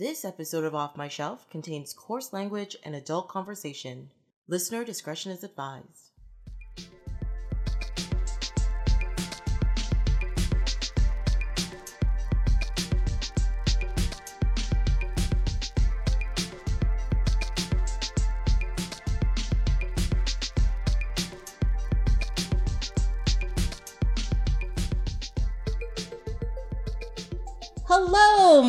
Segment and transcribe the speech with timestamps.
[0.00, 4.08] This episode of Off My Shelf contains coarse language and adult conversation.
[4.48, 6.09] Listener discretion is advised.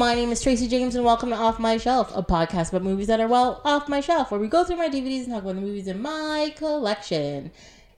[0.01, 3.05] My name is Tracy James, and welcome to Off My Shelf, a podcast about movies
[3.05, 5.53] that are well off my shelf, where we go through my DVDs and talk about
[5.53, 7.51] the movies in my collection.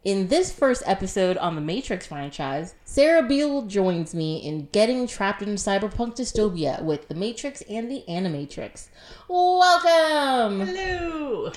[0.03, 5.43] In this first episode on the Matrix franchise, Sarah Beal joins me in getting trapped
[5.43, 8.89] in cyberpunk dystopia with The Matrix and The Animatrix.
[9.29, 10.67] Welcome!
[10.67, 11.53] Hello.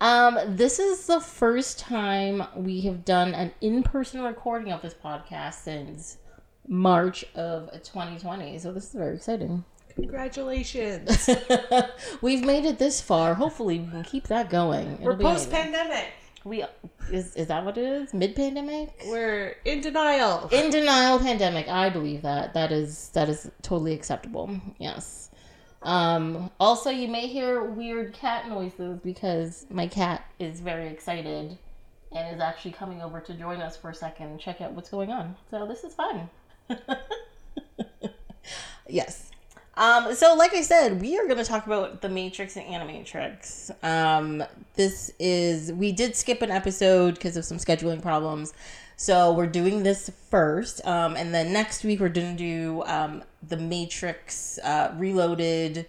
[0.00, 5.56] Um, this is the first time we have done an in-person recording of this podcast
[5.56, 6.16] since
[6.66, 8.58] March of 2020.
[8.60, 9.62] So this is very exciting.
[9.94, 11.30] Congratulations.
[12.22, 13.34] We've made it this far.
[13.34, 14.94] Hopefully, we can keep that going.
[14.94, 16.06] It'll We're post pandemic.
[16.44, 16.64] We
[17.12, 18.14] is is that what it is?
[18.14, 19.02] Mid pandemic?
[19.06, 20.48] We're in denial.
[20.52, 21.68] In denial pandemic.
[21.68, 22.54] I believe that.
[22.54, 24.58] That is that is totally acceptable.
[24.78, 25.30] Yes.
[25.82, 31.58] Um also you may hear weird cat noises because my cat is very excited
[32.12, 34.90] and is actually coming over to join us for a second and check out what's
[34.90, 35.36] going on.
[35.50, 36.28] So this is fun.
[38.88, 39.29] yes.
[39.80, 43.70] Um, so, like I said, we are going to talk about the Matrix and Animatrix.
[43.82, 48.52] Um, this is we did skip an episode because of some scheduling problems,
[48.96, 53.24] so we're doing this first, um, and then next week we're going to do um,
[53.48, 55.86] the Matrix uh, Reloaded,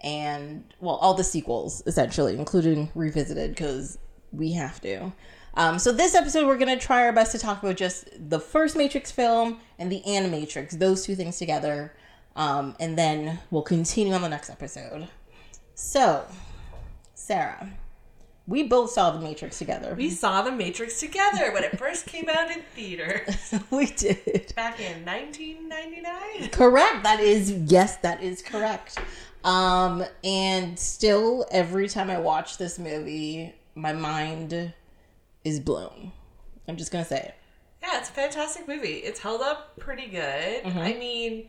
[0.00, 3.98] and well, all the sequels essentially, including Revisited, because
[4.32, 5.12] we have to.
[5.54, 8.76] Um, so this episode, we're gonna try our best to talk about just the first
[8.76, 11.92] Matrix film and the Animatrix, those two things together,
[12.36, 15.08] um, and then we'll continue on the next episode.
[15.74, 16.24] So,
[17.14, 17.70] Sarah,
[18.46, 19.94] we both saw the Matrix together.
[19.94, 24.52] We saw The Matrix together when it first came out in theaters we did.
[24.54, 26.50] back in 1999.
[26.50, 27.02] Correct.
[27.02, 28.98] That is yes, that is correct.
[29.44, 34.72] Um, and still, every time I watch this movie, my mind
[35.44, 36.12] is blown.
[36.68, 37.34] I'm just gonna say it.
[37.82, 38.94] Yeah, it's a fantastic movie.
[38.96, 40.64] It's held up pretty good.
[40.64, 41.48] I mean,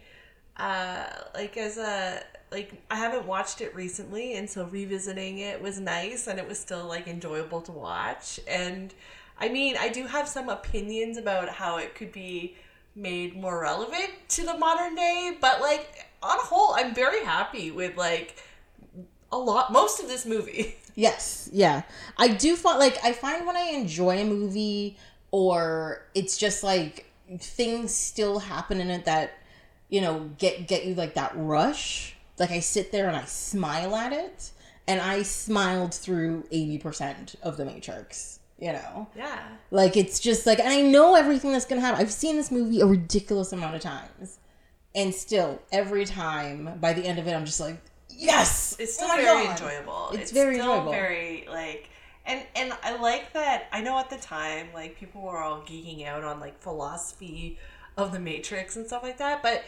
[0.58, 2.22] uh, like as a
[2.52, 6.60] like I haven't watched it recently, and so revisiting it was nice, and it was
[6.60, 8.40] still like enjoyable to watch.
[8.48, 8.94] And
[9.38, 12.56] I mean, I do have some opinions about how it could be
[12.96, 17.72] made more relevant to the modern day, but like on a whole, I'm very happy
[17.72, 18.42] with like
[19.32, 20.76] a lot most of this movie.
[20.98, 21.82] Yes, yeah.
[22.18, 24.96] I do find like I find when I enjoy a movie
[25.30, 29.34] or it's just like things still happen in it that
[29.90, 32.16] you know get get you like that rush.
[32.38, 34.52] Like I sit there and I smile at it,
[34.88, 38.40] and I smiled through eighty percent of the Matrix.
[38.58, 39.44] You know, yeah.
[39.70, 42.00] like it's just like, and I know everything that's gonna happen.
[42.00, 44.40] I've seen this movie a ridiculous amount of times,
[44.96, 47.78] and still every time by the end of it, I'm just like,
[48.10, 49.52] yes, it's Oh still my very God.
[49.60, 50.10] enjoyable.
[50.14, 50.92] It's very still enjoyable.
[50.94, 51.90] Very like,
[52.26, 53.66] and and I like that.
[53.74, 57.60] I know at the time, like people were all geeking out on like philosophy
[57.98, 59.64] of the Matrix and stuff like that, but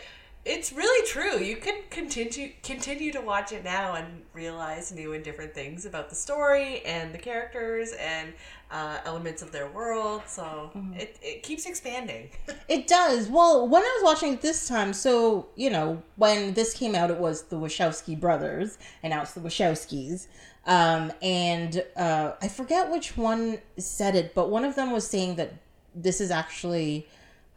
[0.46, 1.40] it's really true.
[1.40, 6.10] You can continue continue to watch it now and realize new and different things about
[6.10, 8.32] the story and the characters and
[8.72, 10.22] uh, elements of their world.
[10.28, 10.94] So Mm-hmm.
[10.94, 12.30] it it keeps expanding.
[12.70, 13.28] It does.
[13.30, 17.10] Well, when I was watching it this time, so, you know, when this came out,
[17.12, 20.28] it was the Wachowski brothers, and now it's the Wachowskis.
[20.66, 25.38] Um, and uh, I forget which one said it, but one of them was saying
[25.38, 25.54] that
[25.96, 27.08] this is actually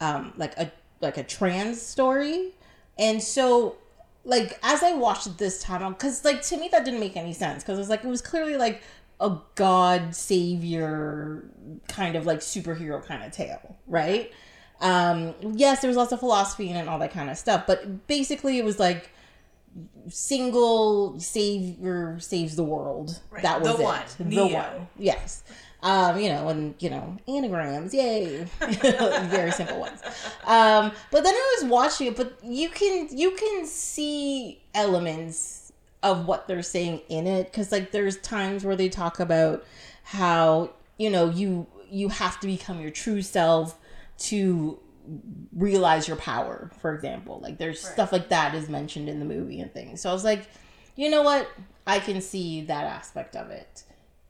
[0.00, 2.50] um, like a like a trans story.
[2.98, 3.76] And so,
[4.24, 7.62] like, as I watched this time, because, like, to me, that didn't make any sense,
[7.62, 8.82] because it was like, it was clearly like
[9.20, 11.44] a god savior
[11.88, 14.32] kind of like superhero kind of tale, right?
[14.82, 17.64] um yes there was lots of philosophy in it and all that kind of stuff
[17.66, 19.10] but basically it was like
[20.08, 23.42] single savior saves the world Right.
[23.42, 24.02] that was The it one.
[24.18, 24.46] the Neo.
[24.54, 25.44] one yes
[25.82, 28.46] um you know and you know anagrams yay.
[28.60, 30.00] Very simple ones.
[30.44, 35.72] Um but then i was watching it but you can you can see elements
[36.02, 39.64] of what they're saying in it because like there's times where they talk about
[40.02, 43.78] how you know you you have to become your true self
[44.18, 44.78] to
[45.56, 47.40] realize your power for example.
[47.42, 50.00] Like there's stuff like that is mentioned in the movie and things.
[50.00, 50.46] So i was like
[50.96, 51.48] you know what?
[51.86, 53.84] I can see that aspect of it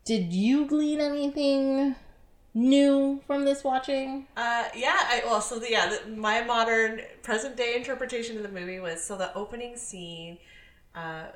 [0.05, 1.95] did you glean anything
[2.53, 4.97] new from this watching Uh, yeah.
[4.99, 9.03] I, well, so the, yeah, the, my modern present day interpretation of the movie was
[9.03, 10.39] so the opening scene,
[10.95, 11.27] uh,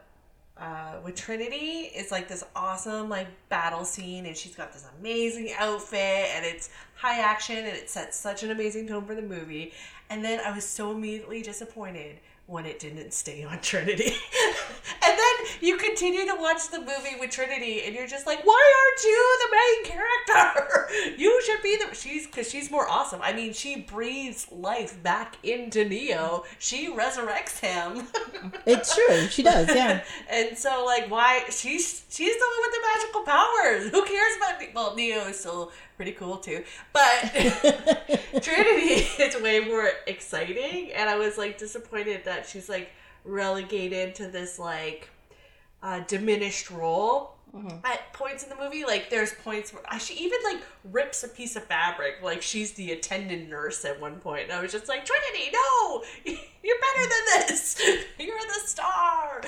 [0.57, 5.53] uh, with Trinity is like this awesome like battle scene, and she's got this amazing
[5.59, 9.73] outfit, and it's high action, and it sets such an amazing tone for the movie.
[10.11, 14.13] And then I was so immediately disappointed when it didn't stay on Trinity.
[15.03, 18.73] and then you continue to watch the movie with Trinity and you're just like, why
[18.85, 20.71] aren't you the main character?
[21.17, 23.21] You should be the she's cuz she's more awesome.
[23.23, 26.45] I mean, she breathes life back into Neo.
[26.59, 28.09] She resurrects him.
[28.67, 29.27] It's true.
[29.29, 30.03] She does, yeah.
[30.31, 33.91] and so like why she's she's the one with the magical powers.
[33.91, 36.65] Who cares about well, Neo is still pretty cool too.
[36.93, 37.33] But
[38.43, 42.91] Trinity is way more exciting, and I was like disappointed that she's like
[43.25, 45.09] relegated to this like
[45.83, 47.35] uh, diminished role
[47.85, 48.85] at points in the movie.
[48.85, 52.73] Like there's points where uh, she even like rips a piece of fabric, like she's
[52.73, 57.09] the attendant nurse at one point, and I was just like, Trinity, no, you're better
[57.09, 57.81] than this.
[58.19, 59.43] You're the star.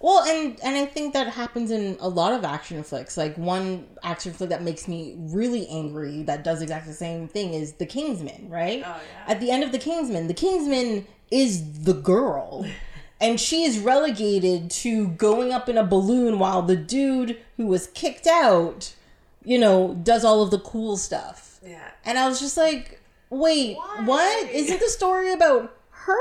[0.00, 3.16] Well, and and I think that happens in a lot of action flicks.
[3.16, 7.54] Like one action flick that makes me really angry that does exactly the same thing
[7.54, 8.82] is The Kingsman, right?
[8.84, 9.32] Oh, yeah.
[9.32, 12.66] At the end of The Kingsman, The Kingsman is the girl.
[13.18, 17.86] And she is relegated to going up in a balloon while the dude who was
[17.86, 18.94] kicked out,
[19.42, 21.58] you know, does all of the cool stuff.
[21.64, 21.92] Yeah.
[22.04, 23.00] And I was just like,
[23.30, 24.02] wait, Why?
[24.04, 24.50] what?
[24.50, 26.18] Isn't the story about her?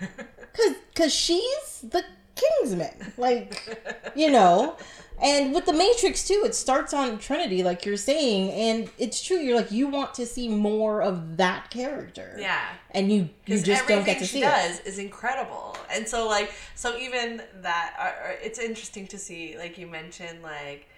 [0.54, 2.02] Cause, cause she's the
[2.34, 4.76] Kingsman, like, you know.
[5.22, 9.36] And with the Matrix too, it starts on Trinity, like you're saying, and it's true.
[9.36, 12.66] You're like you want to see more of that character, Yeah.
[12.92, 14.46] and you you just don't get to she see it.
[14.46, 19.58] does is incredible, and so like so even that uh, uh, it's interesting to see
[19.58, 20.88] like you mentioned like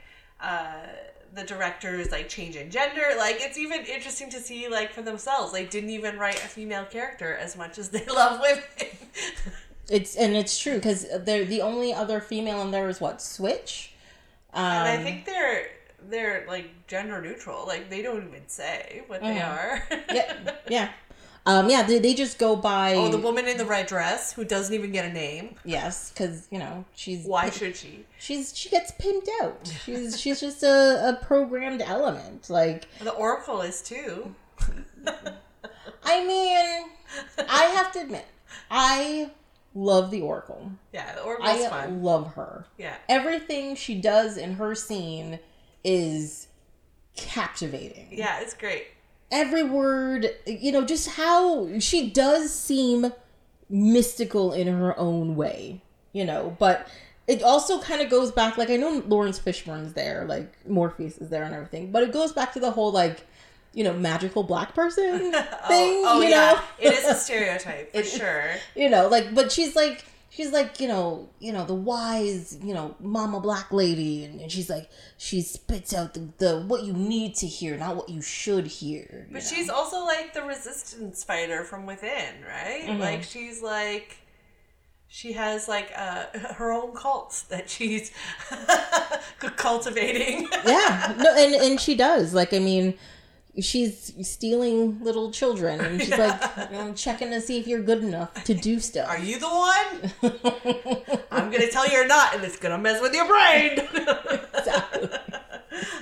[0.40, 0.86] uh,
[1.34, 5.64] the directors like changing gender like it's even interesting to see like for themselves they
[5.64, 8.62] didn't even write a female character as much as they love women.
[9.90, 13.92] It's and it's true because they're the only other female in there is what Switch.
[14.54, 15.66] Um, and I think they're
[16.08, 19.82] they're like gender neutral like they don't even say what they are.
[20.12, 20.90] yeah, yeah,
[21.46, 21.82] um, yeah.
[21.82, 24.92] They, they just go by oh, the woman in the red dress who doesn't even
[24.92, 25.56] get a name.
[25.64, 28.04] yes, because you know she's Why should she?
[28.18, 29.72] she's she gets pimped out.
[29.84, 32.48] She's she's just a, a programmed element.
[32.48, 34.34] Like The Oracle is too.
[36.04, 36.90] I mean,
[37.48, 38.26] I have to admit,
[38.70, 39.30] I
[39.74, 40.72] love the Oracle.
[40.92, 42.02] Yeah, the Oracle's I fun.
[42.02, 42.66] love her.
[42.78, 42.94] Yeah.
[43.08, 45.38] Everything she does in her scene
[45.84, 46.48] is
[47.16, 48.08] captivating.
[48.10, 48.86] Yeah, it's great.
[49.30, 53.12] Every word, you know, just how she does seem
[53.70, 55.82] mystical in her own way,
[56.12, 56.86] you know, but
[57.26, 61.30] it also kind of goes back like I know Laurence Fishburne's there, like Morpheus is
[61.30, 63.26] there and everything, but it goes back to the whole like
[63.74, 65.18] you know magical black person
[65.68, 66.02] thing.
[66.06, 66.52] oh, you yeah.
[66.52, 68.44] know, it is a stereotype for It- sure.
[68.74, 72.72] you know, like but she's like she's like you know you know the wise you
[72.74, 74.88] know mama black lady, and, and she's like
[75.18, 79.26] she spits out the, the what you need to hear, not what you should hear.
[79.28, 79.48] you But know?
[79.48, 82.84] she's also like the resistance fighter from within, right?
[82.86, 83.00] Mm-hmm.
[83.00, 84.18] Like she's like
[85.08, 86.24] she has like uh,
[86.54, 88.10] her own cult that she's
[89.56, 90.48] cultivating.
[90.66, 92.94] yeah no and and she does like i mean
[93.60, 98.32] she's stealing little children and she's like i'm checking to see if you're good enough
[98.44, 100.32] to do stuff Are you the one?
[101.30, 103.78] I'm gonna tell you you're not, and it's gonna mess with your brain.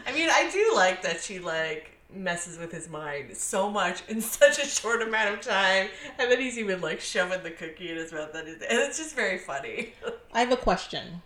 [0.07, 4.21] I mean, I do like that she like messes with his mind so much in
[4.21, 5.88] such a short amount of time,
[6.19, 8.33] and then he's even like shoving the cookie in his mouth.
[8.33, 9.92] That is, and it's just very funny.
[10.33, 11.23] i have a question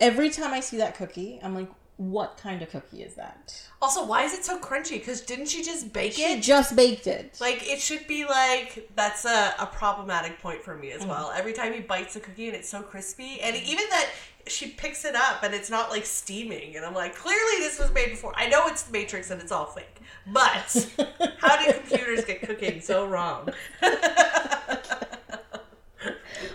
[0.00, 4.04] every time i see that cookie i'm like what kind of cookie is that Also,
[4.04, 4.98] why is it so crunchy?
[4.98, 6.36] Because didn't she just bake she it?
[6.36, 10.74] She just baked it Like it should be like that's a, a problematic point for
[10.76, 11.08] me as Mm.
[11.08, 11.32] well.
[11.36, 14.08] Every time he bites a cookie and it's so crispy, and even that
[14.46, 17.92] she picks it up and it's not like steaming, and I'm like, clearly this was
[17.92, 18.32] made before.
[18.36, 20.90] I know it's the Matrix and it's all fake, but
[21.38, 23.48] how did computers get cooking so wrong?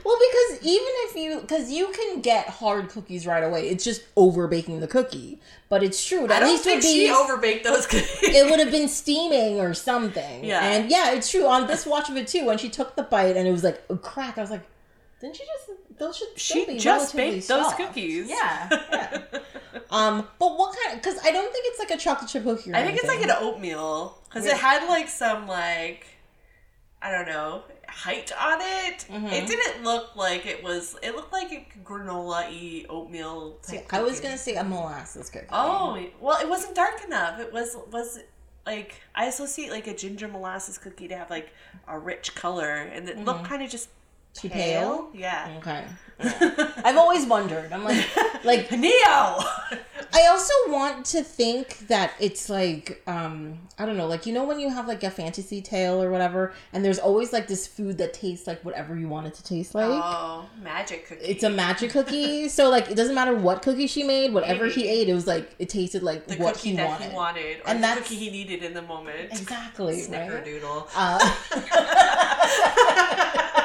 [0.03, 4.03] well because even if you because you can get hard cookies right away it's just
[4.15, 5.39] over baking the cookie
[5.69, 8.09] but it's true it I at don't least think would be she overbaked those cookies.
[8.23, 10.43] it would have been steaming or something.
[10.43, 10.63] Yeah.
[10.63, 11.45] And yeah, it's true.
[11.45, 13.81] On this watch of it too, when she took the bite and it was like
[13.89, 14.63] a crack, I was like,
[15.21, 17.77] didn't she just those should still be relatively soft.
[17.77, 18.29] Those cookies.
[18.29, 18.67] Yeah.
[18.71, 19.21] yeah.
[19.91, 20.99] um, but what kind?
[20.99, 22.71] Because I don't think it's like a chocolate chip cookie.
[22.71, 26.07] Or I think it's like an oatmeal because it had like some like
[27.01, 29.05] I don't know height on it.
[29.09, 29.27] Mm-hmm.
[29.27, 30.95] It didn't look like it was.
[31.01, 33.57] It looked like a granola y oatmeal.
[33.61, 35.47] Type I was gonna say a molasses cookie.
[35.51, 37.39] Oh well, it wasn't dark enough.
[37.39, 38.19] It was was
[38.65, 41.53] like I associate like a ginger molasses cookie to have like
[41.87, 43.89] a rich color, and it looked kind of just
[44.35, 44.47] Mm-hmm.
[44.47, 44.97] Too pale.
[44.97, 45.09] pale?
[45.13, 45.55] Yeah.
[45.57, 45.85] Okay.
[46.83, 47.71] I've always wondered.
[47.71, 48.05] I'm like,
[48.43, 48.91] like Neo.
[50.11, 54.43] I also want to think that it's like um I don't know, like you know
[54.43, 57.97] when you have like a fantasy tale or whatever, and there's always like this food
[57.99, 59.87] that tastes like whatever you want it to taste like.
[59.87, 61.23] oh, magic cookie.
[61.23, 64.87] It's a magic cookie, so like it doesn't matter what cookie she made, whatever he
[64.89, 67.09] ate, it was like it tasted like the what cookie he that wanted.
[67.11, 69.31] he wanted, or And the that's- cookie he needed in the moment.
[69.31, 70.03] Exactly, right?
[70.09, 70.87] Snickerdoodle.
[70.95, 71.19] Uh,
[73.21, 73.58] it's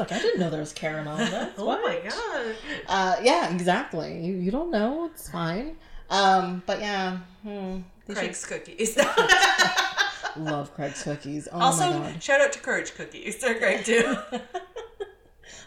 [0.00, 1.52] like I didn't know there was caramel in that.
[1.58, 1.82] oh What?
[1.82, 2.56] my god.
[2.88, 4.20] Uh, yeah, exactly.
[4.24, 5.06] You, you don't know.
[5.06, 5.76] It's fine.
[6.10, 7.78] Um, but yeah, hmm,
[8.12, 8.98] Craig's cookies.
[10.36, 11.48] love Craig's cookies.
[11.52, 13.38] Oh my also, shout out to Courage Cookies.
[13.38, 14.16] They're great too.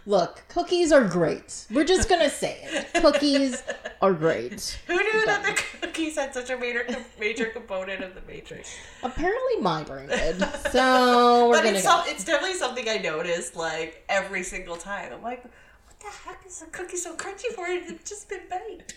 [0.06, 1.66] Look, cookies are great.
[1.72, 2.94] We're just gonna say it.
[3.02, 3.64] Cookies
[4.02, 4.78] are great.
[4.88, 6.86] Who knew that the cookies had such a major
[7.20, 8.76] major component of the Matrix?
[9.02, 10.40] Apparently, my brain did.
[10.72, 11.90] So we're But gonna it's go.
[12.02, 15.14] some, it's definitely something I noticed like every single time.
[15.14, 17.66] I'm like, what the heck is the cookie so crunchy for?
[17.68, 18.96] It's just been baked.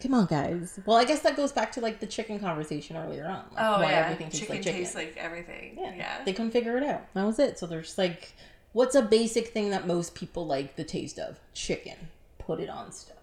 [0.00, 0.78] Come on, guys.
[0.86, 3.44] Well, I guess that goes back to like the chicken conversation earlier on.
[3.54, 4.80] Like, oh, why everything tastes Oh, chicken, like chicken.
[4.80, 5.76] tastes like everything.
[5.78, 5.94] Yeah.
[5.94, 6.24] Yeah.
[6.24, 7.12] They couldn't figure it out.
[7.12, 7.58] That was it.
[7.58, 8.32] So they're just like,
[8.76, 11.40] what's a basic thing that most people like the taste of?
[11.54, 11.96] Chicken.
[12.36, 13.16] Put it on stuff.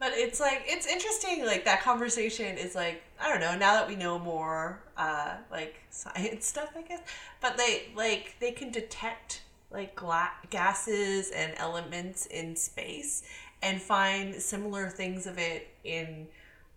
[0.00, 1.46] But it's like it's interesting.
[1.46, 3.56] Like that conversation is like I don't know.
[3.56, 7.02] Now that we know more, uh, like science stuff, I guess.
[7.40, 13.22] But they like they can detect like gla- gases and elements in space
[13.62, 16.26] and find similar things of it in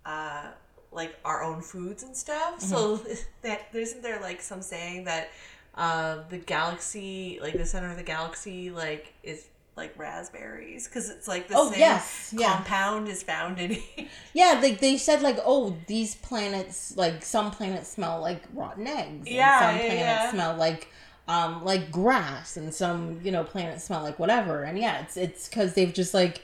[0.05, 0.49] uh,
[0.91, 2.61] like our own foods and stuff.
[2.61, 2.97] So
[3.41, 5.31] that isn't there like some saying that
[5.75, 11.27] uh, the galaxy, like the center of the galaxy, like is like raspberries because it's
[11.27, 12.55] like the Oh, same yes, yeah.
[12.57, 13.77] compound is found in.
[14.33, 19.27] Yeah, like they said, like, oh, these planets, like some planets smell like rotten eggs.
[19.27, 20.31] and Yeah, some yeah, planets yeah.
[20.31, 20.87] smell like,
[21.27, 24.63] um, like grass, and some, you know, planets smell like whatever.
[24.63, 26.41] And yeah, it's it's because they've just like,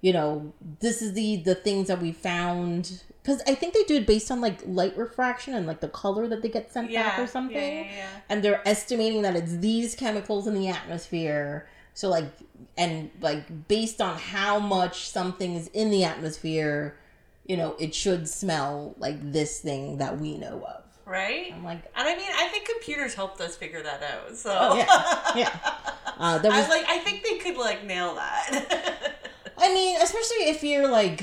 [0.00, 3.02] you know, this is the the things that we found.
[3.22, 6.26] Because I think they do it based on like light refraction and like the color
[6.26, 7.56] that they get sent back or something.
[7.56, 8.08] Yeah, yeah, yeah.
[8.28, 12.24] and they're estimating that it's these chemicals in the atmosphere so like
[12.76, 16.96] and like based on how much something is in the atmosphere
[17.46, 21.52] you know it should smell like this thing that we know of Right?
[21.52, 24.36] i'm like And I mean, I think computers helped us figure that out.
[24.36, 25.60] So oh yeah yeah
[26.18, 29.14] uh, there I was like I think they could like nail that.
[29.58, 31.22] I mean, especially if you're like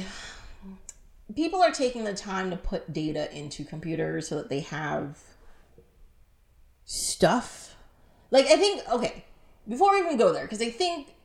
[1.35, 5.17] people are taking the time to put data into computers so that they have
[6.85, 7.75] stuff.
[8.31, 9.25] Like I think okay,
[9.67, 11.15] before we even go there cuz I think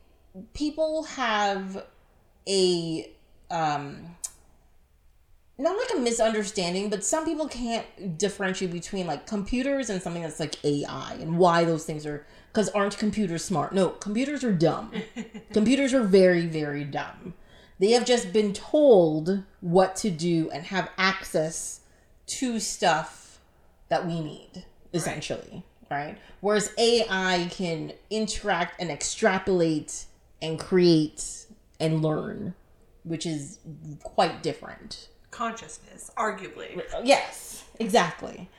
[0.53, 1.85] people have
[2.47, 3.11] a
[3.49, 4.15] um
[5.57, 10.39] not like a misunderstanding, but some people can't differentiate between like computers and something that's
[10.39, 13.73] like AI and why those things are because aren't computers smart?
[13.73, 14.91] No, computers are dumb.
[15.53, 17.33] computers are very, very dumb.
[17.79, 21.81] They have just been told what to do and have access
[22.27, 23.39] to stuff
[23.89, 25.63] that we need, essentially.
[25.91, 26.17] Right.
[26.41, 30.05] Whereas AI can interact and extrapolate
[30.41, 31.45] and create
[31.79, 32.55] and learn,
[33.03, 33.59] which is
[34.03, 35.09] quite different.
[35.31, 36.81] Consciousness, arguably.
[36.93, 38.49] Uh, yes, exactly.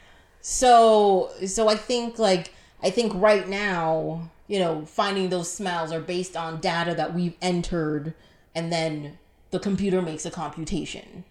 [0.40, 6.00] So so I think like I think right now, you know, finding those smells are
[6.00, 8.14] based on data that we've entered
[8.56, 9.18] and then
[9.50, 11.22] the computer makes a computation.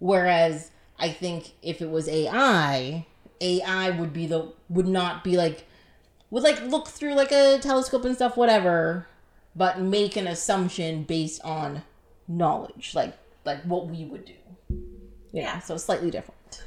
[0.00, 3.06] Whereas I think if it was AI,
[3.40, 5.64] AI would be the would not be like
[6.30, 9.06] would like look through like a telescope and stuff whatever,
[9.54, 11.82] but make an assumption based on
[12.26, 14.32] knowledge, like like what we would do.
[14.70, 14.80] Know,
[15.32, 15.60] Yeah.
[15.60, 16.64] so slightly different.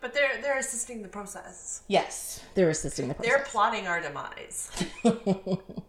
[0.00, 1.82] But they're they're assisting the process.
[1.88, 3.32] Yes, they're assisting the process.
[3.32, 4.70] They're plotting our demise.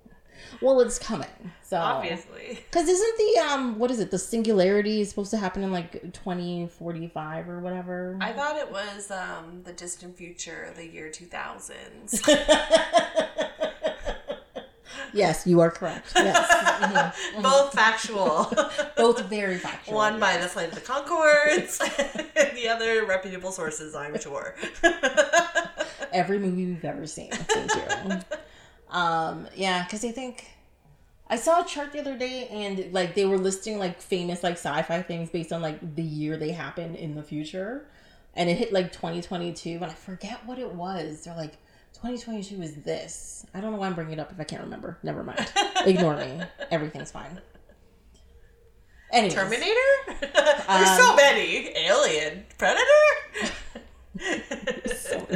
[0.61, 1.27] well, it's coming.
[1.63, 2.59] So Obviously.
[2.71, 6.13] because isn't the um what is it the singularity is supposed to happen in like
[6.13, 8.17] twenty forty five or whatever?
[8.19, 12.27] I thought it was um, the distant future, the year 2000s.
[15.13, 16.11] yes, you are correct.
[16.15, 17.43] Yes, Mhm.
[17.43, 18.51] Both factual.
[18.97, 19.95] both very factual.
[19.95, 21.79] One by the Flight of the Conchords,
[22.35, 24.55] and the other reputable sources, I'm sure.
[26.11, 27.31] every movie we've ever seen.
[27.31, 28.19] Thank you.
[28.89, 30.47] Um, yeah, because I think
[31.29, 34.53] I saw a chart the other day, and like they were listing like famous like
[34.53, 37.85] sci-fi things based on like the year they happened in the future,
[38.35, 41.23] and it hit like 2022, and I forget what it was.
[41.25, 41.57] They're like.
[41.95, 43.45] 2022 is this.
[43.53, 44.97] I don't know why I'm bringing it up if I can't remember.
[45.03, 45.51] Never mind.
[45.85, 46.39] Ignore me.
[46.71, 47.41] Everything's fine.
[49.11, 49.73] Anyways, Terminator?
[50.21, 51.75] There's so Um, many.
[51.75, 52.45] Alien.
[52.57, 52.83] Predator?
[54.95, 55.27] so.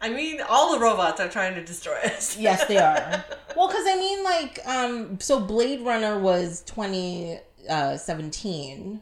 [0.00, 2.36] I mean, all the robots are trying to destroy us.
[2.38, 3.24] yes, they are.
[3.56, 9.00] Well, because I mean, like, um, so Blade Runner was 2017,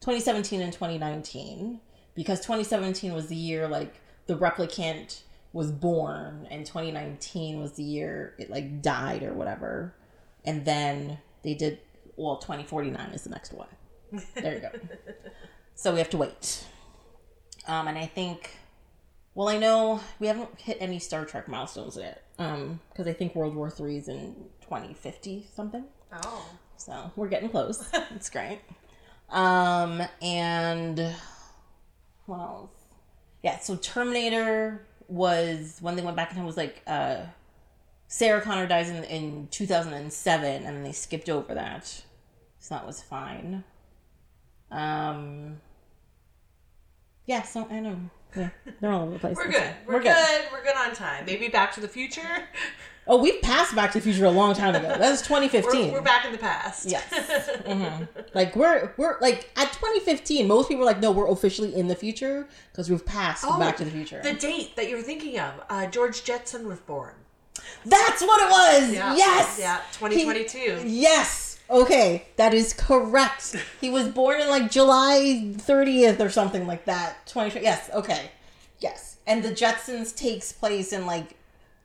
[0.00, 1.80] 2017 and 2019,
[2.14, 3.92] because 2017 was the year, like,
[4.26, 9.92] the replicant was born, and 2019 was the year it, like, died or whatever.
[10.44, 11.80] And then they did,
[12.16, 13.66] well, 2049 is the next one.
[14.34, 14.70] There you go.
[15.74, 16.64] so we have to wait.
[17.70, 18.50] Um, and I think
[19.34, 22.24] well, I know we haven't hit any Star Trek milestones yet.
[22.38, 25.84] Um, because I think World War Three is in twenty fifty something.
[26.12, 26.44] Oh.
[26.76, 27.88] So we're getting close.
[28.14, 28.60] it's great.
[29.28, 31.14] Um, and
[32.26, 32.70] what else?
[33.44, 37.18] Yeah, so Terminator was when they went back in time was like uh
[38.08, 41.86] Sarah Connor dies in, in 2007 and then they skipped over that.
[42.58, 43.62] So that was fine.
[44.72, 45.60] Um
[47.30, 47.96] yeah, so I know.
[48.36, 49.36] Yeah, they're all over the place.
[49.36, 49.62] We're good.
[49.62, 49.74] fine.
[49.86, 50.40] We're, good.
[50.52, 51.26] We're good on time.
[51.26, 52.48] Maybe Back to the Future.
[53.06, 54.88] Oh, we've passed Back to the Future a long time ago.
[54.88, 55.86] That was 2015.
[55.88, 56.88] We're, we're back in the past.
[56.90, 57.04] Yes.
[57.66, 60.46] hmm Like we're we're like at 2015.
[60.48, 63.76] Most people are like, no, we're officially in the future because we've passed Oh, Back
[63.78, 64.20] to the Future.
[64.22, 67.14] The date that you're thinking of, uh, George Jetson was born.
[67.84, 68.92] That's what it was.
[68.94, 69.16] Yeah.
[69.16, 69.58] Yes.
[69.60, 70.86] Yeah, 2022.
[70.86, 71.49] He- yes.
[71.70, 73.56] Okay, that is correct.
[73.80, 77.26] He was born in like July 30th or something like that.
[77.28, 77.60] 20.
[77.60, 77.88] Yes.
[77.94, 78.30] Okay.
[78.80, 79.18] Yes.
[79.26, 81.36] And the Jetsons takes place in like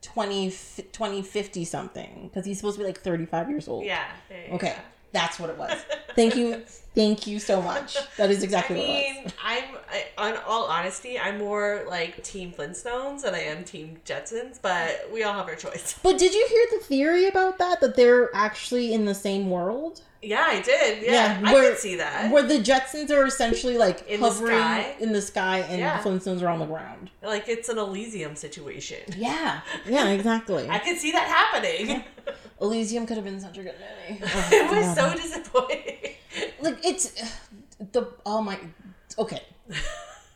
[0.02, 3.86] 20 2050 something because he's supposed to be like 35 years old.
[3.86, 4.80] Yeah, Okay, yeah.
[5.16, 5.72] That's what it was.
[6.16, 6.62] Thank you,
[6.96, 7.98] thank you so much.
[8.16, 9.34] That is I exactly what it was.
[9.44, 14.58] I'm I, on all honesty, I'm more like Team Flintstones than I am Team Jetsons,
[14.62, 16.00] but we all have our choice.
[16.04, 17.82] But did you hear the theory about that?
[17.82, 20.02] That they're actually in the same world?
[20.22, 21.04] Yeah, I did.
[21.04, 22.32] Yeah, Yeah, I where- could see that.
[22.32, 24.96] Where the Jetsons are essentially like In the hovering sky?
[25.02, 26.02] in the sky, and Yeah.
[26.02, 27.12] the Flintstones are on the ground.
[27.22, 29.00] Like it's an Elysium situation.
[29.18, 30.70] Yeah, yeah, exactly.
[30.70, 32.06] I could see that happening.
[32.62, 33.76] Elysium could have been such a good
[34.10, 34.22] movie.
[34.26, 36.16] it was so disappointing.
[36.62, 37.12] like it's
[37.92, 38.60] the oh my
[39.18, 39.44] okay.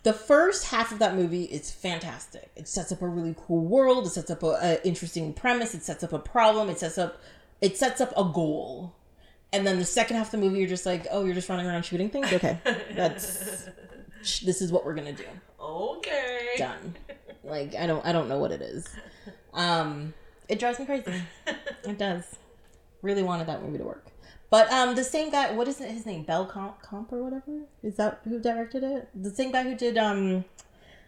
[0.03, 2.49] The first half of that movie is fantastic.
[2.55, 4.07] It sets up a really cool world.
[4.07, 5.75] It sets up a, a interesting premise.
[5.75, 6.69] It sets up a problem.
[6.69, 7.21] It sets up
[7.61, 8.95] it sets up a goal.
[9.51, 11.67] And then the second half of the movie you're just like oh you're just running
[11.67, 12.31] around shooting things?
[12.31, 12.59] Okay.
[12.95, 13.67] That's
[14.41, 15.25] this is what we're gonna do.
[15.61, 16.55] Okay.
[16.57, 16.95] done.
[17.43, 18.87] Like i don't i don't know what it is.
[19.53, 20.13] Um
[20.49, 21.13] it drives me crazy
[21.85, 22.35] it does
[23.01, 24.07] really wanted that movie to work
[24.49, 27.95] but um the same guy what is his name bell comp, comp or whatever is
[27.95, 30.43] that who directed it the same guy who did um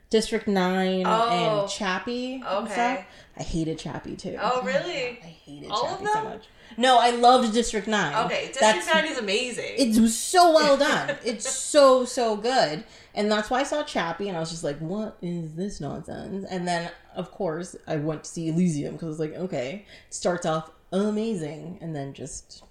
[0.10, 1.62] district 9 Oh.
[1.62, 3.06] and chappie Okay.
[3.38, 5.20] i hated chappie too Oh, really?
[5.24, 8.94] i hated All of chappie so much no i loved district 9 Okay, District That's-
[8.94, 9.74] 9 is amazing.
[9.78, 11.16] it's so well done.
[11.26, 14.78] It's so so good, and that's why I saw Chappie, and I was just like,
[14.80, 19.10] "What is this nonsense?" And then, of course, I went to see Elysium because I
[19.10, 22.64] was like, "Okay, it starts off amazing, and then just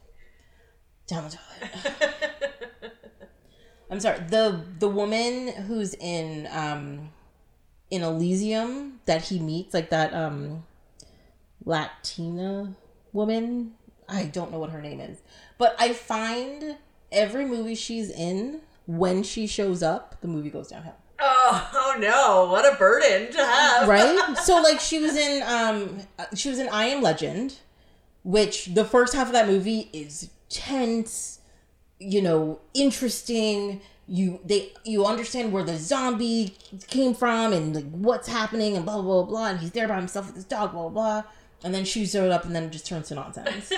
[1.06, 2.14] down the toilet."
[3.90, 4.20] I'm sorry.
[4.28, 7.10] the The woman who's in um
[7.90, 10.64] in Elysium that he meets, like that um
[11.64, 12.74] Latina
[13.12, 13.72] woman.
[14.08, 15.18] I don't know what her name is,
[15.56, 16.76] but I find
[17.12, 20.96] every movie she's in, when she shows up, the movie goes downhill.
[21.20, 23.88] Oh, oh no, what a burden to have.
[23.88, 24.36] Right?
[24.42, 26.00] so like she was in um
[26.34, 27.58] she was in I Am Legend,
[28.22, 31.40] which the first half of that movie is tense,
[31.98, 33.80] you know, interesting.
[34.06, 36.56] You they you understand where the zombie
[36.88, 39.96] came from and like what's happening and blah blah blah, blah and he's there by
[39.96, 41.30] himself with his dog blah blah blah,
[41.62, 43.72] and then she showed up and then it just turns to nonsense.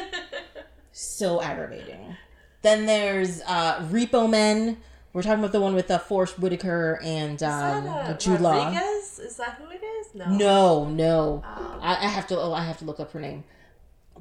[0.93, 2.17] so aggravating.
[2.63, 4.79] Then there's uh Repo Men.
[5.13, 8.65] We're talking about the one with uh, Forest Whitaker and um, uh, Jude Law.
[8.65, 9.19] Rodriguez?
[9.19, 10.15] Is that who it is?
[10.15, 10.27] No.
[10.27, 11.45] No, no.
[11.45, 11.79] Oh.
[11.83, 12.39] I, I have to.
[12.39, 13.45] Oh, I have to look up her name.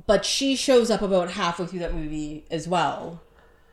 [0.06, 3.22] But she shows up about halfway through that movie as well.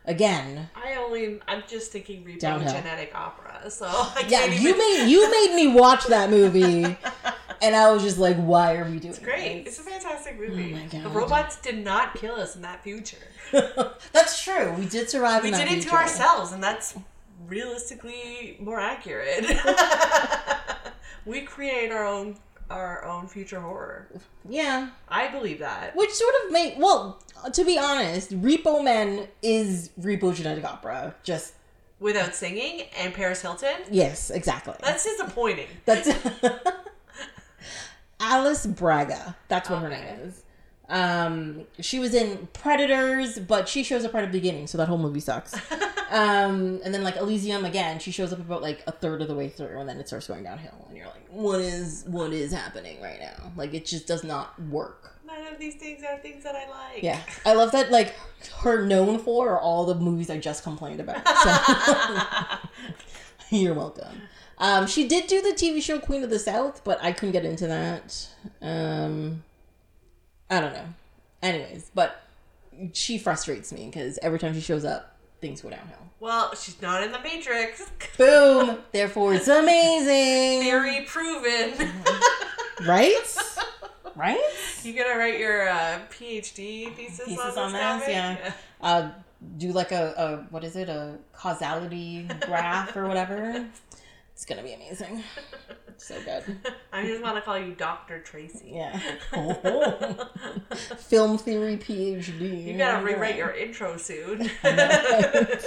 [0.05, 2.73] Again, I only, I'm just thinking Downhill.
[2.73, 4.39] Genetic Opera, so I yeah.
[4.41, 4.65] can't even.
[4.65, 6.85] You made you made me watch that movie,
[7.63, 9.17] and I was just like, "Why are we doing it?
[9.17, 9.67] It's Great.
[9.67, 10.75] this?" It's a fantastic movie.
[10.95, 13.19] Oh The robots did not kill us in that future.
[14.13, 14.73] That's true.
[14.73, 15.43] We did survive.
[15.43, 16.97] We did it to ourselves, and that's
[17.47, 19.47] realistically more accurate.
[21.27, 22.37] we create our own
[22.71, 24.09] our own future horror.
[24.49, 25.97] Yeah, I believe that.
[25.97, 26.77] which sort of made.
[26.79, 31.15] Well, to be honest, Repo Men is Repo Genetic Opera.
[31.23, 31.55] Just
[32.01, 34.75] Without singing and Paris Hilton, yes, exactly.
[34.81, 35.67] that's disappointing.
[35.85, 36.09] That's
[38.21, 39.35] Alice Braga.
[39.49, 40.45] That's what her name is.
[40.89, 44.89] Um, she was in Predators, but she shows up right at the beginning, so that
[44.89, 45.55] whole movie sucks.
[46.11, 49.35] um, and then like Elysium again, she shows up about like a third of the
[49.35, 52.53] way through, and then it starts going downhill, and you're like, what is what is
[52.53, 53.53] happening right now?
[53.57, 55.15] Like it just does not work.
[55.27, 57.03] None of these things are things that I like.
[57.03, 57.91] Yeah, I love that.
[57.91, 58.15] Like
[58.61, 61.27] her known for are all the movies I just complained about.
[61.29, 62.59] So
[63.57, 64.23] you're welcome.
[64.57, 67.45] Um, she did do the TV show Queen of the South, but I couldn't get
[67.45, 68.29] into that.
[68.61, 69.45] Um,
[70.51, 70.87] I don't know.
[71.43, 72.23] Anyways, but
[72.93, 75.99] she frustrates me because every time she shows up, things go downhill.
[76.21, 77.85] Well, she's not in the Matrix.
[78.19, 78.79] Boom.
[78.93, 80.63] Therefore, it's amazing.
[80.63, 81.91] Theory proven.
[82.87, 83.37] Right?
[84.15, 84.39] Right?
[84.85, 88.09] you gonna write your uh, PhD thesis, Thesis on this, on this, topic?
[88.09, 88.53] yeah.
[88.81, 89.11] Uh,
[89.57, 90.89] do like a, a what is it?
[90.89, 93.67] A causality graph or whatever.
[94.39, 95.25] It's gonna be amazing.
[96.01, 96.45] So good.
[96.93, 98.21] I just want to call you Dr.
[98.21, 98.71] Tracy.
[98.73, 99.01] Yeah.
[99.33, 100.29] Oh.
[100.97, 102.67] Film theory PhD.
[102.67, 104.49] You gotta rewrite your intro soon.
[104.63, 105.59] I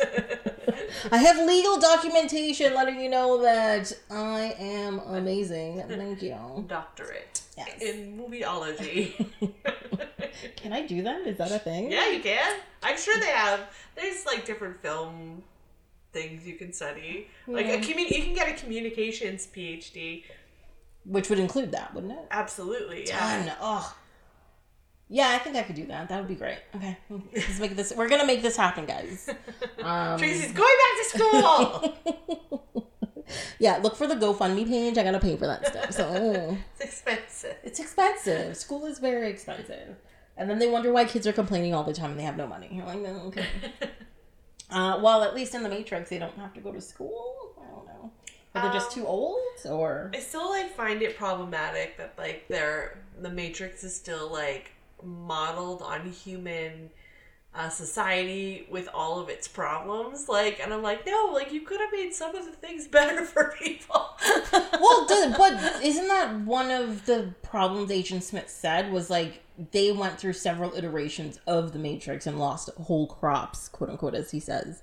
[1.11, 5.83] have legal documentation letting you know that I am amazing.
[5.89, 6.63] Thank you.
[6.69, 7.81] Doctorate Yes.
[7.81, 9.25] in movieology.
[10.55, 11.27] Can I do that?
[11.27, 11.91] Is that a thing?
[11.91, 12.57] yeah, you can.
[12.81, 13.69] I'm sure they have.
[13.97, 15.43] There's like different film
[16.13, 17.27] things you can study.
[17.47, 20.23] Like a commu- you can get a communications PhD.
[21.05, 22.27] Which would include that, wouldn't it?
[22.29, 23.45] Absolutely, yeah.
[23.45, 23.55] Done.
[23.61, 23.95] Oh.
[25.13, 26.07] Yeah, I think I could do that.
[26.07, 26.59] That would be great.
[26.73, 26.97] Okay,
[27.33, 27.91] let's make this.
[27.95, 29.29] We're gonna make this happen, guys.
[29.83, 32.87] Um, Tracy's going back to school.
[33.59, 34.95] yeah, look for the GoFundMe page.
[34.97, 35.91] I gotta pay for that stuff.
[35.91, 37.55] So it's expensive.
[37.63, 38.55] it's expensive.
[38.55, 39.95] School is very expensive,
[40.37, 42.45] and then they wonder why kids are complaining all the time and they have no
[42.45, 42.69] money.
[42.71, 43.47] You're like, no, okay.
[44.71, 47.53] Uh, well, at least in the Matrix, they don't have to go to school.
[47.61, 48.11] I don't know.
[48.55, 52.47] Or they're just Um, too old, or I still like find it problematic that like
[52.47, 54.71] they're the Matrix is still like
[55.03, 56.89] modeled on human
[57.53, 60.29] uh, society with all of its problems.
[60.29, 63.25] Like, and I'm like, no, like you could have made some of the things better
[63.25, 64.15] for people.
[64.53, 65.05] well,
[65.37, 70.33] but isn't that one of the problems Agent Smith said was like they went through
[70.33, 74.81] several iterations of the Matrix and lost whole crops, quote unquote, as he says,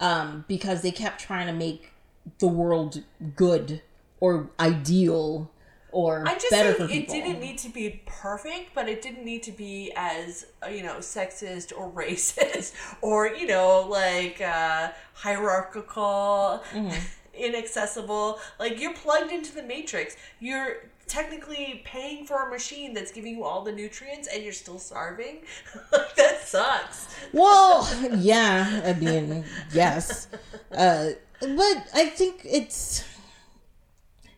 [0.00, 1.92] um, because they kept trying to make
[2.38, 3.02] the world
[3.36, 3.80] good
[4.20, 5.50] or ideal
[5.90, 7.14] or I just better think for it people.
[7.14, 11.72] didn't need to be perfect, but it didn't need to be as you know sexist
[11.74, 16.90] or racist or you know like uh, hierarchical, Mm-hmm.
[17.38, 18.40] inaccessible.
[18.58, 20.16] Like you're plugged into the matrix.
[20.40, 24.78] You're technically paying for a machine that's giving you all the nutrients, and you're still
[24.78, 25.38] starving.
[25.92, 27.08] like that sucks.
[27.32, 30.28] Well, yeah, I mean, yes.
[30.70, 33.04] Uh, but I think it's.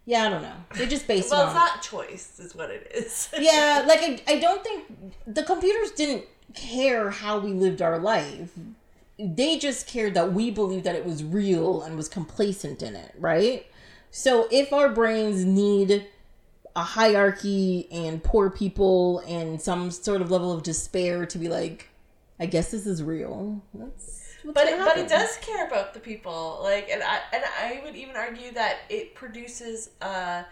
[0.07, 0.57] Yeah, I don't know.
[0.77, 3.29] They just based Well, it it's not choice, is what it is.
[3.39, 4.87] yeah, like I, I don't think
[5.27, 8.53] the computers didn't care how we lived our life.
[9.19, 13.15] They just cared that we believed that it was real and was complacent in it,
[13.19, 13.67] right?
[14.11, 16.07] So if our brains need
[16.81, 21.89] a hierarchy and poor people and some sort of level of despair to be like,
[22.41, 23.63] I guess this is real.
[23.75, 26.61] That's but it, but it does care about the people.
[26.63, 30.45] Like and i and i would even argue that it produces uh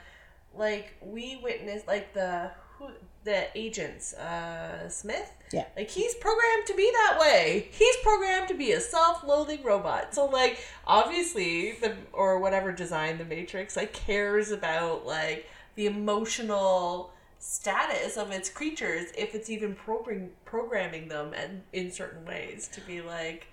[0.55, 2.91] like we witness, like the who
[3.25, 5.33] the agents uh smith.
[5.51, 5.65] Yeah.
[5.79, 7.69] like he's programmed to be that way.
[7.71, 10.15] He's programmed to be a self-loathing robot.
[10.15, 15.47] So like obviously the or whatever design the matrix like cares about like
[15.79, 22.25] the emotional status of its creatures if it's even program programming them and in certain
[22.27, 23.47] ways to be like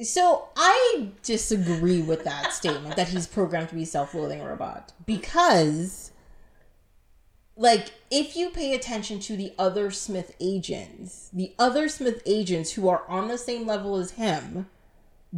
[0.00, 6.12] So I disagree with that statement that he's programmed to be self-loathing robot because
[7.56, 12.88] like if you pay attention to the other Smith agents, the other Smith agents who
[12.88, 14.68] are on the same level as him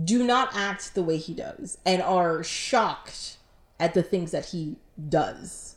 [0.04, 3.38] do not act the way he does and are shocked
[3.80, 4.76] at the things that he
[5.08, 5.75] does.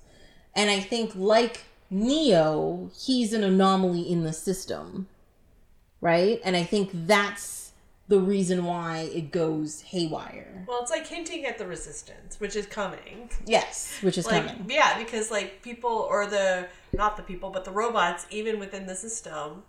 [0.55, 5.07] And I think like Neo, he's an anomaly in the system.
[6.01, 6.39] Right?
[6.45, 7.59] And I think that's
[8.07, 10.65] the reason why it goes haywire.
[10.67, 13.29] Well, it's like hinting at the resistance, which is coming.
[13.45, 14.65] Yes, which is Like, coming.
[14.67, 18.95] yeah, because like people or the not the people, but the robots, even within the
[18.95, 19.63] system,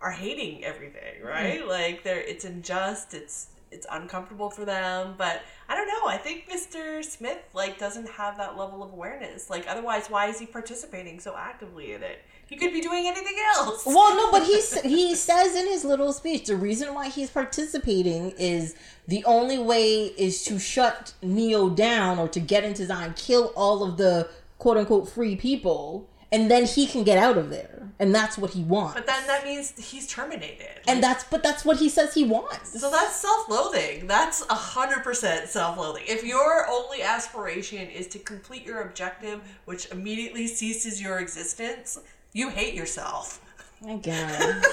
[0.00, 1.60] are hating everything, right?
[1.60, 1.68] Mm-hmm.
[1.68, 6.06] Like they're it's unjust, it's it's uncomfortable for them, but I don't know.
[6.06, 7.04] I think Mr.
[7.04, 9.50] Smith like doesn't have that level of awareness.
[9.50, 12.20] Like otherwise, why is he participating so actively in it?
[12.46, 13.84] He could be doing anything else.
[13.94, 18.32] Well, no, but he he says in his little speech the reason why he's participating
[18.32, 18.74] is
[19.08, 23.82] the only way is to shut Neo down or to get into Zion, kill all
[23.82, 28.14] of the quote unquote free people, and then he can get out of there, and
[28.14, 28.94] that's what he wants.
[28.94, 30.80] But then that means he's terminated.
[30.88, 32.80] and that's but that's what he says he wants.
[32.80, 34.06] So that's self-loathing.
[34.06, 36.04] That's a hundred percent self-loathing.
[36.06, 41.98] If your only aspiration is to complete your objective, which immediately ceases your existence,
[42.32, 43.40] you hate yourself.
[43.80, 44.64] My God.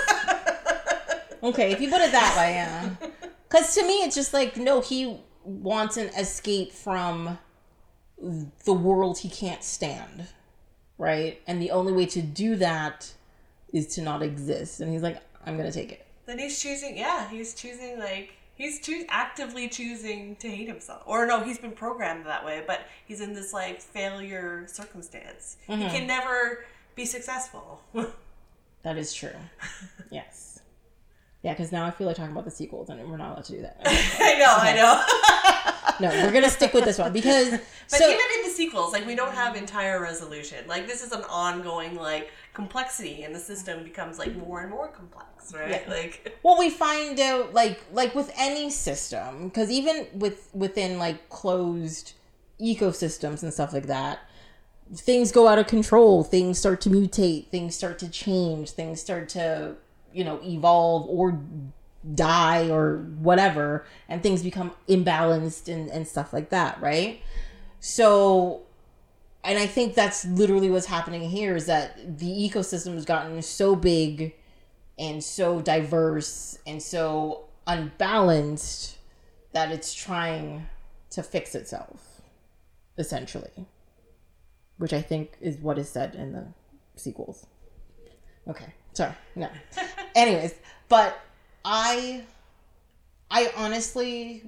[1.43, 2.89] okay, if you put it that way, yeah.
[3.49, 7.37] Because to me, it's just like no, he wants an escape from
[8.65, 10.27] the world he can't stand,
[11.01, 11.41] right?
[11.47, 13.11] And the only way to do that
[13.73, 14.79] is to not exist.
[14.79, 16.05] And he's like, I'm gonna take it.
[16.27, 16.95] Then he's choosing.
[16.95, 21.01] Yeah, he's choosing like he's choo- actively choosing to hate himself.
[21.07, 22.63] Or no, he's been programmed that way.
[22.65, 25.57] But he's in this like failure circumstance.
[25.65, 25.95] He mm-hmm.
[25.95, 27.81] can never be successful.
[28.83, 29.29] That is true.
[30.09, 30.59] yes.
[31.43, 33.51] Yeah, because now I feel like talking about the sequels, and we're not allowed to
[33.51, 33.79] do that.
[33.85, 35.70] I know, I know.
[35.99, 39.05] no, we're gonna stick with this one because But so even in the sequels, like
[39.05, 40.65] we don't have entire resolution.
[40.67, 44.87] Like this is an ongoing like complexity, and the system becomes like more and more
[44.87, 45.83] complex, right?
[45.85, 45.91] Yeah.
[45.91, 51.29] Like well we find out like like with any system because even with within like
[51.29, 52.13] closed
[52.59, 54.19] ecosystems and stuff like that
[54.95, 59.29] things go out of control things start to mutate things start to change things start
[59.29, 59.73] to
[60.13, 61.39] you know evolve or
[62.15, 67.21] die or whatever and things become imbalanced and, and stuff like that right?
[67.79, 68.63] So
[69.43, 73.75] and i think that's literally what's happening here is that the ecosystem has gotten so
[73.75, 74.33] big
[74.99, 78.97] and so diverse and so unbalanced
[79.53, 80.67] that it's trying
[81.09, 82.21] to fix itself
[82.97, 83.65] essentially
[84.77, 86.45] which i think is what is said in the
[86.95, 87.45] sequels.
[88.47, 89.49] Okay sorry no.
[90.15, 90.55] Anyways
[90.89, 91.19] but
[91.65, 92.23] i
[93.29, 94.43] i honestly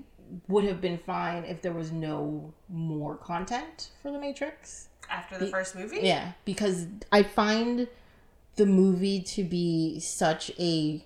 [0.48, 5.48] would have been fine if there was no more content for the matrix after the
[5.48, 7.88] first movie, yeah, because I find
[8.56, 11.04] the movie to be such a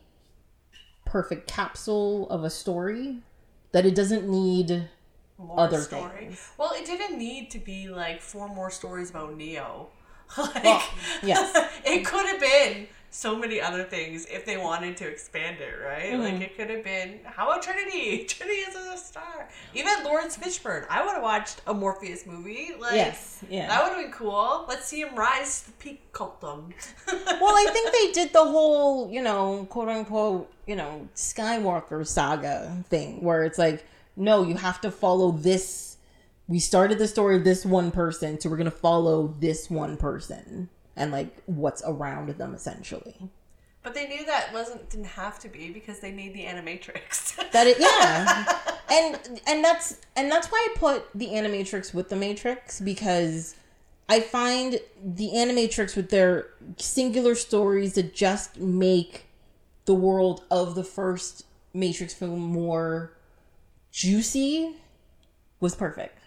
[1.05, 3.17] perfect capsule of a story
[3.71, 4.89] that it doesn't need
[5.37, 6.19] more other story.
[6.19, 6.51] things.
[6.57, 9.87] Well, it didn't need to be like four more stories about Neo.
[10.37, 10.83] like, Well,
[11.23, 11.71] yes.
[11.85, 16.11] it could have been so many other things if they wanted to expand it, right?
[16.13, 16.21] Mm-hmm.
[16.21, 18.23] Like it could have been how about Trinity?
[18.27, 19.49] Trinity is a star.
[19.73, 20.85] Even Laurence Fishburne.
[20.89, 22.73] I would have watched a Morpheus movie.
[22.79, 23.67] Like Yes, yeah.
[23.67, 24.65] that would have been cool.
[24.67, 26.73] Let's see him rise to the peak cultum.
[27.07, 32.83] well, I think they did the whole, you know, quote unquote, you know, Skywalker saga
[32.89, 35.97] thing where it's like, no, you have to follow this.
[36.47, 40.69] We started the story of this one person, so we're to follow this one person
[40.97, 43.29] and like what's around them essentially.
[43.83, 47.35] But they knew that wasn't didn't have to be because they made the Animatrix.
[47.51, 52.15] that it yeah and and that's and that's why i put the animatrix with the
[52.15, 53.55] matrix because
[54.09, 59.25] i find the animatrix with their singular stories that just make
[59.85, 63.13] the world of the first matrix film more
[63.91, 64.75] juicy
[65.59, 66.17] was perfect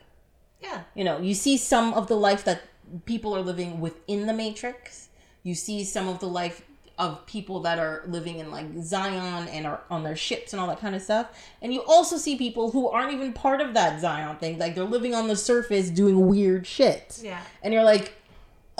[0.60, 0.82] yeah.
[0.94, 2.62] you know you see some of the life that
[3.04, 5.08] people are living within the matrix.
[5.42, 6.62] You see some of the life
[6.98, 10.66] of people that are living in like zion and are on their ships and all
[10.68, 11.28] that kind of stuff.
[11.62, 14.58] And you also see people who aren't even part of that zion thing.
[14.58, 17.18] Like they're living on the surface doing weird shit.
[17.22, 17.40] Yeah.
[17.62, 18.14] and you're like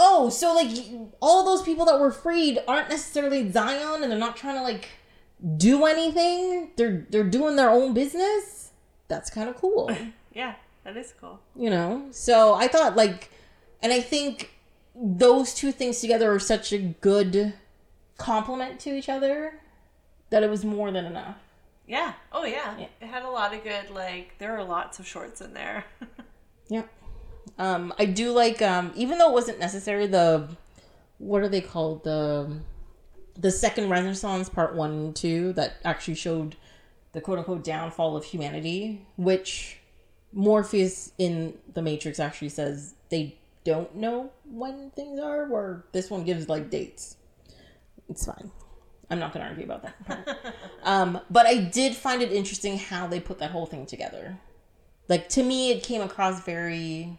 [0.02, 0.70] oh so like
[1.20, 4.88] all those people that were freed aren't necessarily zion and they're not trying to like
[5.56, 6.72] do anything.
[6.76, 8.72] They're they're doing their own business.
[9.08, 9.90] That's kind of cool.
[10.34, 10.54] Yeah.
[10.84, 11.40] That is cool.
[11.56, 12.06] you know?
[12.10, 13.29] So i thought like
[13.82, 14.50] and i think
[14.94, 17.54] those two things together are such a good
[18.18, 19.54] complement to each other
[20.30, 21.36] that it was more than enough
[21.86, 22.12] Yeah.
[22.32, 22.78] Oh yeah.
[22.78, 22.86] Yeah.
[23.00, 25.84] It had a lot of good like there are lots of shorts in there.
[26.68, 26.82] yeah
[27.58, 30.48] um i do like um even though it wasn't necessary the
[31.18, 32.60] what are they called the
[33.36, 36.54] the second renaissance part one and two that actually showed
[37.12, 39.78] the quote unquote downfall of humanity which
[40.32, 46.24] morpheus in the matrix actually says they don't know when things are where this one
[46.24, 47.16] gives like dates.
[48.08, 48.50] It's fine.
[49.10, 53.18] I'm not gonna argue about that um but i did find it interesting how they
[53.18, 54.38] put that whole thing together.
[55.08, 57.18] Like to me it came across very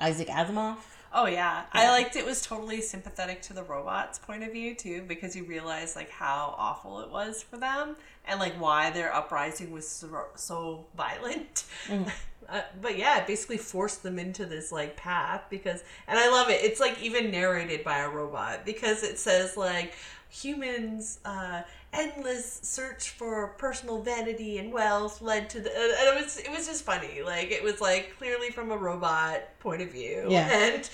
[0.00, 0.78] isaac asimov.
[1.12, 1.64] Oh yeah.
[1.72, 5.44] I liked it was totally sympathetic to the robots' point of view too, because you
[5.44, 7.96] realize like how awful it was for them.
[8.26, 11.64] And like why their uprising was so, so violent.
[11.86, 12.08] Mm-hmm.
[12.48, 16.48] Uh, but yeah, it basically forced them into this like path because, and I love
[16.50, 16.64] it.
[16.64, 19.92] It's like even narrated by a robot because it says like
[20.30, 26.38] humans uh, endless search for personal vanity and wealth led to the and it was
[26.38, 30.26] it was just funny like it was like clearly from a robot point of view
[30.28, 30.48] Yeah.
[30.52, 30.88] and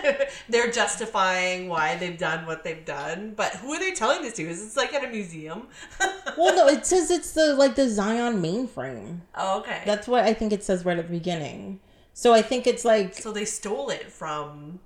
[0.48, 4.42] they're justifying why they've done what they've done but who are they telling this to
[4.48, 5.68] is it's like at a museum
[6.38, 9.20] Well, no, it says it's the like the Zion mainframe.
[9.34, 11.80] oh okay That's what I think it says right at the beginning.
[12.14, 14.80] So I think it's like so they stole it from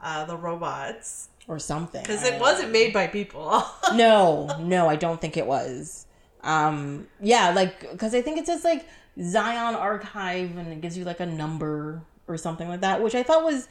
[0.00, 5.20] uh, the robots or something because it wasn't made by people no, no, I don't
[5.20, 6.06] think it was.
[6.42, 8.86] Um, yeah, like because I think it says like
[9.20, 13.22] Zion Archive and it gives you like a number or something like that, which I
[13.22, 13.68] thought was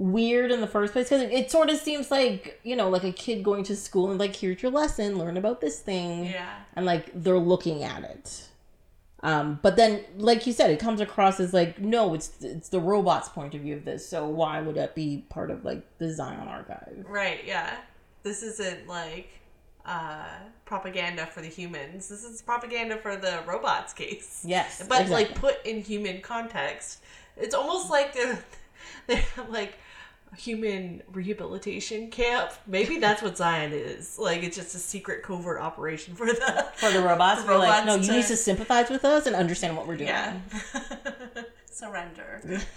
[0.00, 3.04] weird in the first place because it, it sort of seems like you know like
[3.04, 6.24] a kid going to school and like here's your lesson, learn about this thing.
[6.24, 8.46] yeah and like they're looking at it.
[9.22, 12.80] Um, but then, like you said, it comes across as like, no, it's it's the
[12.80, 14.08] robot's point of view of this.
[14.08, 17.04] So why would that be part of like the Zion archive?
[17.06, 17.76] Right, yeah.
[18.22, 19.28] This isn't like
[19.84, 20.24] uh
[20.64, 22.08] propaganda for the humans.
[22.08, 24.42] This is propaganda for the robots case.
[24.46, 25.14] Yes, But exactly.
[25.26, 27.02] like put in human context.
[27.36, 28.42] It's almost like they're
[29.06, 29.74] they're like
[30.36, 32.52] human rehabilitation camp.
[32.66, 34.18] Maybe that's what Zion is.
[34.18, 37.84] Like it's just a secret covert operation for the For the robots, the we're like,
[37.84, 40.08] robots no, you to- need to sympathize with us and understand what we're doing.
[40.08, 40.38] Yeah.
[41.70, 42.60] Surrender.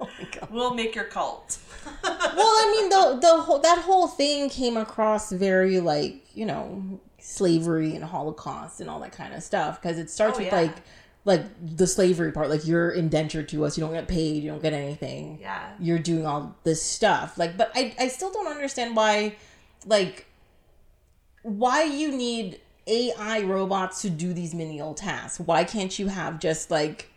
[0.00, 0.48] Oh my god.
[0.52, 1.58] We'll make your cult.
[2.04, 7.00] Well, I mean, the the whole that whole thing came across very like you know
[7.18, 10.60] slavery and Holocaust and all that kind of stuff because it starts Oh, with yeah.
[10.60, 10.76] like
[11.24, 11.44] like
[11.76, 14.72] the slavery part, like you're indentured to us, you don't get paid, you don't get
[14.72, 15.38] anything.
[15.40, 15.72] Yeah.
[15.78, 17.36] you're doing all this stuff.
[17.38, 19.36] Like but i i still don't understand why
[19.86, 20.26] like
[21.42, 25.40] why you need ai robots to do these menial tasks.
[25.40, 27.10] Why can't you have just like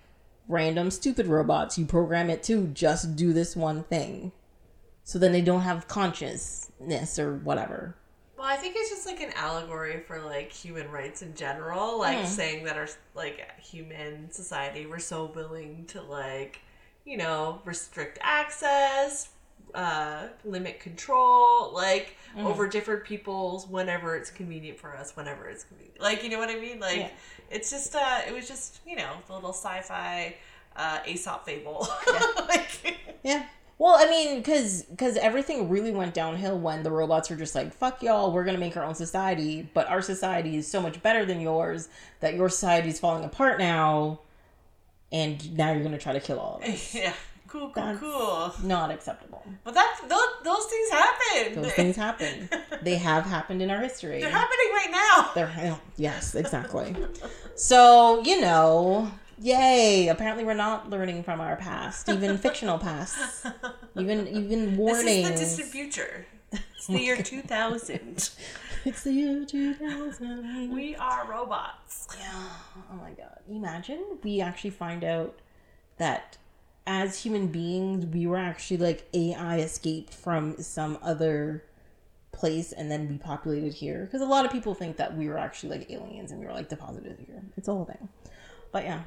[0.48, 1.78] random stupid robots?
[1.78, 4.32] You program it to just do this one thing.
[5.04, 7.96] So then they don't have consciousness or whatever
[8.42, 12.18] Well, I think it's just like an allegory for like human rights in general, like
[12.22, 12.26] Hmm.
[12.26, 16.60] saying that our like human society we're so willing to like,
[17.06, 19.30] you know, restrict access,
[19.76, 22.48] uh, limit control, like Hmm.
[22.48, 26.02] over different people's whenever it's convenient for us, whenever it's convenient.
[26.02, 26.80] Like, you know what I mean?
[26.80, 27.10] Like, Yeah.
[27.52, 30.36] it's just uh, it was just you know the little sci-fi
[30.76, 31.88] uh, Aesop fable.
[32.50, 33.46] like, yeah
[33.82, 37.74] well i mean because because everything really went downhill when the robots were just like
[37.74, 41.26] fuck y'all we're gonna make our own society but our society is so much better
[41.26, 41.90] than yours
[42.20, 44.20] that your society is falling apart now
[45.12, 47.14] and now you're gonna try to kill all of us yeah,
[47.48, 48.54] cool, cool, That's- cool.
[48.64, 51.62] not acceptable But that those, those things happen.
[51.62, 52.50] those things happen
[52.84, 55.32] they have happened in our history They're happening right now.
[55.36, 56.96] They're yes, exactly.
[57.56, 60.08] so you know, yay!
[60.08, 63.46] Apparently, we're not learning from our past, even fictional past,
[63.98, 65.30] even even warnings.
[65.30, 66.26] This is the distant future.
[66.52, 68.30] It's the year 2000.
[68.84, 70.72] It's the year two thousand.
[70.72, 72.08] We are robots.
[72.20, 72.50] Yeah.
[72.92, 73.38] Oh my god!
[73.48, 75.38] Imagine we actually find out
[75.98, 76.38] that
[76.88, 81.64] as human beings, we were actually like AI escaped from some other
[82.32, 84.06] place and then we populated here.
[84.06, 86.54] Because a lot of people think that we were actually like aliens and we were
[86.54, 87.44] like deposited here.
[87.58, 88.10] It's a whole thing.
[88.72, 89.02] But yeah,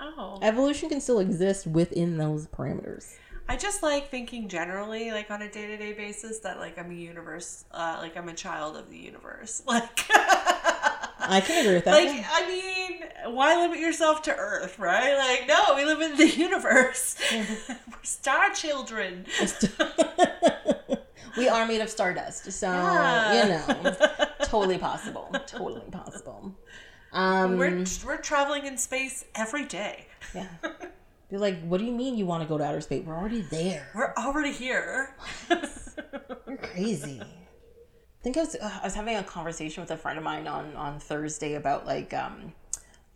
[0.00, 0.38] Oh.
[0.42, 3.14] evolution can still exist within those parameters.
[3.50, 6.90] I just like thinking generally, like on a day to day basis, that like I'm
[6.90, 9.62] a universe, uh, like I'm a child of the universe.
[11.20, 11.92] Like, I can agree with that.
[11.92, 12.24] like.
[12.30, 15.14] I mean, why limit yourself to Earth, right?
[15.16, 17.16] Like, no, we live in the universe.
[17.32, 19.26] We're star children.
[21.36, 23.42] we are made of stardust, so Yeah.
[23.42, 23.48] you
[23.82, 23.96] know,
[24.44, 25.30] totally possible.
[25.46, 26.54] Totally possible.
[27.12, 30.06] Um, We're we're traveling in space every day.
[30.34, 30.48] Yeah.
[31.30, 33.04] You're like, what do you mean you want to go to outer space?
[33.04, 33.88] We're already there.
[33.94, 35.14] We're already here.
[35.50, 37.20] You're crazy.
[37.20, 40.46] I think I was uh, I was having a conversation with a friend of mine
[40.46, 42.52] on on Thursday about like um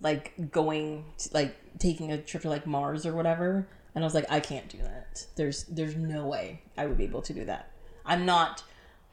[0.00, 4.14] like going to, like taking a trip to like Mars or whatever, and I was
[4.14, 5.26] like, I can't do that.
[5.36, 7.70] There's there's no way I would be able to do that.
[8.04, 8.62] I'm not.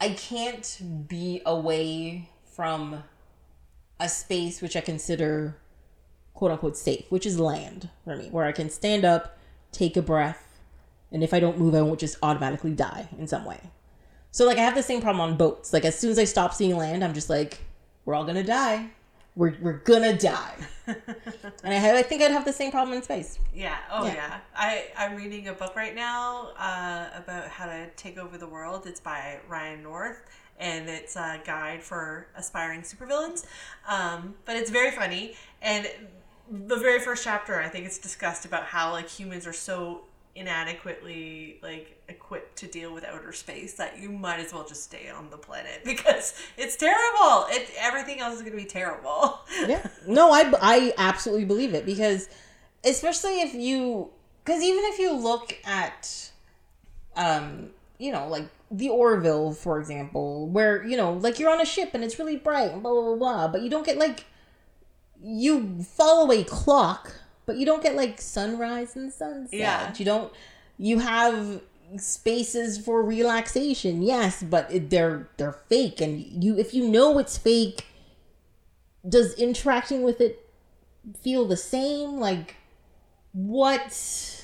[0.01, 3.03] I can't be away from
[3.99, 5.57] a space which I consider
[6.33, 9.37] quote unquote safe, which is land for me, where I can stand up,
[9.71, 10.59] take a breath,
[11.11, 13.59] and if I don't move, I won't just automatically die in some way.
[14.31, 15.73] So like I have the same problem on boats.
[15.73, 17.59] Like as soon as I stop seeing land, I'm just like,
[18.05, 18.89] we're all gonna die.
[19.35, 20.53] We're we're gonna die.
[20.87, 20.97] and
[21.63, 23.39] I have, I think I'd have the same problem in space.
[23.53, 23.77] Yeah.
[23.91, 24.13] Oh Yeah.
[24.13, 24.37] yeah.
[24.55, 28.85] I I'm reading a book right now uh, about how to take over the world.
[28.85, 30.23] It's by Ryan North,
[30.59, 33.45] and it's a guide for aspiring supervillains.
[33.87, 35.89] Um, but it's very funny, and
[36.51, 40.01] the very first chapter, I think it's discussed about how like humans are so
[40.35, 45.09] inadequately like equipped to deal with outer space that you might as well just stay
[45.09, 47.45] on the planet because it's terrible.
[47.49, 49.39] It everything else is going to be terrible.
[49.67, 49.87] yeah.
[50.07, 52.29] No, I I absolutely believe it because
[52.83, 54.09] especially if you
[54.43, 56.31] because even if you look at
[57.15, 61.65] um you know like the Orville for example where you know like you're on a
[61.65, 64.25] ship and it's really bright and blah blah blah, blah but you don't get like
[65.21, 67.11] you follow a clock
[67.49, 69.59] but you don't get like sunrise and sunset.
[69.59, 69.91] Yeah.
[69.97, 70.31] You don't.
[70.77, 71.61] You have
[71.97, 77.39] spaces for relaxation, yes, but it, they're they're fake, and you if you know it's
[77.39, 77.87] fake,
[79.07, 80.47] does interacting with it
[81.23, 82.19] feel the same?
[82.19, 82.55] Like,
[83.31, 84.38] what?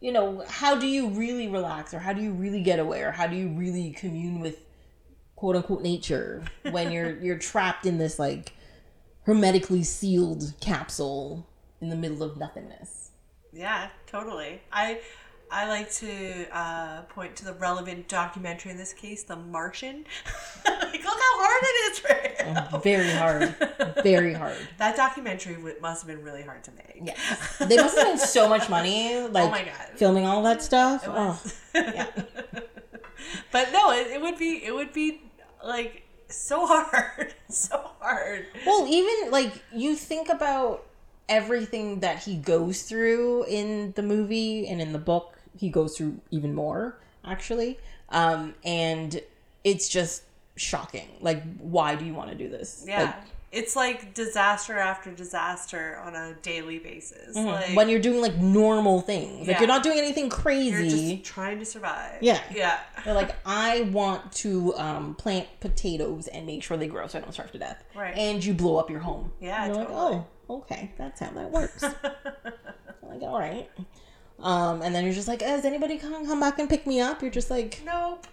[0.00, 3.10] You know, how do you really relax, or how do you really get away, or
[3.10, 4.56] how do you really commune with
[5.36, 8.52] quote unquote nature when you're you're trapped in this like
[9.24, 11.46] hermetically sealed capsule
[11.80, 13.10] in the middle of nothingness.
[13.52, 14.60] Yeah, totally.
[14.72, 15.00] I
[15.50, 20.04] I like to uh, point to the relevant documentary in this case, The Martian.
[20.66, 22.14] like, look how hard it is for
[22.74, 22.80] him.
[22.82, 24.02] Very hard.
[24.02, 24.56] Very hard.
[24.78, 27.00] That documentary w- must have been really hard to make.
[27.04, 27.56] Yes.
[27.58, 29.88] They must have spent so much money, like oh my God.
[29.96, 31.04] filming all that stuff.
[31.04, 31.40] It Oh,
[31.74, 32.06] yeah.
[33.52, 35.22] but no, it, it would be it would be
[35.64, 38.46] like so hard, so hard.
[38.66, 40.84] Well, even like you think about
[41.28, 46.20] everything that he goes through in the movie and in the book, he goes through
[46.30, 47.78] even more actually.
[48.10, 49.20] Um, and
[49.64, 50.22] it's just
[50.56, 51.08] shocking.
[51.20, 52.84] Like, why do you want to do this?
[52.86, 53.02] Yeah.
[53.02, 53.14] Like,
[53.50, 57.34] it's like disaster after disaster on a daily basis.
[57.34, 60.70] Like when you're doing like normal things, like you're not doing anything crazy.
[60.70, 62.18] you're just trying to survive.
[62.22, 62.42] Yeah.
[62.54, 62.78] Yeah.
[63.06, 67.22] They're like, I want to um, plant potatoes and make sure they grow so I
[67.22, 67.82] don't starve to death.
[67.96, 68.14] Right.
[68.18, 69.32] And you blow up your home.
[69.40, 70.16] Yeah, And you're totally.
[70.16, 71.82] like, oh, okay, that's how that works.
[71.82, 71.92] I'm
[73.02, 73.70] like, all right.
[74.40, 77.22] Um, and then you're just like, has anybody come come back and pick me up?
[77.22, 78.26] You're just like, Nope.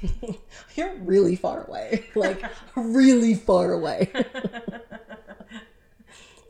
[0.76, 2.42] you're really far away, like
[2.76, 4.10] really far away.
[4.14, 4.28] it's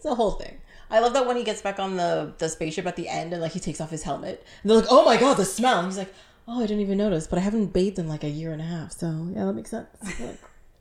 [0.05, 0.59] a whole thing.
[0.91, 3.43] I love that when he gets back on the the spaceship at the end and
[3.43, 5.89] like he takes off his helmet and they're like, "Oh my god, the smell!" And
[5.89, 6.13] he's like,
[6.47, 8.67] "Oh, I didn't even notice, but I haven't bathed in like a year and a
[8.67, 9.89] half, so yeah, that makes sense."
[10.21, 10.39] Like,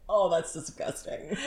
[0.10, 1.38] oh, that's disgusting.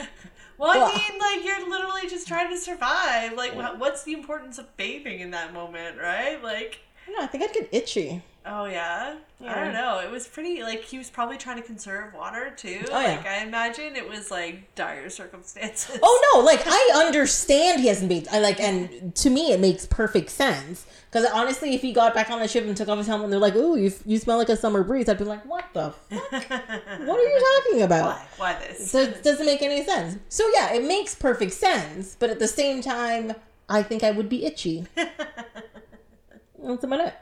[0.61, 0.91] Well.
[0.93, 3.33] I mean, like you're literally just trying to survive.
[3.33, 6.41] Like, wha- what's the importance of bathing in that moment, right?
[6.43, 7.23] Like, I don't know.
[7.23, 8.21] I think I'd get itchy.
[8.45, 9.15] Oh yeah,
[9.45, 9.99] I don't know.
[9.99, 10.61] It was pretty.
[10.63, 12.81] Like he was probably trying to conserve water too.
[12.91, 13.15] Oh, yeah.
[13.15, 15.99] Like I imagine it was like dire circumstances.
[16.01, 18.27] Oh no, like I understand he hasn't bathed.
[18.31, 20.85] I like, and to me, it makes perfect sense.
[21.11, 23.33] Because honestly, if he got back on the ship and took off his helmet, and
[23.33, 25.91] they're like, "Ooh, you you smell like a summer breeze," I'd be like, "What the
[25.91, 26.31] fuck?
[26.31, 28.25] what are you talking about?" Why?
[28.37, 28.89] Why this?
[28.91, 30.17] So it doesn't make any sense.
[30.29, 33.33] So yeah, it makes perfect sense, but at the same time,
[33.67, 34.87] I think I would be itchy.
[34.95, 37.13] That's about it.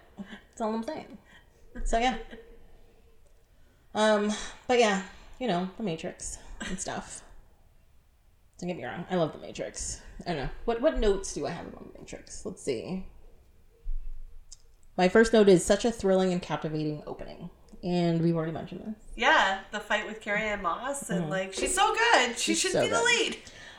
[0.60, 1.18] That's all I'm saying.
[1.86, 2.18] So yeah.
[3.96, 4.30] Um,
[4.68, 5.04] but yeah,
[5.40, 6.38] you know, the Matrix
[6.68, 7.24] and stuff.
[8.60, 10.02] Don't get me wrong, I love the Matrix.
[10.28, 10.50] I don't know.
[10.66, 12.46] What what notes do I have about the Matrix?
[12.46, 13.06] Let's see.
[14.98, 17.50] My first note is such a thrilling and captivating opening.
[17.82, 19.14] And we've already mentioned this.
[19.16, 22.02] yeah, the fight with Carrie Ann Moss and like she's so good.
[22.02, 22.34] She Mm-hmm.
[22.36, 23.38] She's should so be the lead.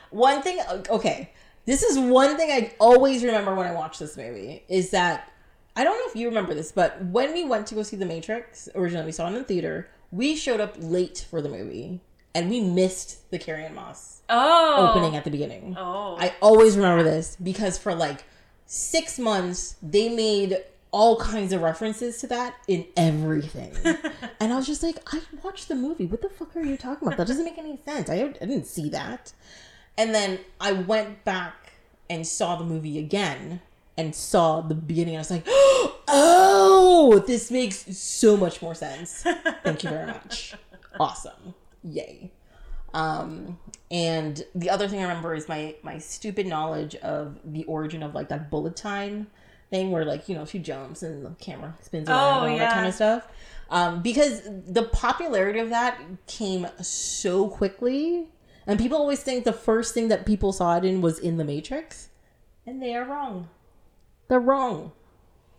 [0.09, 0.59] One thing,
[0.89, 1.31] okay,
[1.67, 5.30] this is one thing I always remember when I watch this movie is that
[5.75, 8.05] I don't know if you remember this, but when we went to go see The
[8.05, 12.01] Matrix, originally we saw it in the theater, we showed up late for the movie
[12.35, 14.89] and we missed the Carrie Ann Moss Oh.
[14.89, 15.75] opening at the beginning.
[15.77, 16.17] Oh.
[16.19, 18.23] I always remember this because for like
[18.65, 20.57] six months they made
[20.91, 23.73] all kinds of references to that in everything.
[24.41, 26.05] and I was just like, I watched the movie.
[26.05, 27.17] What the fuck are you talking about?
[27.17, 28.09] That doesn't make any sense.
[28.09, 29.31] I, I didn't see that.
[29.97, 31.73] And then I went back
[32.09, 33.61] and saw the movie again
[34.01, 35.15] and saw the beginning.
[35.15, 39.23] And I was like, oh, this makes so much more sense.
[39.63, 40.55] Thank you very much.
[40.99, 41.53] Awesome.
[41.85, 42.31] Yay.
[42.93, 43.57] Um,
[43.89, 48.13] and the other thing I remember is my my stupid knowledge of the origin of
[48.13, 49.27] like that bullet time
[49.69, 52.57] thing where like you know she jumps and the camera spins around Oh, and all
[52.59, 53.27] that kind of stuff.
[53.69, 58.27] Um, because the popularity of that came so quickly,
[58.67, 61.45] and people always think the first thing that people saw it in was in the
[61.45, 62.09] Matrix,
[62.67, 63.47] and they are wrong.
[64.31, 64.93] They're wrong.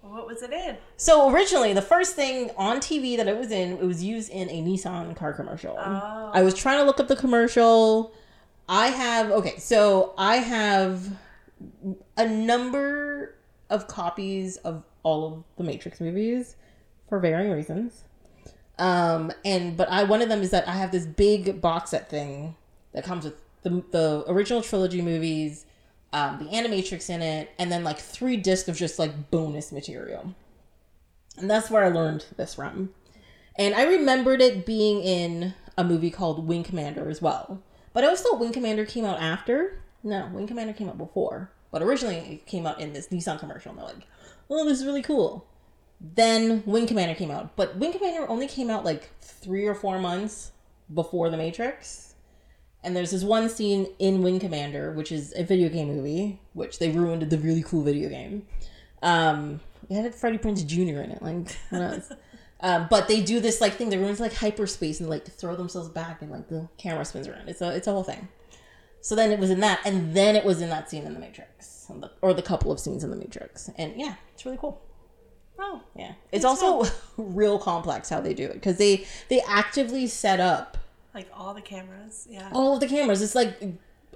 [0.00, 0.78] What was it in?
[0.96, 4.48] So originally, the first thing on TV that it was in, it was used in
[4.48, 5.76] a Nissan car commercial.
[5.78, 6.30] Oh.
[6.32, 8.14] I was trying to look up the commercial.
[8.70, 11.06] I have okay, so I have
[12.16, 13.34] a number
[13.68, 16.56] of copies of all of the Matrix movies
[17.10, 18.04] for varying reasons.
[18.78, 22.08] Um, and but I one of them is that I have this big box set
[22.08, 22.56] thing
[22.92, 25.66] that comes with the the original trilogy movies,
[26.12, 30.34] um, the Animatrix in it, and then like three discs of just like bonus material.
[31.38, 32.90] And that's where I learned this from.
[33.58, 37.62] And I remembered it being in a movie called Wing Commander as well.
[37.92, 39.82] But I always thought Wing Commander came out after.
[40.02, 41.50] No, Wing Commander came out before.
[41.70, 43.70] But originally it came out in this Nissan commercial.
[43.70, 44.06] And they're like,
[44.50, 45.46] oh, this is really cool.
[46.00, 47.56] Then Wing Commander came out.
[47.56, 50.52] But Wing Commander only came out like three or four months
[50.92, 52.11] before The Matrix.
[52.84, 56.78] And there's this one scene in Wing Commander, which is a video game movie, which
[56.78, 58.46] they ruined the really cool video game.
[59.02, 61.00] Um, it had Freddie Prinze Jr.
[61.00, 61.22] in it.
[61.22, 61.56] Like?
[62.62, 63.90] Um, but they do this like thing.
[63.90, 67.26] They run into like hyperspace and like throw themselves back, and like the camera spins
[67.26, 67.48] around.
[67.48, 68.28] It's a it's a whole thing.
[69.00, 71.18] So then it was in that, and then it was in that scene in the
[71.18, 74.80] Matrix, or the couple of scenes in the Matrix, and yeah, it's really cool.
[75.58, 76.84] Oh, Yeah, it's also
[77.16, 80.78] real complex how they do it because they they actively set up
[81.14, 82.26] like all the cameras.
[82.30, 82.50] Yeah.
[82.52, 83.22] all of the cameras.
[83.22, 83.60] It's like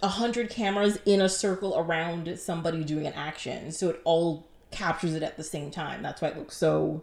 [0.03, 5.15] a hundred cameras in a circle around somebody doing an action, so it all captures
[5.15, 6.03] it at the same time.
[6.03, 7.03] That's why it looks so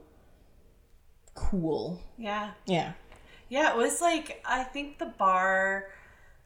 [1.35, 2.01] cool.
[2.17, 2.51] Yeah.
[2.65, 2.93] Yeah.
[3.49, 5.87] Yeah, it was like I think the bar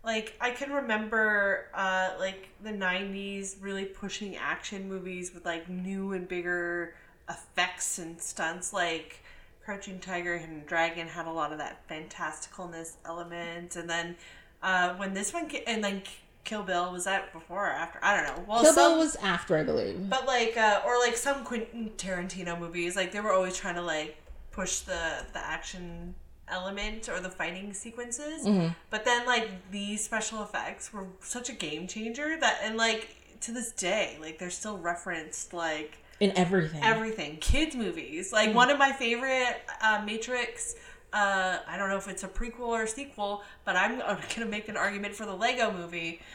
[0.03, 6.13] like I can remember uh like the 90s really pushing action movies with like new
[6.13, 6.95] and bigger
[7.29, 9.21] effects and stunts like
[9.67, 14.15] Crouching Tiger and Dragon had a lot of that fantasticalness element and then
[14.63, 16.01] uh when this one and then
[16.45, 17.99] Kill Bill was that before or after?
[18.01, 18.45] I don't know.
[18.47, 20.09] Well, Kill some, Bill was after, I believe.
[20.09, 23.81] but like, uh, or like some Quentin Tarantino movies, like they were always trying to
[23.81, 24.15] like
[24.51, 26.15] push the the action
[26.47, 28.45] element or the fighting sequences.
[28.45, 28.69] Mm-hmm.
[28.89, 33.09] But then like these special effects were such a game changer that, and like
[33.41, 36.81] to this day, like they're still referenced like In everything.
[36.83, 37.37] everything.
[37.37, 40.75] Kids movies, like one of my favorite uh, Matrix.
[41.13, 43.99] Uh, I don't know if it's a prequel or a sequel, but I'm
[44.35, 46.21] gonna make an argument for the Lego movie.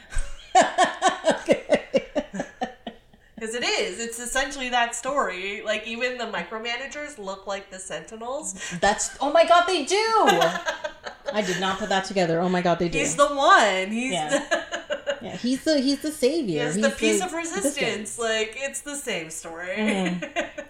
[3.35, 3.99] Because it is.
[3.99, 5.61] It's essentially that story.
[5.65, 8.53] Like, even the micromanagers look like the Sentinels.
[8.79, 9.95] That's oh my god, they do.
[11.33, 12.39] I did not put that together.
[12.39, 12.99] Oh my god, they do.
[12.99, 13.91] He's the one.
[13.91, 14.29] He's Yeah.
[14.29, 16.65] the, yeah, he's the he's the savior.
[16.65, 17.65] he's he's the piece of resistance.
[17.77, 18.19] resistance.
[18.19, 19.75] Like, it's the same story.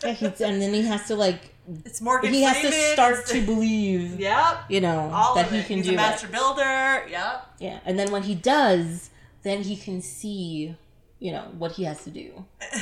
[0.04, 1.40] Yeah, he's, and then he has to like
[1.86, 4.66] it's Morgan he has to start to believe, Yep.
[4.70, 5.66] you know, All that he it.
[5.68, 5.98] can He's do a it.
[5.98, 7.08] master builder.
[7.10, 7.48] Yep.
[7.60, 9.10] Yeah, and then when he does,
[9.44, 10.76] then he can see,
[11.20, 12.44] you know, what he has to do.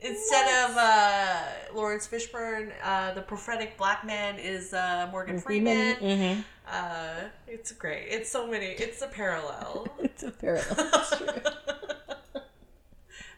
[0.00, 1.42] Instead of uh,
[1.74, 5.96] Laurence Fishburne, uh, the prophetic black man is uh, Morgan Freeman.
[5.96, 6.40] Mm-hmm.
[6.70, 8.06] Uh, it's great.
[8.08, 8.66] It's so many.
[8.66, 9.88] It's a parallel.
[10.00, 10.64] It's a parallel.
[10.78, 11.28] It's true.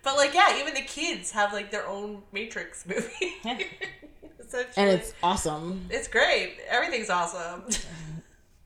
[0.03, 3.35] But like, yeah, even the kids have like their own Matrix movie.
[3.45, 6.57] And it's awesome, it's great.
[6.69, 7.65] Everything's awesome.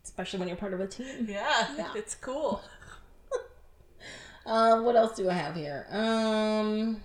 [0.05, 1.27] especially when you're part of a team.
[1.29, 1.91] Yeah, Yeah.
[1.97, 2.63] it's cool.
[4.47, 5.87] Um, what else do I have here?
[5.91, 7.01] Um,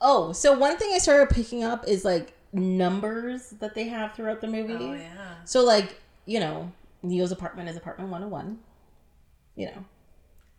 [0.00, 4.40] oh, so one thing I started picking up is like numbers that they have throughout
[4.40, 4.74] the movie.
[4.78, 5.34] Oh yeah.
[5.44, 6.70] So like, you know,
[7.02, 8.58] Neo's apartment is apartment 101.
[9.56, 9.84] You know,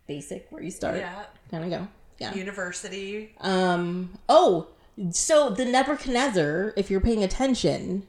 [0.06, 0.96] basic where you start.
[0.96, 1.24] Yeah.
[1.50, 1.88] Kind of go.
[2.18, 2.34] Yeah.
[2.34, 3.34] University.
[3.40, 4.18] Um.
[4.28, 4.68] Oh,
[5.10, 8.06] so the Nebuchadnezzar, if you're paying attention,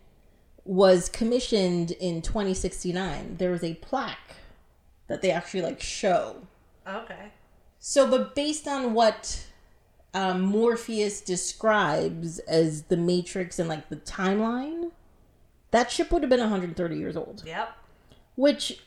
[0.66, 3.38] was commissioned in 2069.
[3.38, 4.36] There was a plaque
[5.08, 6.38] that they actually like show.
[6.88, 7.32] Okay.
[7.80, 9.46] So, but based on what
[10.14, 14.92] um, Morpheus describes as the Matrix and like the timeline,
[15.72, 17.78] that ship would have been 130 years old, Yep.
[18.36, 18.80] Which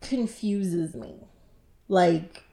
[0.00, 1.14] confuses me.
[1.88, 2.44] Like,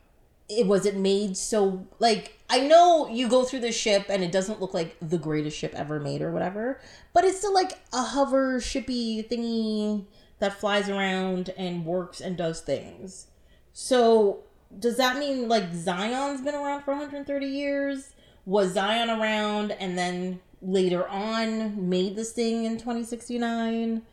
[0.48, 4.32] it was it made so like I know you go through the ship and it
[4.32, 6.80] doesn't look like the greatest ship ever made or whatever,
[7.14, 10.06] but it's still like a hover shippy thingy
[10.40, 13.28] that flies around and works and does things.
[13.74, 14.44] So
[14.78, 18.12] does that mean like Zion's been around for 130 years?
[18.46, 24.04] Was Zion around and then later on made this thing in 2069?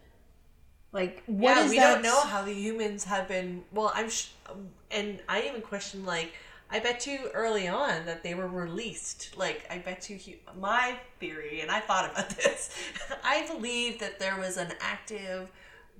[0.93, 1.95] Like what yeah, we that?
[1.95, 3.65] don't know how the humans have been.
[3.73, 4.29] Well, I'm, sh-
[4.91, 6.33] and I even question like,
[6.71, 9.37] I bet you early on that they were released.
[9.37, 12.75] Like, I bet you, hu- my theory, and I thought about this.
[13.25, 15.51] I believe that there was an active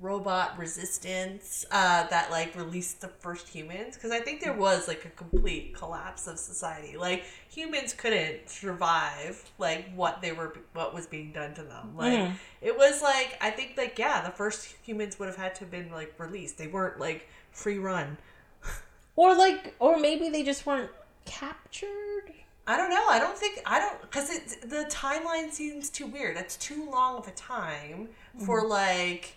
[0.03, 5.05] robot resistance uh, that like released the first humans because I think there was like
[5.07, 6.97] a complete collapse of society.
[6.99, 11.97] Like humans couldn't survive like what they were what was being done to them.
[11.97, 12.35] Like Mhm.
[12.61, 15.71] it was like I think like yeah, the first humans would have had to have
[15.71, 16.59] been like released.
[16.59, 18.19] They weren't like free run.
[19.15, 20.91] Or like, or maybe they just weren't
[21.27, 22.33] captured.
[22.67, 23.07] I don't know.
[23.09, 26.37] I don't think I don't because it the timeline seems too weird.
[26.37, 28.09] That's too long of a time
[28.47, 29.35] for like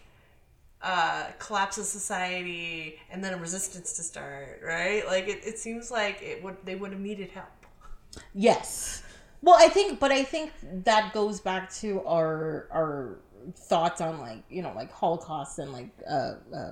[0.86, 5.06] uh, collapse of society and then a resistance to start, right?
[5.08, 7.48] Like it, it seems like it would they would have needed help.
[8.34, 9.04] Yes.
[9.42, 10.52] Well, I think, but I think
[10.86, 13.18] that goes back to our our
[13.56, 16.72] thoughts on like you know like Holocaust and like uh, uh,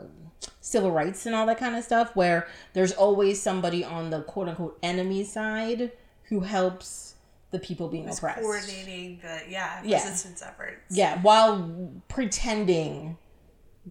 [0.62, 4.48] civil rights and all that kind of stuff, where there's always somebody on the quote
[4.50, 5.92] unquote enemy side
[6.30, 7.16] who helps
[7.52, 8.42] the people being oppressed.
[8.42, 9.98] coordinating the yeah, Yeah.
[10.04, 10.96] resistance efforts.
[10.96, 13.18] Yeah, while pretending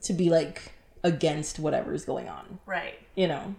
[0.00, 0.72] to be like
[1.04, 2.58] against whatever's going on.
[2.66, 2.94] Right.
[3.14, 3.54] you know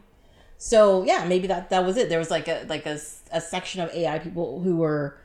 [0.57, 2.97] so yeah maybe that that was it there was like a like a,
[3.31, 5.17] a section of ai people who were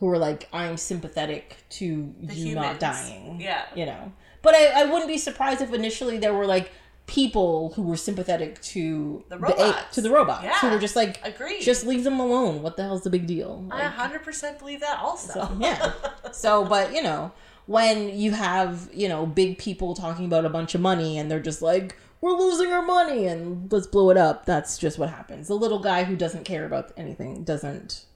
[0.00, 3.64] who were like i'm sympathetic to you not dying Yeah.
[3.74, 6.70] you know but I, I wouldn't be surprised if initially there were like
[7.06, 9.94] people who were sympathetic to The A- robots.
[9.96, 11.60] to the robots who were just like Agreed.
[11.62, 15.32] just leave them alone what the hell's the big deal I 100% believe that also.
[15.32, 15.92] so, yeah.
[16.32, 17.32] So, but you know,
[17.68, 21.38] when you have you know big people talking about a bunch of money and they're
[21.38, 25.48] just like, "We're losing our money and let's blow it up," that's just what happens.
[25.48, 28.06] The little guy who doesn't care about anything doesn't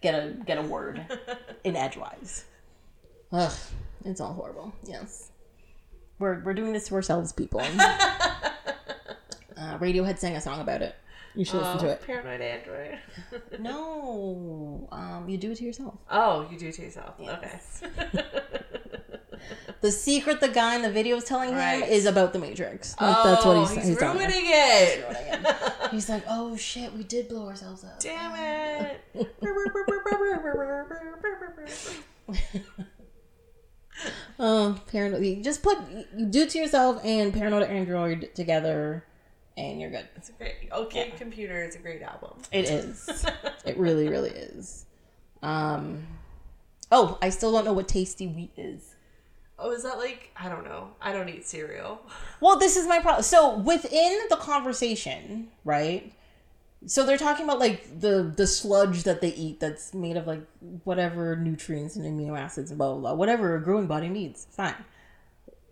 [0.00, 1.04] get a get a word
[1.64, 2.44] in edgewise.
[3.32, 3.52] Ugh,
[4.04, 4.72] it's all horrible.
[4.84, 5.32] Yes,
[6.20, 7.62] we're we're doing this to ourselves, people.
[9.60, 10.94] Uh, Radiohead sang a song about it.
[11.34, 12.00] You should listen to it.
[12.00, 12.98] Paranoid Android.
[13.58, 15.98] No, um, you do it to yourself.
[16.10, 17.20] Oh, you do it to yourself.
[17.20, 17.60] Okay.
[19.80, 22.94] The secret the guy in the video is telling him is about the Matrix.
[22.94, 24.12] That- that's what he's, Oh, he's, him.
[24.16, 25.06] ruining it.
[25.90, 27.98] He's like, oh shit, we did blow ourselves up.
[27.98, 28.32] Damn
[29.14, 29.34] it.
[34.38, 35.44] Oh, paranoid.
[35.44, 35.76] Just put
[36.16, 39.04] you do it to yourself and Paranoid Android together,
[39.58, 40.08] and you're good.
[40.16, 40.54] it's a great.
[40.72, 41.62] Okay, computer.
[41.62, 42.38] It's a great album.
[42.50, 43.26] It is.
[43.66, 44.86] it really, really is.
[45.42, 46.06] Um.
[46.90, 48.89] Oh, I still don't know what tasty wheat is.
[49.60, 50.88] Oh, is that like I don't know.
[51.00, 52.00] I don't eat cereal.
[52.42, 53.22] Well, this is my problem.
[53.22, 56.10] So within the conversation, right?
[56.86, 60.40] So they're talking about like the the sludge that they eat that's made of like
[60.84, 64.46] whatever nutrients and amino acids and blah blah blah, whatever a growing body needs.
[64.50, 64.74] Fine,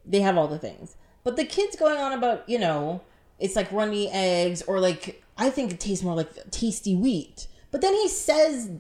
[0.05, 0.97] they have all the things.
[1.25, 3.01] But the kids going on about you know
[3.39, 7.47] it's like runny eggs or like I think it tastes more like tasty wheat.
[7.71, 8.71] But then he says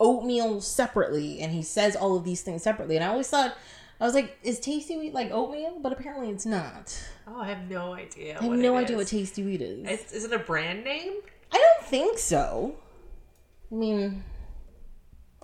[0.00, 3.54] oatmeal separately and he says all of these things separately and i always thought
[4.00, 5.78] i was like is tasty wheat like oatmeal?
[5.80, 6.98] But apparently it's not.
[7.26, 8.38] Oh, I have no idea.
[8.40, 9.88] i have no idea what tasty wheat is.
[9.88, 11.14] Is, is it a brand name?
[11.52, 12.74] i don't think so.
[13.70, 14.24] I mean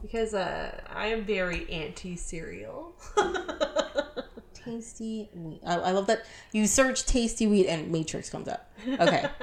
[0.02, 2.94] Because uh, I am very anti cereal.
[4.54, 5.60] tasty wheat.
[5.64, 8.70] I, I love that you search tasty wheat and matrix comes up.
[8.88, 9.26] Okay.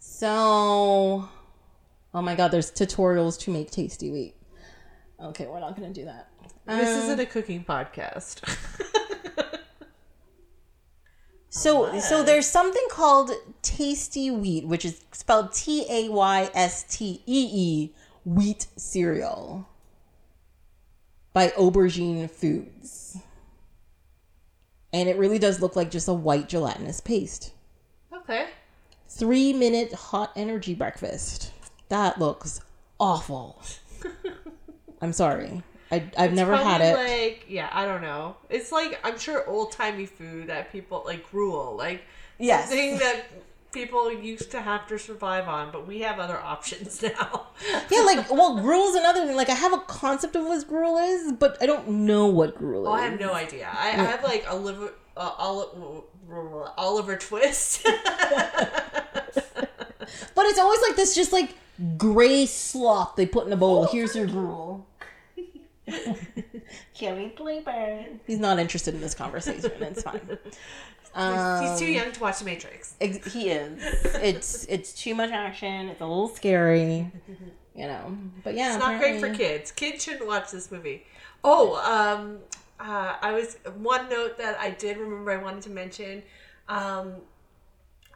[0.00, 1.28] So
[2.14, 4.34] oh my god there's tutorials to make tasty wheat.
[5.22, 6.28] Okay we're not gonna do that
[6.68, 8.42] this Um, isn't a cooking podcast.
[11.50, 13.30] So so there's something called
[13.62, 17.94] Tasty Wheat, which is spelled T A Y S T E E
[18.24, 19.66] wheat cereal
[21.32, 23.16] by Aubergine Foods.
[24.92, 27.52] And it really does look like just a white gelatinous paste.
[28.14, 28.46] okay.
[29.08, 31.52] 3 minute hot energy breakfast.
[31.88, 32.60] That looks
[33.00, 33.62] awful.
[35.00, 35.62] I'm sorry.
[35.90, 36.94] I I've never had it.
[36.96, 38.36] Like, yeah, I don't know.
[38.50, 42.02] It's like I'm sure old timey food that people like gruel, like
[42.38, 42.68] Yes.
[42.68, 43.24] something that
[43.72, 47.46] people used to have to survive on, but we have other options now.
[47.90, 49.36] Yeah, like well, gruel is another thing.
[49.36, 52.82] Like I have a concept of what gruel is, but I don't know what gruel
[52.82, 52.88] is.
[52.88, 53.68] Oh, I have no idea.
[53.72, 56.02] I, I have like Oliver, uh, Oliver,
[56.76, 57.86] Oliver Twist.
[60.34, 61.54] But it's always like this, just like
[61.96, 63.86] gray slop they put in a bowl.
[63.88, 64.86] Here's your gruel.
[66.94, 68.04] Carrie Sleeper.
[68.26, 69.70] He's not interested in this conversation.
[69.80, 70.38] It's fine.
[71.14, 72.94] Um, He's too young to watch The Matrix.
[73.00, 73.82] ex- he is.
[74.16, 75.88] It's it's too much action.
[75.88, 77.10] It's a little scary.
[77.74, 78.16] You know.
[78.44, 79.72] But yeah, It's not great for kids.
[79.72, 81.04] Kids shouldn't watch this movie.
[81.42, 82.38] Oh, um,
[82.80, 86.22] uh, I was one note that I did remember I wanted to mention.
[86.68, 87.14] Um,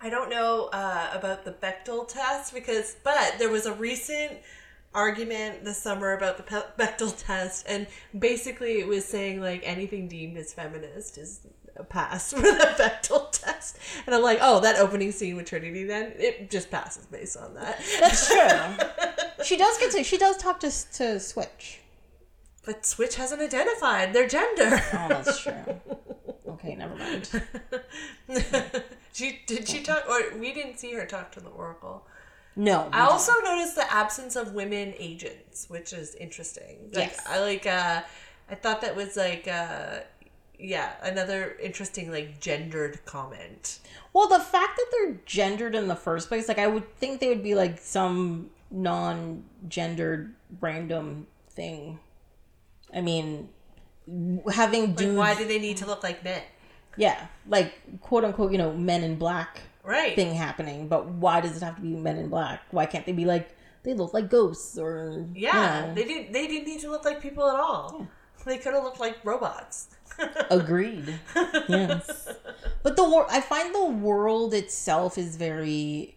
[0.01, 4.33] I don't know uh, about the Bechdel test because, but there was a recent
[4.95, 7.87] argument this summer about the Pe- Bechdel test, and
[8.19, 11.41] basically it was saying like anything deemed as feminist is
[11.77, 15.85] a pass for the Bechdel test, and I'm like, oh, that opening scene with Trinity,
[15.85, 17.81] then it just passes based on that.
[18.01, 19.45] That's true.
[19.45, 20.05] she does get to.
[20.05, 21.81] She does talk to to Switch.
[22.65, 24.81] But Switch hasn't identified their gender.
[24.93, 25.53] Oh, that's true.
[26.49, 27.29] Okay, never mind.
[29.13, 32.07] she did she talk or we didn't see her talk to the Oracle.
[32.57, 32.89] No.
[32.93, 36.91] I also noticed the absence of women agents, which is interesting.
[36.93, 37.21] Like, Yes.
[37.27, 38.03] I like uh
[38.51, 40.01] I thought that was like uh
[40.59, 43.81] yeah, another interesting like gendered comment.
[44.13, 47.29] Well, the fact that they're gendered in the first place, like I would think they
[47.29, 51.99] would be like some non-gendered random thing.
[52.95, 53.49] I mean,
[54.53, 56.43] having Like, dudes, why do they need to look like men?
[56.99, 60.15] yeah, like quote unquote, you know, men in black Right.
[60.15, 60.89] thing happening.
[60.89, 62.61] But why does it have to be men in black?
[62.71, 63.51] Why can't they be like
[63.83, 66.33] they look like ghosts or Yeah, you know, they didn't.
[66.33, 68.07] They didn't need to look like people at all.
[68.47, 69.89] They could have looked like robots.
[70.51, 71.19] Agreed.
[71.69, 72.29] yes.
[72.83, 76.17] But the wor- I find the world itself is very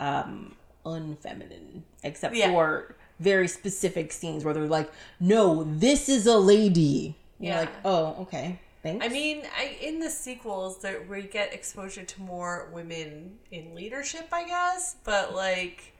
[0.00, 2.50] um unfeminine except Yeah.
[2.50, 4.90] for very specific scenes where they're like,
[5.20, 7.60] "No, this is a lady." You're Yeah.
[7.60, 8.60] like, "Oh, okay.
[8.86, 13.74] Thanks." I mean, I, in the sequels, there we get exposure to more women in
[13.74, 15.92] leadership, I guess, but like,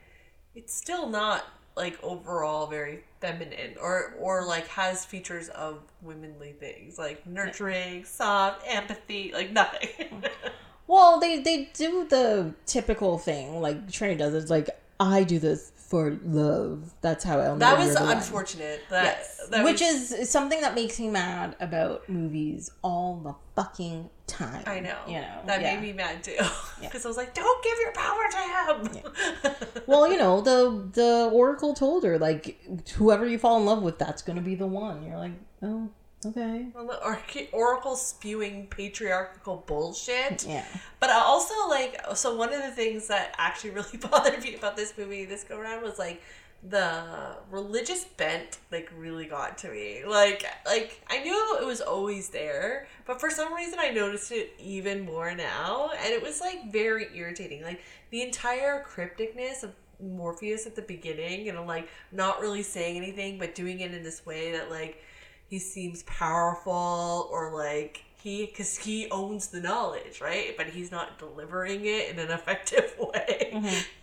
[0.55, 1.45] it's still not
[1.77, 8.63] like overall very feminine, or or like has features of womanly things like nurturing, soft,
[8.67, 10.25] empathy, like nothing.
[10.87, 14.35] well, they they do the typical thing like Trinity does.
[14.35, 18.17] It's like, "I do this for love." That's how Elmer that was You're the one.
[18.19, 18.81] unfortunate.
[18.91, 19.41] That, Yes.
[19.51, 24.63] that Which was- is something that makes me mad about movies all the fucking time.
[24.67, 24.97] I know.
[25.07, 25.41] You know.
[25.47, 25.75] That yeah.
[25.75, 26.37] made me mad too.
[26.81, 29.53] Because I was like, don't give your power to him.
[29.87, 32.59] Well, you know, the the Oracle told her, like,
[32.97, 35.05] whoever you fall in love with, that's gonna be the one.
[35.05, 35.33] You're like,
[35.63, 35.89] oh,
[36.27, 36.67] okay.
[36.75, 37.21] Well, the Or-
[37.53, 40.45] Oracle spewing patriarchal bullshit.
[40.47, 40.65] Yeah.
[41.01, 44.77] But I also like so one of the things that actually really bothered me about
[44.77, 46.23] this movie this go around was like
[46.69, 50.03] the religious bent like really got to me.
[50.07, 54.53] Like like I knew it was always there, but for some reason I noticed it
[54.59, 57.63] even more now and it was like very irritating.
[57.63, 63.39] Like the entire crypticness of Morpheus at the beginning and like not really saying anything
[63.39, 65.03] but doing it in this way that like
[65.49, 70.57] he seems powerful or like he because he owns the knowledge right?
[70.57, 73.51] But he's not delivering it in an effective way.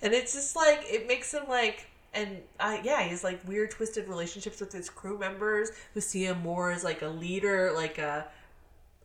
[0.01, 4.07] And it's just like it makes him like and uh, yeah he's like weird twisted
[4.07, 8.25] relationships with his crew members who see him more as like a leader like a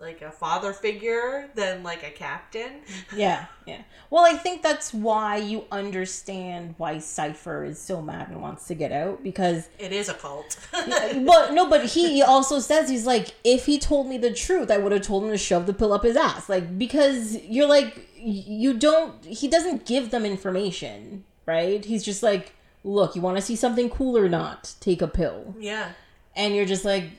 [0.01, 2.81] like a father figure than like a captain
[3.17, 3.83] Yeah, yeah.
[4.11, 8.75] Well, I think that's why you understand why Cypher is so mad and wants to
[8.75, 13.35] get out because it is a cult but no, but he also says he's like,
[13.45, 15.93] if he told me the truth, I would have told him to shove the pill
[15.93, 16.49] up his ass.
[16.49, 19.25] Like because you're like, you don't.
[19.25, 21.85] He doesn't give them information, right?
[21.85, 24.75] He's just like, look, you want to see something cool or not?
[24.81, 25.93] Take a pill, yeah
[26.39, 27.11] and you're just like.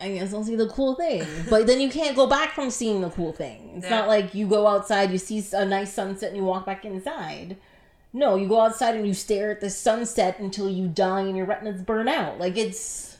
[0.00, 3.00] I guess I'll see the cool thing, but then you can't go back from seeing
[3.00, 3.72] the cool thing.
[3.76, 3.90] It's Yeah.
[3.98, 7.56] not like you go outside, you see a nice sunset, and you walk back inside.
[8.12, 11.46] No, you go outside and you stare at the sunset until you die and your
[11.46, 12.38] retinas burn out.
[12.38, 13.18] Like it's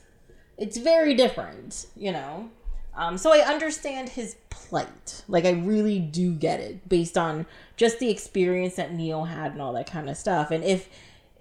[0.57, 2.49] it's very different, you know.
[2.95, 5.23] Um, so I understand his plight.
[5.27, 7.45] Like I really do get it based on
[7.77, 10.49] just the experience that Neo had and all that kind of stuff.
[10.51, 10.89] And if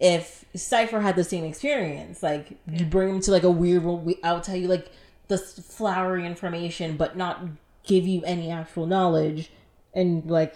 [0.01, 4.13] if Cypher had the same experience, like you bring him to like a weird world,
[4.23, 4.91] I'll tell you like
[5.29, 7.43] the flowery information, but not
[7.85, 9.51] give you any actual knowledge,
[9.95, 10.55] and like,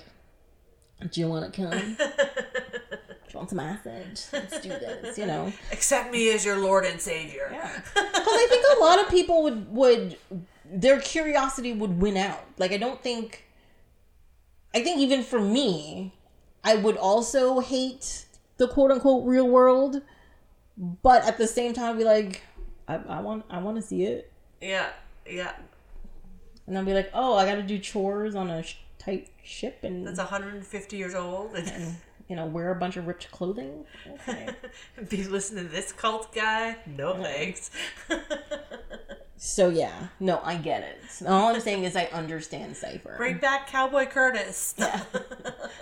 [1.11, 1.70] do you want to come?
[1.99, 2.05] do
[3.29, 4.20] you want some acid?
[4.33, 5.18] Let's do this.
[5.18, 5.53] You know.
[5.73, 9.73] accept me as your lord and savior Because I think a lot of people would
[9.73, 10.16] would
[10.64, 12.45] their curiosity would win out.
[12.59, 13.45] Like I don't think.
[14.75, 16.14] I think even for me,
[16.64, 18.25] I would also hate
[18.57, 20.01] the quote unquote real world,
[20.79, 22.43] but at the same time, be like,
[22.89, 24.32] I, I want I want to see it,
[24.63, 24.91] yeah
[25.27, 25.53] yeah
[26.67, 29.81] and then be like, oh, I got to do chores on a sh- tight ship
[29.83, 31.97] and that's 150 years old and
[32.29, 33.85] you know wear a bunch of ripped clothing.
[34.09, 34.49] Okay.
[35.09, 37.71] be listening to this cult guy no thanks
[39.37, 41.27] so yeah, no, I get it.
[41.27, 43.15] All I'm saying is I understand Cypher.
[43.17, 44.75] bring back cowboy curtis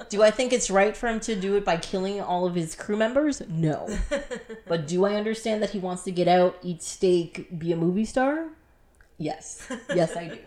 [0.09, 2.75] Do I think it's right for him to do it by killing all of his
[2.75, 3.43] crew members?
[3.49, 3.87] No.
[4.67, 8.07] but do I understand that he wants to get out, eat steak, be a movie
[8.07, 8.49] star?
[9.21, 9.69] Yes.
[9.95, 10.39] Yes, I do.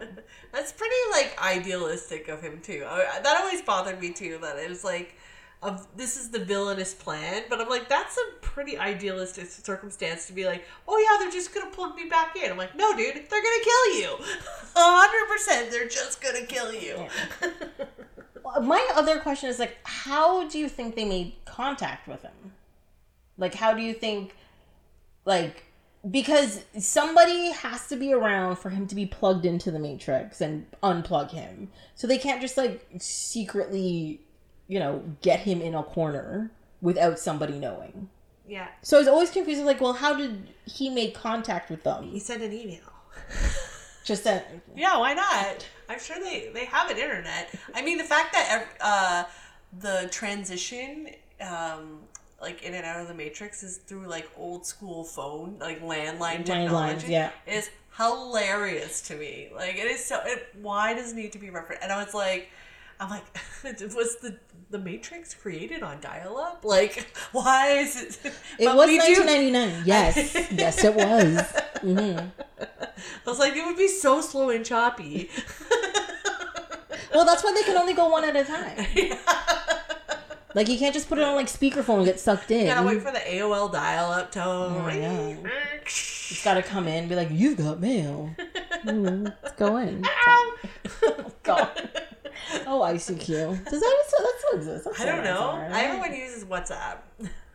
[0.52, 4.68] that's pretty like idealistic of him too I, that always bothered me too that it
[4.70, 5.16] was like
[5.62, 10.34] of this is the villainous plan but i'm like that's a pretty idealistic circumstance to
[10.34, 13.16] be like oh yeah they're just gonna plug me back in i'm like no dude
[13.30, 14.10] they're gonna kill you
[14.76, 17.06] 100% they're just gonna kill you
[18.46, 22.54] uh, My other question is like, how do you think they made contact with him?
[23.38, 24.36] Like, how do you think,
[25.26, 25.64] like,
[26.10, 30.66] because somebody has to be around for him to be plugged into the Matrix and
[30.82, 31.70] unplug him.
[31.96, 34.22] So they can't just, like, secretly,
[34.68, 36.52] you know, get him in a corner
[36.82, 38.10] without somebody knowing.
[38.48, 42.10] yeah So I was always confused, like, well, how did he make contact with them?
[42.12, 42.80] he sent an email
[44.04, 44.52] Just that.
[44.76, 45.66] Yeah, why not?
[45.88, 47.50] I'm sure they they have an internet.
[47.74, 49.24] I mean, the fact that uh,
[49.80, 51.08] the transition,
[51.40, 52.00] um,
[52.44, 56.46] like in and out of the matrix, is through like old school phone, like landline
[56.46, 57.08] technology.
[57.12, 57.32] yeah.
[57.48, 59.50] is hilarious to me.
[59.56, 60.22] Like it is so.
[60.26, 61.82] It, why does it need to be referenced?
[61.84, 62.50] And I was like.
[63.00, 63.26] I'm like,
[63.96, 64.38] was the
[64.70, 66.64] the Matrix created on dial up?
[66.64, 68.20] Like, why is it?
[68.60, 69.84] It But was we do- 1999.
[69.86, 71.42] Yes, yes, it was.
[71.82, 72.20] hmm
[73.26, 75.30] I was like, it would be so slow and choppy.
[77.14, 78.78] Well, that's why they can only go one at a time.
[80.56, 82.68] Like you can't just put it on like speakerphone and get sucked in.
[82.68, 84.82] Gotta wait for the AOL dial-up tone.
[84.82, 85.36] Oh, yeah.
[85.86, 88.30] It's got to come in and be like, "You've got mail."
[88.84, 90.02] Mm, let's go in.
[91.44, 91.90] God.
[92.68, 93.26] Oh, ICQ.
[93.26, 94.84] Does that still, that still exist?
[94.84, 95.56] That's I don't still know.
[95.56, 95.86] around, right?
[95.86, 96.98] Everyone uses WhatsApp.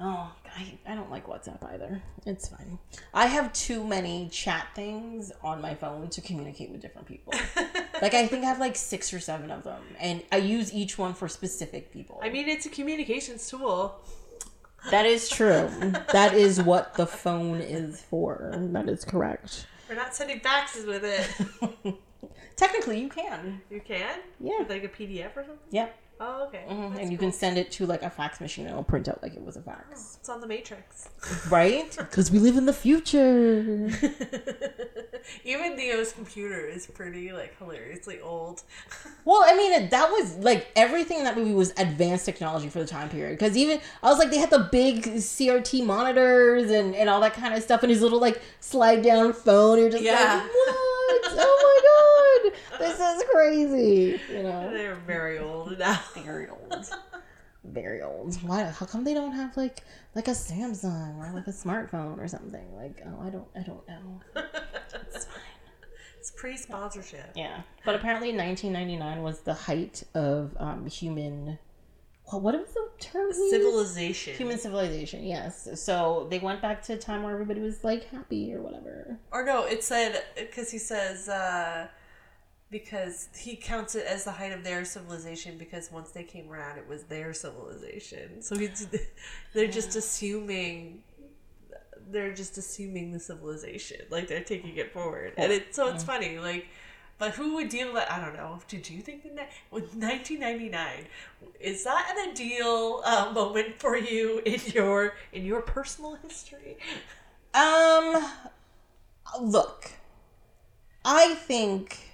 [0.00, 2.02] Oh, I, I don't like WhatsApp either.
[2.26, 2.78] It's fine.
[3.14, 7.32] I have too many chat things on my phone to communicate with different people.
[8.02, 10.98] like I think I have like six or seven of them, and I use each
[10.98, 12.20] one for specific people.
[12.22, 14.00] I mean, it's a communications tool.
[14.90, 15.70] that is true.
[16.12, 18.52] that is what the phone is for.
[18.56, 19.66] That is correct.
[19.88, 21.94] We're not sending faxes with it.
[22.56, 23.62] Technically, you can.
[23.70, 24.18] You can?
[24.40, 24.58] Yeah.
[24.58, 25.58] With like a PDF or something?
[25.70, 25.96] Yep.
[26.20, 26.64] Oh, okay.
[26.68, 27.28] Mhm, That's And you cool.
[27.28, 29.56] can send it to like a fax machine and it'll print out like it was
[29.56, 30.16] a fax.
[30.20, 31.08] It's on the Matrix.
[31.50, 31.94] Right?
[31.96, 33.90] Because we live in the future.
[35.44, 38.62] Even Neo's computer is pretty like hilariously old.
[39.24, 42.86] Well, I mean, that was like everything in that movie was advanced technology for the
[42.86, 43.38] time period.
[43.38, 47.34] Because even I was like, they had the big CRT monitors and, and all that
[47.34, 49.78] kind of stuff, and his little like slide down phone.
[49.80, 50.14] You're just Yeah.
[50.42, 51.22] like, what?
[51.30, 52.17] oh my god,
[52.78, 54.20] this is crazy.
[54.30, 56.00] You know, They're very old now.
[56.14, 56.90] very old,
[57.64, 58.36] very old.
[58.42, 58.64] Why?
[58.64, 59.82] How come they don't have like
[60.14, 62.74] like a Samsung or like a smartphone or something?
[62.76, 64.20] Like, oh, I don't, I don't know.
[64.36, 65.42] It's fine.
[66.18, 67.32] It's pre-sponsorship.
[67.36, 71.58] Yeah, but apparently 1999 was the height of um, human.
[72.30, 73.32] Well, what was the term?
[73.32, 74.34] Civilization.
[74.34, 75.24] Human civilization.
[75.24, 75.68] Yes.
[75.80, 79.18] So they went back to a time where everybody was like happy or whatever.
[79.32, 81.88] Or no, it said because he says uh,
[82.70, 86.78] because he counts it as the height of their civilization because once they came around,
[86.78, 88.42] it was their civilization.
[88.42, 88.86] So he's,
[89.54, 91.02] they're just assuming
[92.10, 96.38] they're just assuming the civilization, like they're taking it forward, and it so it's funny,
[96.38, 96.66] like.
[97.18, 98.12] But who would deal that?
[98.12, 98.60] I don't know.
[98.68, 101.06] Did you think that with 1999
[101.58, 106.78] is that an ideal uh, moment for you in your in your personal history?
[107.54, 108.24] Um,
[109.40, 109.90] look,
[111.04, 112.07] I think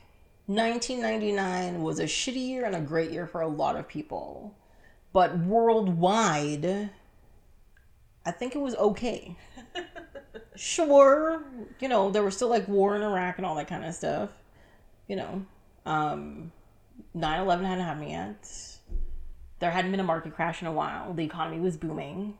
[0.46, 4.54] 1999 was a shitty year and a great year for a lot of people,
[5.12, 6.90] but worldwide,
[8.26, 9.36] I think it was okay.
[10.54, 11.42] sure,
[11.80, 14.30] you know, there was still like war in Iraq and all that kind of stuff.
[15.08, 15.46] You know,
[15.86, 16.52] um,
[17.14, 18.78] 9 11 hadn't happened yet.
[19.60, 21.14] There hadn't been a market crash in a while.
[21.14, 22.36] The economy was booming.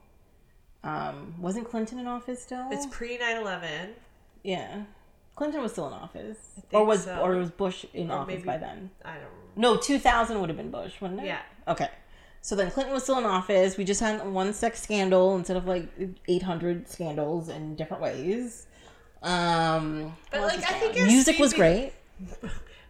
[0.82, 2.68] Um, wasn't Clinton in office still?
[2.70, 3.90] It's pre 9 11.
[4.42, 4.82] Yeah.
[5.37, 6.39] Clinton was still in office.
[6.72, 7.18] Or was so.
[7.18, 8.91] or was Bush in Or office maybe- by then?
[9.05, 9.22] I don't
[9.57, 9.74] know.
[9.74, 11.26] No, 2000 would have been Bush, wouldn't it?
[11.26, 11.41] Yeah.
[11.68, 11.89] Okay.
[12.41, 13.76] So then Clinton was still in office.
[13.76, 15.89] We just had one sex scandal instead of like
[16.28, 18.66] 800 scandals in different ways.
[19.22, 21.93] Um, But, like, I think music was great.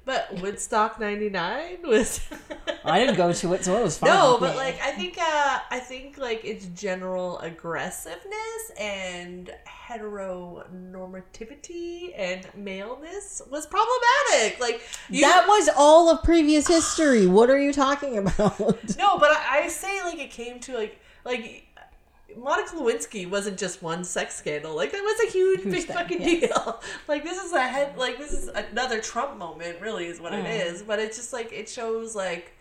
[0.06, 2.20] But Woodstock 99 was.
[2.84, 4.10] I didn't go to it, so it was fine.
[4.10, 9.50] No, but like I think uh I think like its general aggressiveness and
[9.88, 14.60] heteronormativity and maleness was problematic.
[14.60, 17.26] Like you that was all of previous history.
[17.26, 18.94] What are you talking about?
[19.04, 21.63] No, but I, I say like it came to like like
[22.36, 24.74] Monica Lewinsky wasn't just one sex scandal.
[24.74, 26.40] Like that was a huge, big fucking yes.
[26.48, 26.80] deal.
[27.08, 27.96] Like this is a head.
[27.96, 29.80] Like this is another Trump moment.
[29.80, 30.44] Really, is what Mm.
[30.44, 30.82] it is.
[30.82, 32.52] But it's just like it shows like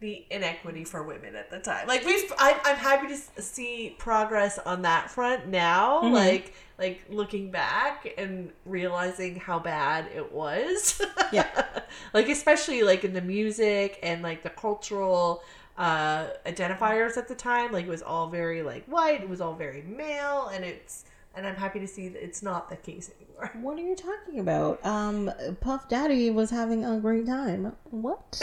[0.00, 1.88] the inequity for women at the time.
[1.88, 6.02] Like we've, I, I'm happy to see progress on that front now.
[6.02, 6.14] Mm-hmm.
[6.14, 11.00] Like like looking back and realizing how bad it was.
[11.32, 11.48] Yeah.
[12.12, 15.42] like especially like in the music and like the cultural
[15.78, 19.54] uh identifiers at the time like it was all very like white it was all
[19.54, 21.04] very male and it's
[21.34, 24.40] and i'm happy to see that it's not the case anymore What are you talking
[24.40, 24.82] about?
[24.86, 27.76] Um, Puff Daddy was having a great time.
[27.90, 28.40] What?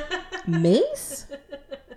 [0.46, 1.26] Mase?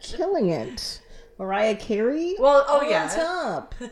[0.02, 1.02] Killing it.
[1.44, 2.36] Mariah Carey?
[2.40, 3.76] well oh yeah top.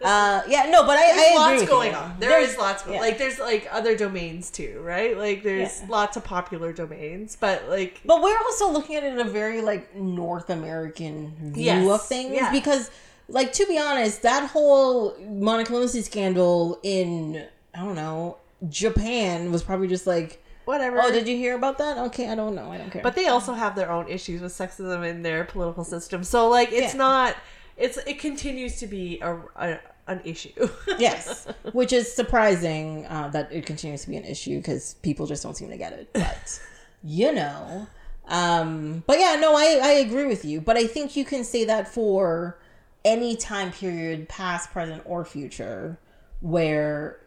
[0.00, 1.96] Uh, yeah, no, but I, there's I lots going you.
[1.98, 3.00] on There There's- is lots going yeah.
[3.00, 5.86] like there's like other domains too right like there's Yeah.
[5.88, 9.60] lots of popular domains but like But we're also looking at it in a very
[9.62, 12.50] like North American view Yes, of things yeah.
[12.52, 12.90] because,
[13.28, 17.44] like, to be honest, that whole Monica Lewinsky scandal in
[17.74, 18.38] I don't know
[18.68, 21.00] Japan was probably just like, Whatever.
[21.00, 21.96] oh, did you hear about that?
[21.96, 22.70] Okay, I don't know.
[22.70, 23.02] I don't care.
[23.02, 26.22] But they also have their own issues with sexism in their political system.
[26.22, 26.98] So like it's Yeah.
[26.98, 27.36] not
[27.78, 30.68] it's it continues to be a, a an issue.
[30.98, 35.42] yes, which is surprising uh, that it continues to be an issue because people just
[35.42, 36.10] don't seem to get it.
[36.12, 36.60] But
[37.02, 37.86] you know,
[38.26, 40.60] um, but yeah, no, I I agree with you.
[40.60, 42.58] But I think you can say that for
[43.06, 45.98] any time period, past, present, or future,
[46.40, 47.20] where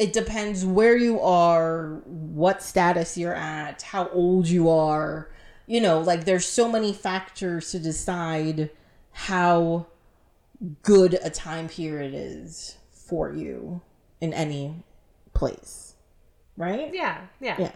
[0.00, 5.30] it depends where you are, what status you're at, how old you are.
[5.66, 8.70] You know, like there's so many factors to decide
[9.12, 9.88] how
[10.82, 13.82] good a time period is for you
[14.22, 14.82] in any
[15.34, 15.96] place.
[16.56, 16.94] Right?
[16.94, 17.56] yeah, yeah.
[17.58, 17.72] Yeah.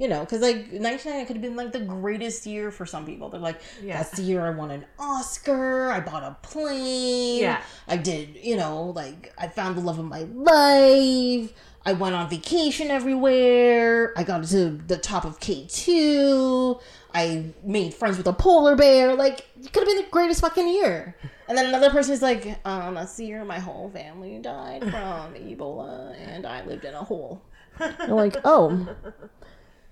[0.00, 3.28] You know, because like 1990 could have been like the greatest year for some people.
[3.28, 3.98] They're like, Yeah.
[3.98, 5.90] that's the year I won an Oscar.
[5.90, 7.42] I bought a plane.
[7.42, 7.60] Yeah.
[7.86, 11.52] I did, you know, like I found the love of my life.
[11.84, 14.14] I went on vacation everywhere.
[14.16, 16.80] I got to the top of K2.
[17.12, 19.14] I made friends with a polar bear.
[19.14, 21.16] Like, it could have been the greatest fucking year.
[21.48, 25.34] And then another person is like, um, that's the year my whole family died from
[25.34, 27.42] Ebola and I lived in a hole.
[27.80, 28.86] You're like, oh,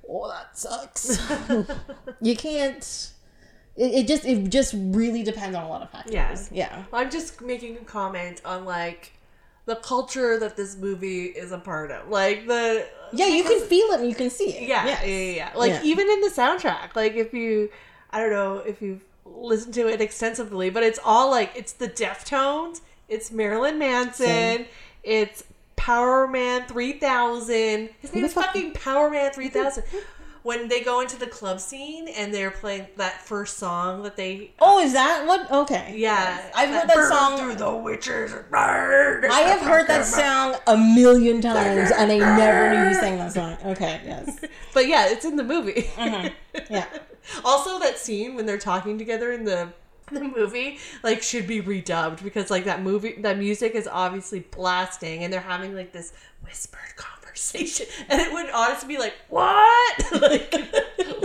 [0.09, 1.21] oh, that sucks.
[2.21, 3.11] you can't.
[3.77, 6.49] It, it just it just really depends on a lot of factors.
[6.53, 6.77] Yeah.
[6.77, 6.85] Yeah.
[6.93, 9.13] I'm just making a comment on like
[9.67, 12.09] the culture that this movie is a part of.
[12.09, 14.63] Like the Yeah, you can feel it and you can see it.
[14.69, 15.03] Yeah, Yes.
[15.05, 15.53] yeah, yeah, yeah.
[15.55, 15.83] Like Yeah.
[15.85, 17.71] even in the soundtrack, like if you,
[18.11, 21.89] I don't know if you've listened to it extensively, but it's all like it's the
[21.89, 24.67] Deftones, it's Marilyn Manson, Same.
[25.03, 25.45] it's
[25.79, 27.91] Power Man three thousand.
[28.01, 29.85] His name is fuck- fucking Power Man three thousand.
[30.45, 34.53] When they go into the club scene and they're playing that first song that they,
[34.61, 35.51] Oh, is that what?
[35.51, 35.95] Okay.
[35.97, 38.33] yeah, I've heard that song- through the witches.
[38.53, 43.33] I have heard that song a million times and I never knew you sang that
[43.33, 43.57] song.
[43.64, 44.39] Okay, yes.
[44.74, 45.91] But yeah, it's in the movie.
[45.97, 46.72] Mm-hmm.
[46.72, 46.87] Yeah.
[47.45, 49.68] Also, that scene when they're talking together in the
[50.13, 55.25] the movie like should be redubbed because like that movie that music is obviously blasting
[55.25, 57.18] and they're having like this whispered conversation
[58.09, 60.53] and it would honestly be like what like,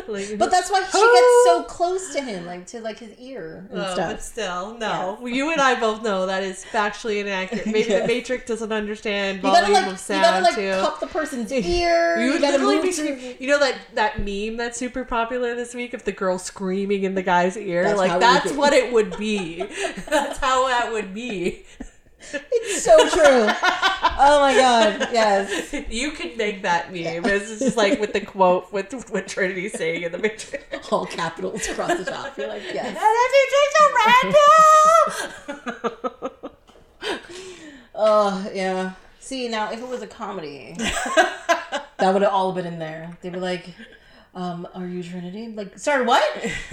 [0.07, 3.67] like But that's why she gets so close to him, like to like his ear
[3.71, 4.11] and Oh, stuff.
[4.11, 5.25] but still, no.
[5.25, 7.65] You and I both know that is factually inaccurate.
[7.65, 8.01] Maybe Yeah.
[8.01, 10.71] the Matrix doesn't understand You volume gotta like of you sound gotta like too.
[10.81, 12.17] cup the person's ear.
[12.19, 13.35] You You, would gotta literally move be to- screaming.
[13.39, 17.15] You know that that meme that's super popular this week of the girl screaming in
[17.15, 17.83] the guy's ear.
[17.83, 19.63] That's like that's what it would be.
[20.09, 21.65] that's how that would be.
[22.33, 23.21] It's so true.
[23.23, 25.73] oh my god, yes.
[25.89, 27.25] You could make that meme.
[27.25, 30.91] It's just like with the quote with what Trinity's saying in the Matrix.
[30.91, 32.37] All capitals across the top.
[32.37, 32.87] You're like, yes.
[32.87, 36.39] And if you take a red pill.
[37.95, 38.93] Oh yeah.
[39.19, 43.15] See now, if it was a comedy, that would have all been in there.
[43.21, 43.67] They'd be like,
[44.35, 46.23] um, "Are you Trinity?" Like, sorry, what?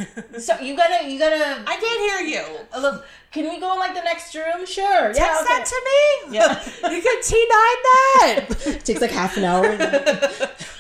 [0.39, 1.63] so you gotta, you gotta.
[1.67, 2.59] I can't hear you.
[2.75, 4.65] uh, look, can we go in like the next room?
[4.67, 5.09] Sure.
[5.09, 5.13] Yeah.
[5.13, 5.55] Text okay.
[5.55, 6.37] that to me.
[6.37, 6.91] Yeah.
[6.91, 8.81] you can T nine that.
[8.85, 9.77] takes like half an hour.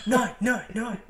[0.06, 1.00] nine, nine, nine.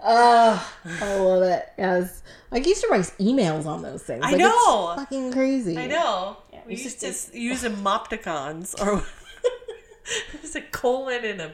[0.00, 1.68] Oh, I love it.
[1.76, 2.22] Yes,
[2.52, 4.22] I used to write emails on those things.
[4.24, 4.90] I Like, know.
[4.92, 5.76] It's fucking crazy.
[5.76, 6.36] I know.
[6.52, 9.04] we we used just to use emopticons or
[10.40, 11.52] just a colon and a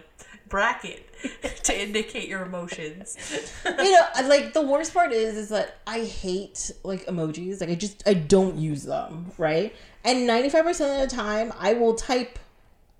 [0.48, 1.06] bracket
[1.64, 3.16] to indicate your emotions.
[3.64, 7.60] you know, like the worst part is, is that I hate like emojis.
[7.60, 9.74] Like I just, I don't use them, right?
[10.04, 12.38] And ninety five percent of the time, I will type,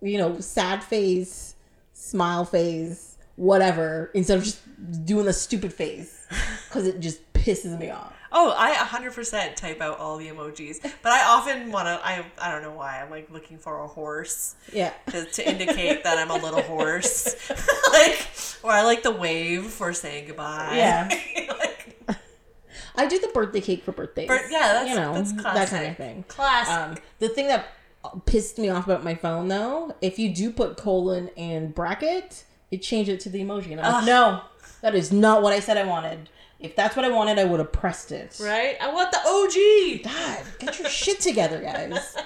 [0.00, 1.54] you know, sad face,
[1.92, 4.60] smile face, whatever, instead of just
[5.04, 6.26] doing the stupid face,
[6.68, 8.13] because it just pisses me off.
[8.36, 12.00] Oh, I 100% type out all the emojis, but I often want to.
[12.04, 13.00] I I don't know why.
[13.00, 14.92] I'm like looking for a horse Yeah.
[15.10, 17.36] to, to indicate that I'm a little horse,
[17.92, 18.28] like,
[18.64, 20.72] or I like the wave for saying goodbye.
[20.74, 21.08] Yeah.
[21.58, 21.96] like,
[22.96, 24.26] I do the birthday cake for birthdays.
[24.26, 26.24] but yeah, that's you know that's that kind of thing.
[26.26, 26.74] Classic.
[26.74, 27.68] Um, the thing that
[28.26, 32.82] pissed me off about my phone though, if you do put colon and bracket, it
[32.82, 34.42] changed it to the emoji, and I'm like, no,
[34.82, 36.28] that is not what I said I wanted.
[36.64, 38.38] If that's what I wanted, I would have pressed it.
[38.40, 38.76] right?
[38.80, 40.04] I want the OG.
[40.14, 42.16] God, get your shit together, guys.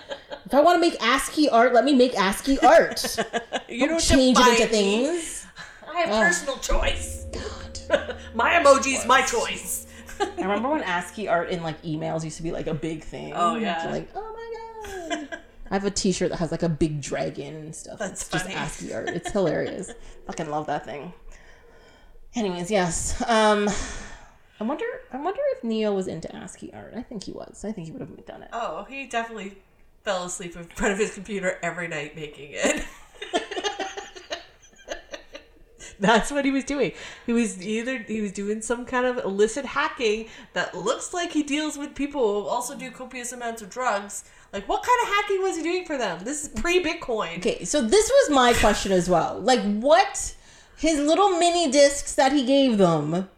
[0.46, 3.16] If I want to make ASCII art, let me make ASCII art.
[3.68, 5.06] You Don't change it into me.
[5.06, 5.46] things.
[5.92, 6.22] I have Ugh.
[6.22, 7.26] personal choice.
[7.32, 8.16] God.
[8.34, 9.86] my emoji's my choice.
[10.20, 13.32] I remember when ASCII art in like emails used to be like a big thing.
[13.36, 13.90] Oh, yeah.
[13.90, 15.38] Like, oh my god.
[15.70, 17.98] I have a T-shirt that has like a big dragon and stuff.
[17.98, 18.48] That's it's just.
[18.48, 19.08] ASCII art.
[19.10, 19.92] It's hilarious.
[20.26, 21.12] Fucking love that thing.
[22.34, 23.22] Anyways, yes.
[23.28, 23.68] Um,
[24.60, 24.84] I wonder.
[25.12, 26.94] I wonder if Neo was into ASCII art.
[26.96, 27.64] I think he was.
[27.64, 28.48] I think he would have done it.
[28.52, 29.58] Oh, he definitely
[30.04, 32.84] fell asleep in front of his computer every night making it.
[36.00, 36.92] That's what he was doing.
[37.26, 41.42] He was either he was doing some kind of illicit hacking that looks like he
[41.42, 44.24] deals with people who also do copious amounts of drugs.
[44.52, 46.20] Like what kind of hacking was he doing for them?
[46.24, 47.38] This is pre-Bitcoin.
[47.38, 49.40] Okay, so this was my question as well.
[49.40, 50.34] Like, what
[50.76, 53.28] his little mini discs that he gave them?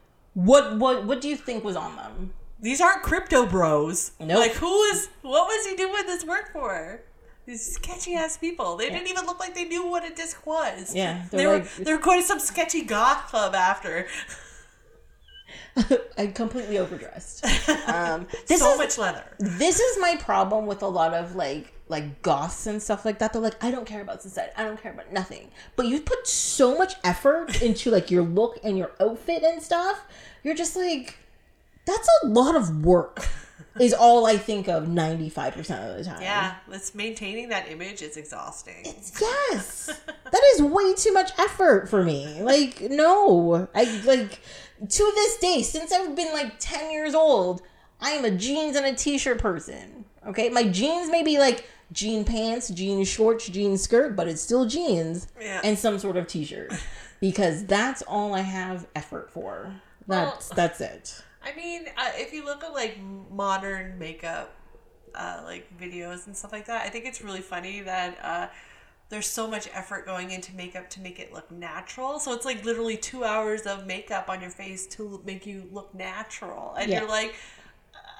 [0.44, 2.32] What what what do you think was on them?
[2.60, 4.12] These aren't crypto bros.
[4.20, 4.38] Nope.
[4.38, 7.02] Like who is what was he doing this work for?
[7.46, 8.76] These sketchy ass people.
[8.76, 10.94] They didn't even look like they knew what a disc was.
[10.94, 14.06] Yeah, They they're were they were going to some sketchy goth club after.
[16.18, 17.44] I completely overdressed.
[17.86, 19.24] Um, this so is much leather.
[19.38, 23.32] this is my problem with a lot of like like goths and stuff like that.
[23.32, 24.52] They're like, I don't care about society.
[24.56, 25.50] I don't care about nothing.
[25.74, 30.04] But you put so much effort into like your look and your outfit and stuff.
[30.42, 31.16] You're just like,
[31.86, 33.26] that's a lot of work.
[33.78, 36.20] Is all I think of ninety five percent of the time.
[36.20, 38.74] Yeah, it's maintaining that image is exhausting.
[38.84, 39.86] It's, Yes.
[40.06, 42.42] that is way too much effort for me.
[42.42, 43.68] Like, no.
[43.74, 44.40] I like
[44.88, 47.62] to this day, since I've been like 10 years old,
[48.00, 50.04] I am a jeans and a t-shirt person.
[50.26, 50.48] Okay?
[50.48, 55.28] My jeans may be like jean pants, jean shorts, jean skirt, but it's still jeans
[55.40, 55.60] Yeah.
[55.62, 56.72] and some sort of t-shirt
[57.20, 59.74] because that's all I have effort for.
[60.10, 61.22] That's that's it.
[61.42, 62.98] I mean, uh, if you look at like
[63.30, 64.54] modern makeup,
[65.14, 68.46] uh, like videos and stuff like that, I think it's really funny that uh,
[69.08, 72.18] there's so much effort going into makeup to make it look natural.
[72.20, 75.94] So it's like literally two hours of makeup on your face to make you look
[75.94, 77.00] natural, and Yeah.
[77.00, 77.34] you're like.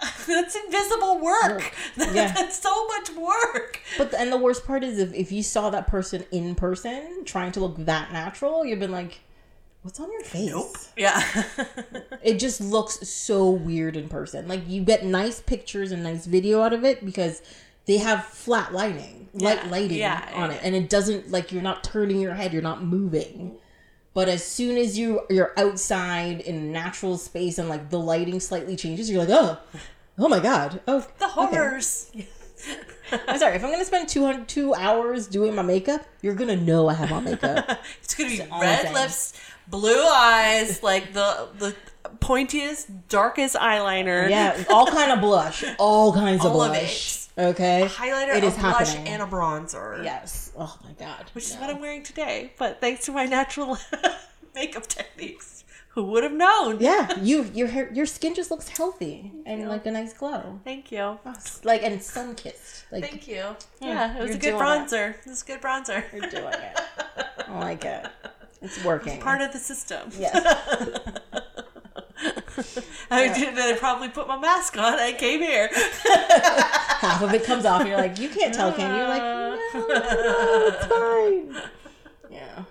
[0.27, 1.75] That's invisible work.
[1.99, 2.33] Yeah.
[2.33, 3.81] That's so much work.
[3.99, 7.53] But and the worst part is if, if you saw that person in person trying
[7.53, 9.21] to look that natural, you've been like,
[9.83, 10.93] what's on your face?
[10.97, 11.23] Yeah.
[12.23, 14.47] It just looks so weird in person.
[14.47, 17.41] Like you get nice pictures and nice video out of it because
[17.87, 20.57] they have flat lighting, light Yeah, lighting yeah, on yeah.
[20.57, 23.57] it, and it doesn't like you're not turning your head, you're not moving.
[24.13, 28.39] But as soon as you you're outside in a natural space and like the lighting
[28.39, 29.59] slightly changes, you're like, oh,
[30.19, 31.33] oh my god, oh, the okay.
[31.33, 32.13] horrors.
[33.13, 36.57] I'm sorry if I'm gonna spend two hundred two hours doing my makeup, you're gonna
[36.57, 37.81] know I have on makeup.
[38.03, 39.33] It's gonna be all red lips,
[39.71, 41.75] blue eyes, like the the
[42.19, 44.29] pointiest, darkest eyeliner.
[44.29, 47.29] yeah, all kind of blush, all kinds of All of blush.
[47.39, 49.09] Okay, highlighter, It a is blush, happening.
[49.13, 50.05] and a bronzer.
[50.05, 50.53] Yes.
[50.59, 51.31] Oh my god.
[51.33, 52.53] Which is what I'm wearing today.
[52.59, 53.79] But thanks to my natural
[54.55, 56.79] makeup techniques, who would have known?
[56.81, 60.61] Yeah, you your hair your skin just looks healthy and like a nice glow.
[60.65, 60.99] Thank you.
[61.25, 62.85] Oh, like and sun kissed.
[62.93, 63.45] Like Thank you.
[63.81, 64.59] Yeah, it was a good doing it.
[64.65, 65.11] bronzer.
[65.15, 66.05] It was a good bronzer.
[66.13, 66.81] you're doing it.
[67.49, 68.07] I like it.
[68.63, 69.21] It's working.
[69.21, 70.11] Part of the system.
[70.19, 70.35] yes.
[73.11, 73.57] I did.
[73.57, 73.75] That.
[73.75, 74.99] I probably put my mask on.
[74.99, 75.69] I came here.
[75.73, 78.97] Half of it comes off and you're like, you can't tell, can you?
[79.01, 79.59] You're like, no,
[79.89, 81.63] no, it's fine.
[82.31, 82.65] Yeah.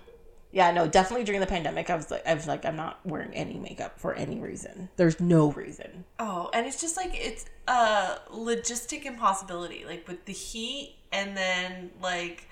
[0.52, 3.32] Yeah, no, definitely during the pandemic I was like I was like, I'm not wearing
[3.34, 4.90] any makeup for any reason.
[4.96, 6.06] There's no reason.
[6.18, 11.92] Oh, and it's just like it's a logistic impossibility, like with the heat, and then
[12.02, 12.48] like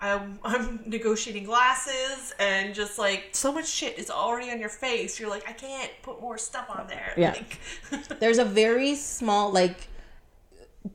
[0.00, 5.20] I'm I'm negotiating glasses, and just like so much shit is already on your face.
[5.20, 7.14] You're like, I can't put more stuff on there.
[7.16, 7.34] Yeah.
[7.90, 9.88] Like, There's a very small like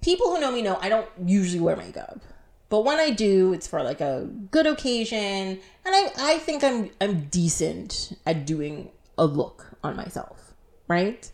[0.01, 2.21] people who know me know I don't usually wear makeup.
[2.69, 6.89] But when I do, it's for like a good occasion, and I I think I'm
[6.99, 10.53] I'm decent at doing a look on myself,
[10.87, 11.29] right?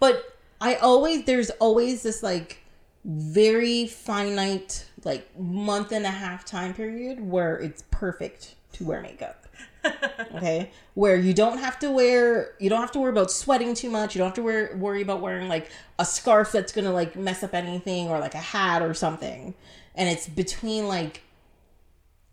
[0.00, 0.24] But
[0.60, 2.58] I always there's always this like
[3.04, 9.46] very finite like month and a half time period where it's perfect to wear makeup.
[10.34, 10.70] Okay?
[10.94, 14.14] Where you don't have to wear you don't have to worry about sweating too much.
[14.14, 17.42] You don't have to wear, worry about wearing like a scarf that's gonna like mess
[17.42, 19.54] up anything or like a hat or something.
[19.94, 21.22] And it's between like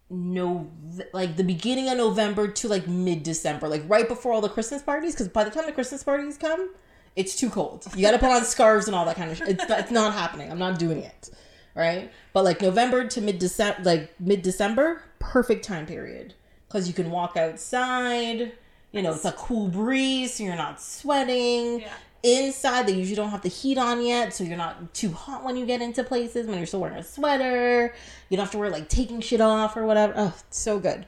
[0.10, 0.70] no
[1.14, 5.14] like the beginning of november to like mid-december like right before all the christmas parties.
[5.14, 6.74] Because by the time the christmas parties come
[7.16, 7.86] it's too cold.
[7.96, 10.50] You gotta put on scarves and all that kind of shit it's, it's not happening.
[10.50, 11.30] I'm not doing it
[11.76, 12.12] right?
[12.34, 16.34] But like november to mid-december like mid-december perfect time period.
[16.68, 18.54] Because you can walk outside
[18.92, 21.82] you know it's a cool breeze so you're not sweating.
[21.82, 21.94] Yeah.
[22.24, 25.58] inside they usually don't have the heat on yet so you're not too hot when
[25.58, 27.94] you get into places when you're still wearing a sweater.
[28.30, 30.14] You don't have to worry like taking shit off or whatever.
[30.16, 31.06] Oh so good.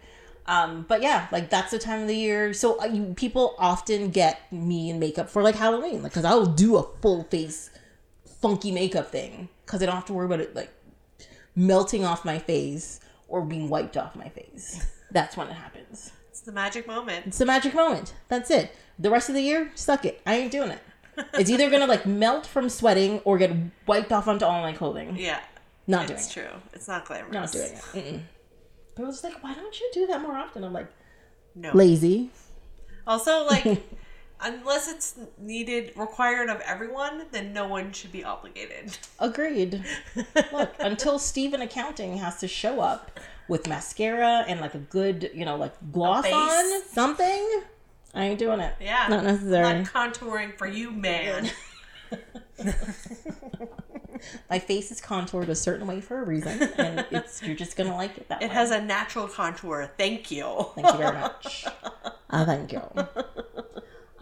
[0.48, 2.54] Um but yeah like that's the time of the year.
[2.54, 6.46] So uh, you, people often get me in makeup for like halloween like because i'll
[6.46, 7.70] do a full face
[8.42, 10.72] funky makeup thing because i don't have to worry about it like
[11.56, 16.42] melting off my face or being wiped off my face that's when it happens it's
[16.42, 17.28] the magic moment.
[17.28, 18.16] it's the magic moment.
[18.28, 18.76] That's it.
[18.98, 20.20] The rest of the year, suck it.
[20.26, 20.80] I ain't doing it.
[21.36, 23.52] It's either gonna like melt from sweating or get
[23.86, 25.16] wiped off onto all my clothing.
[25.16, 25.42] Yeah.
[25.86, 26.34] Not doing it's it.
[26.34, 26.50] true.
[26.74, 27.34] It's not glamorous.
[27.34, 27.82] Not doing it.
[27.94, 28.22] Mm-mm.
[28.96, 30.64] People was like, why don't you do that more often?
[30.64, 30.88] I'm like,
[31.54, 31.70] No.
[31.76, 32.32] lazy.
[33.06, 33.64] Also, like,
[34.44, 38.98] unless it's needed, required of everyone, then no one should be obligated.
[39.20, 39.84] Agreed.
[40.54, 45.46] Look, until Steven Accounting has to show up with mascara and like a good, you
[45.46, 47.62] know, like gloss on something,
[48.14, 48.76] I ain't doing it.
[48.80, 49.08] Yeah.
[49.10, 49.64] Not necessary.
[49.84, 51.50] Not contouring for you, man.
[54.50, 57.96] My face is contoured a certain way for a reason, and it's you're just gonna
[57.96, 58.54] like it that It way.
[58.54, 59.92] has a natural contour.
[59.98, 60.68] Thank you.
[60.76, 61.66] Thank you very much.
[62.30, 62.82] uh, thank you.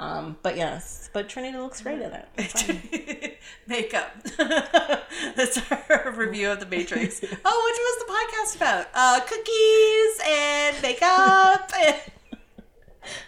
[0.01, 3.39] Um, but yes, but Trinity looks great in it.
[3.67, 4.11] Makeup.
[5.35, 7.21] That's our review of the Matrix.
[7.45, 8.87] Oh, which was the podcast about?
[8.95, 11.71] Uh, cookies and makeup.
[11.77, 11.95] And...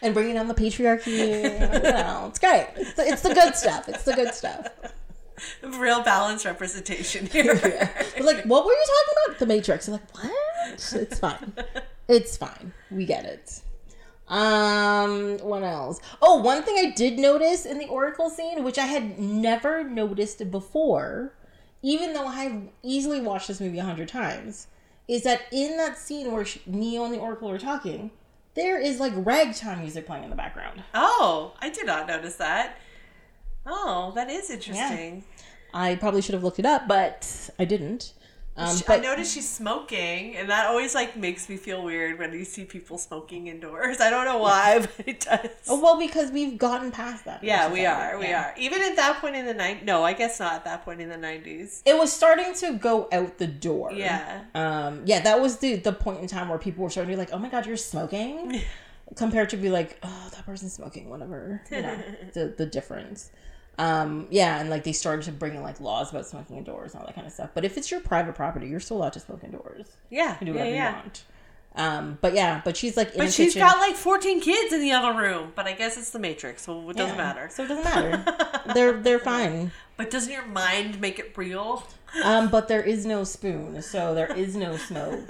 [0.01, 1.53] and bringing down the patriarchy.
[1.75, 2.67] You know, it's great.
[2.75, 3.87] It's the, it's the good stuff.
[3.87, 4.67] It's the good stuff.
[5.61, 7.53] Real balanced representation here.
[7.53, 9.39] We're like, what were you talking about?
[9.39, 9.87] The Matrix.
[9.87, 10.31] You're like, what?
[10.71, 11.53] It's fine.
[12.07, 12.73] It's fine.
[12.89, 13.61] We get it.
[14.27, 15.99] Um, what else?
[16.21, 20.49] Oh, one thing I did notice in the Oracle scene, which I had never noticed
[20.49, 21.33] before,
[21.81, 24.67] even though I've easily watched this movie a hundred times,
[25.07, 28.11] is that in that scene where she, Neo and the Oracle are talking,
[28.55, 30.83] there is like ragtime music playing in the background.
[30.93, 32.77] Oh, I did not notice that.
[33.65, 35.23] Oh, that is interesting.
[35.73, 38.13] I probably should have looked it up, but I didn't.
[38.55, 42.33] Um, I but noticed she's smoking, and that always like makes me feel weird when
[42.33, 43.99] you see people smoking indoors.
[43.99, 45.49] I don't know why, but it does.
[45.67, 47.43] Oh, well, because we've gotten past that.
[47.43, 48.19] yeah, we are.
[48.19, 48.49] We Yeah.
[48.51, 48.53] are.
[48.57, 49.83] Even at that point in the night.
[49.85, 51.81] No, I guess not at that point in the nineties.
[51.83, 53.91] It was starting to go out the door.
[53.91, 54.43] Yeah.
[54.53, 55.01] Um.
[55.05, 57.33] Yeah, that was the the point in time where people were starting to be like,
[57.33, 58.61] "Oh my god, you're smoking,"
[59.15, 61.63] compared to be like, "Oh, that person's smoking." Whatever.
[61.71, 61.97] You know,
[62.33, 63.31] the the difference.
[63.77, 64.27] Um.
[64.29, 67.07] Yeah, and like they started to bring in like laws about smoking indoors and all
[67.07, 67.49] that kind of stuff.
[67.53, 69.87] But if it's your private property, you're still allowed to smoke indoors.
[70.11, 70.89] Yeah, You can do whatever yeah.
[70.89, 71.23] you want.
[71.75, 72.17] Um.
[72.21, 73.67] But yeah, but she's like in But she's kitchen.
[73.67, 75.53] got like fourteen kids in the other room.
[75.55, 77.49] But I guess it's the Matrix, so it doesn't Yeah, matter.
[77.51, 78.23] So it doesn't matter.
[78.75, 79.71] they're they're fine.
[79.97, 81.83] But doesn't your mind make it real?
[82.23, 85.27] Um, but there is no spoon, so there is no smoke.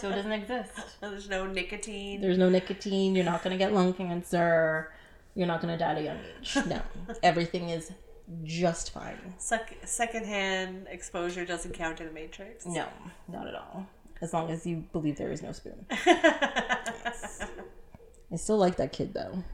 [0.00, 0.72] So it doesn't exist.
[1.00, 2.20] There's no nicotine.
[2.22, 3.14] There's no nicotine.
[3.14, 4.92] You're not gonna get lung cancer.
[5.38, 6.56] You're not gonna die at a young age.
[6.66, 6.82] No,
[7.22, 7.92] everything is
[8.42, 9.34] just fine.
[9.38, 12.66] Sec- secondhand exposure doesn't count in the Matrix.
[12.66, 12.86] No,
[13.28, 13.86] not at all.
[14.20, 15.86] As long as you believe there is no spoon.
[16.06, 17.46] Yes.
[18.32, 19.44] I still like that kid though.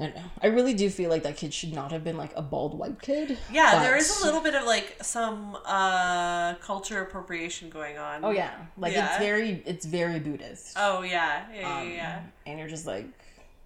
[0.00, 0.24] I don't know.
[0.42, 3.00] I really do feel like that kid should not have been like a bald white
[3.00, 3.38] kid.
[3.52, 8.24] Yeah, there but- is a little bit of like some uh culture appropriation going on.
[8.24, 9.06] Oh yeah, like Yeah.
[9.10, 10.72] it's very it's very Buddhist.
[10.76, 11.94] Oh yeah, yeah, Um, yeah.
[11.94, 12.20] yeah.
[12.44, 13.06] And you're just like,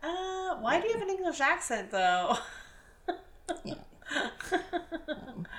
[0.02, 2.38] Uh, why do you have an English accent though?
[3.64, 3.74] yeah.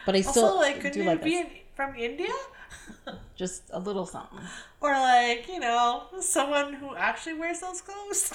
[0.05, 2.33] But I still also, like, couldn't do you like be from India?
[3.35, 4.39] just a little something.
[4.81, 8.33] Or like, you know, someone who actually wears those clothes?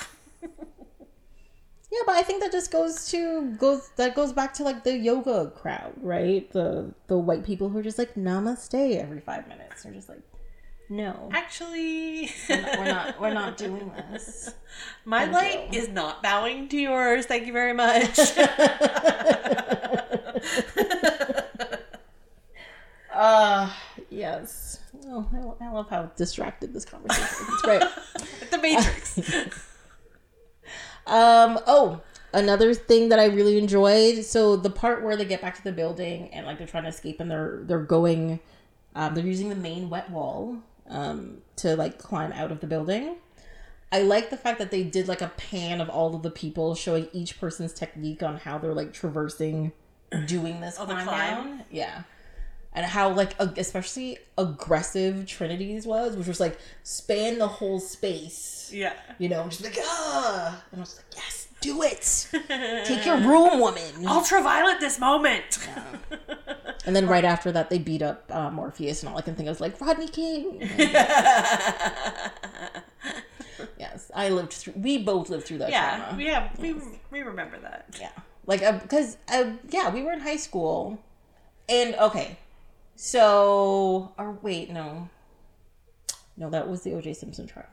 [1.96, 4.96] Yeah, but I think that just goes to goes that goes back to like the
[4.96, 6.50] yoga crowd, right?
[6.52, 9.82] The the white people who are just like namaste every five minutes.
[9.82, 10.20] They're just like,
[10.88, 14.54] no, actually, we're not we're not, we're not doing this.
[15.04, 15.80] my Thank light you.
[15.80, 17.26] is not bowing to yours.
[17.26, 18.18] Thank you very much.
[23.16, 23.70] Uh
[24.10, 24.80] yes.
[25.06, 27.48] Oh, I, I love how distracted this conversation is.
[27.48, 27.82] It's great.
[28.50, 29.18] the Matrix.
[31.06, 31.58] Um.
[31.66, 32.02] Oh,
[32.34, 34.22] another thing that I really enjoyed.
[34.24, 36.90] So the part where they get back to the building and like they're trying to
[36.90, 38.38] escape and they're they're going,
[38.94, 40.58] um, they're using the main wet wall,
[40.88, 43.16] um, to like climb out of the building.
[43.92, 46.74] I like the fact that they did like a pan of all of the people
[46.74, 49.72] showing each person's technique on how they're like traversing,
[50.26, 51.30] doing this Oh, climb, climb?
[51.48, 51.64] down.
[51.70, 52.02] Yeah.
[52.72, 58.70] And how like ag- especially aggressive Trinity's was, which was like span the whole space
[58.74, 58.92] yeah.
[59.18, 62.28] you know, just like ah, and I was like, yes, do it,
[62.86, 64.06] take your room, woman.
[64.06, 65.58] Ultraviolet this moment.
[66.86, 69.48] And then right after that, they beat up uh, Morpheus, and all I can think
[69.48, 70.60] of is like Rodney King.
[73.78, 74.74] yes, I lived through.
[74.76, 76.16] We both lived through that yeah, trauma.
[76.16, 76.76] we have we,
[77.10, 77.96] we remember that.
[78.00, 78.12] Yeah,
[78.46, 81.02] like because uh, yeah, we were in high school,
[81.68, 82.38] and okay,
[82.94, 85.08] so or wait, no,
[86.36, 87.14] no, that was the O.J.
[87.14, 87.66] Simpson trial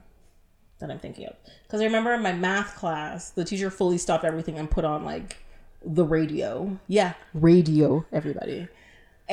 [0.80, 1.36] that I'm thinking of.
[1.64, 5.06] Because I remember in my math class, the teacher fully stopped everything and put on
[5.06, 5.38] like
[5.86, 6.80] the radio.
[6.88, 8.68] Yeah, radio, everybody,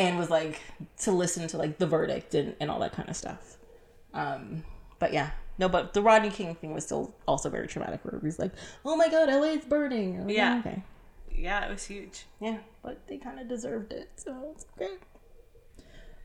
[0.00, 0.60] and was like
[1.00, 3.56] to listen to like the verdict and, and all that kind of stuff.
[4.14, 4.64] Um,
[4.98, 5.30] but yeah.
[5.58, 8.00] No, but the Rodney King thing was still also very traumatic.
[8.04, 8.52] Where he was like,
[8.84, 10.58] "Oh my God, LA is burning." Like, Yeah.
[10.60, 10.82] Okay.
[11.32, 12.24] Yeah, it was huge.
[12.40, 14.94] Yeah, but they kind of deserved it, so it's okay.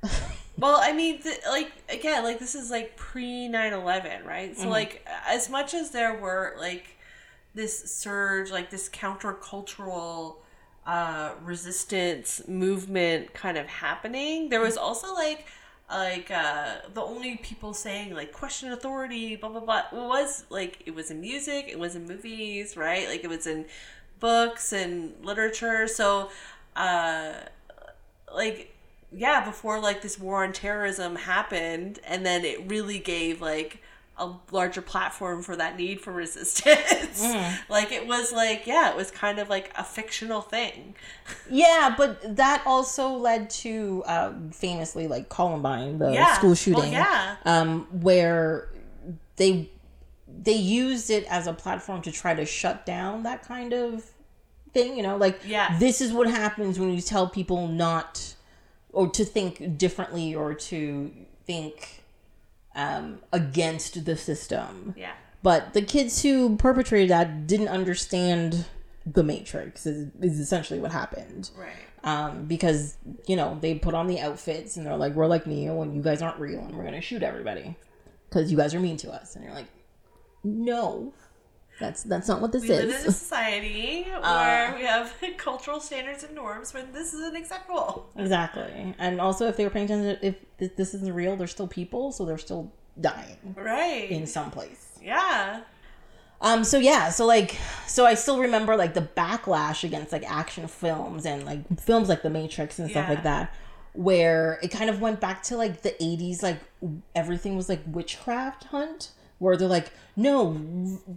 [0.57, 4.55] Well, I mean, th- like again, like this is like pre 9-11, right?
[4.55, 4.71] So Mm-hmm.
[4.71, 6.97] like as much as there were like
[7.53, 10.37] this surge, like this countercultural
[10.85, 15.47] uh resistance movement kind of happening, there was also like
[15.89, 19.83] like uh the only people saying like question authority blah blah blah.
[19.91, 23.07] Was like it was in music it was in movies right?
[23.07, 23.65] Like it was in
[24.19, 25.87] books and literature.
[25.87, 26.29] So
[26.75, 27.33] uh
[28.33, 28.75] like
[29.11, 33.81] yeah before like this war on terrorism happened and then it really gave like
[34.17, 37.21] a larger platform for that need for resistance
[37.69, 40.95] like it was like yeah it was kind of like a fictional thing
[41.49, 46.33] Yeah, but that also led to uh, famously like Columbine, the Yeah.
[46.35, 46.91] school Well, shooting.
[46.91, 47.35] yeah.
[47.45, 48.69] Um, where
[49.37, 49.69] they
[50.43, 54.03] they used it as a platform to try to shut down that kind of
[54.73, 54.95] thing.
[54.97, 55.77] You know, like Yeah.
[55.79, 58.35] this is what happens when you tell people not
[58.91, 61.11] or to think differently or to
[61.45, 62.03] think
[62.75, 64.93] um, against the system.
[64.97, 68.65] yeah But the kids who perpetrated that didn't understand
[69.05, 69.85] the Matrix.
[69.85, 71.51] Is, is essentially what happened.
[71.57, 71.69] right
[72.03, 72.97] Um, because
[73.27, 76.01] you know they put on the outfits and they're like, "We're like Neo, and you
[76.01, 77.75] guys aren't real, and we're gonna shoot everybody
[78.29, 79.67] because you guys are mean to us." And you're like,
[80.43, 81.13] "No,
[81.79, 84.21] that's that's not what this we live in a is." society Uh.
[84.43, 88.95] where we have cultural standards and norms when this isn't acceptable exactly.
[88.97, 92.11] And also, if they were paying attention, if this, this isn't real, they're still people,
[92.11, 94.97] so they're still dying right in some place.
[95.03, 95.61] yeah
[96.41, 97.57] Um, so yeah, so like,
[97.87, 102.21] so I still remember like the backlash against like action films and like films like
[102.23, 103.13] The Matrix and stuff Yeah.
[103.15, 103.53] like that,
[103.93, 106.59] where it kind of went back to like the 80s, like
[107.15, 109.11] everything was like witchcraft hunt,
[109.45, 110.53] where they're like, no,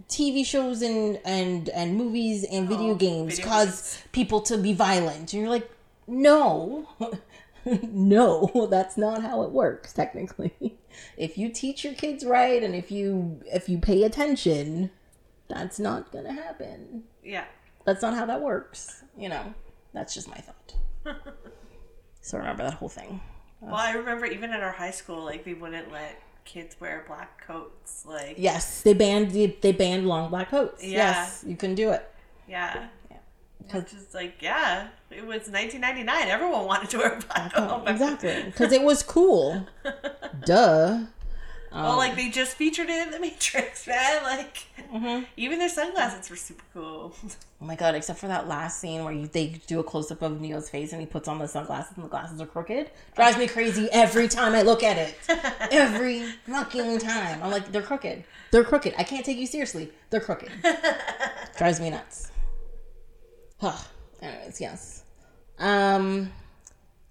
[0.07, 4.71] TV shows and and and movies and video Oh, games video cause people to be
[4.73, 5.69] violent, and you're like,
[6.07, 6.87] no.
[7.65, 10.53] no, that's not how it works technically.
[11.15, 14.89] If you teach your kids right and if you if you pay attention,
[15.47, 17.03] that's not going to happen.
[17.23, 17.45] yeah
[17.85, 19.53] That's not how that works, you know.
[19.93, 20.73] That's just my thought.
[22.21, 23.21] so remember that whole thing.
[23.61, 27.45] Well, I remember even at our high school, like they wouldn't let kids wear black
[27.45, 28.05] coats.
[28.05, 30.83] Like, Yes, they banned they, they banned long black coats.
[30.83, 30.89] Yeah.
[30.97, 32.09] Yes, you couldn't do it.
[32.47, 32.87] yeah,
[33.59, 36.27] Because which is like, yeah, it was 1999.
[36.27, 37.83] Everyone wanted to wear black coat.
[37.87, 39.67] exactly, because it was cool.
[40.45, 41.01] Duh.
[41.71, 44.23] Well, like they just featured it in The Matrix, man.
[44.23, 45.25] Like, Mm-hmm.
[45.37, 47.15] even their sunglasses were super cool.
[47.61, 47.93] Oh my god!
[47.93, 50.93] Except for that last scene where you, they do a close up of Neo's face
[50.93, 54.29] and he puts on the sunglasses and the glasses are crooked, drives me crazy every
[54.29, 55.13] time I look at it.
[55.69, 58.23] Every fucking time, I'm like, they're crooked.
[58.51, 58.93] They're crooked.
[58.97, 59.91] I can't take you seriously.
[60.09, 60.49] They're crooked.
[61.57, 62.31] drives me nuts.
[63.59, 63.75] Huh.
[64.21, 65.03] Anyways, yes.
[65.57, 66.31] Um.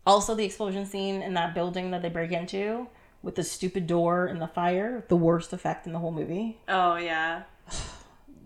[0.06, 2.86] Also, the explosion scene in that building that they break into
[3.28, 6.96] with the stupid door and the fire, the worst effect in the whole movie oh
[6.96, 7.42] yeah.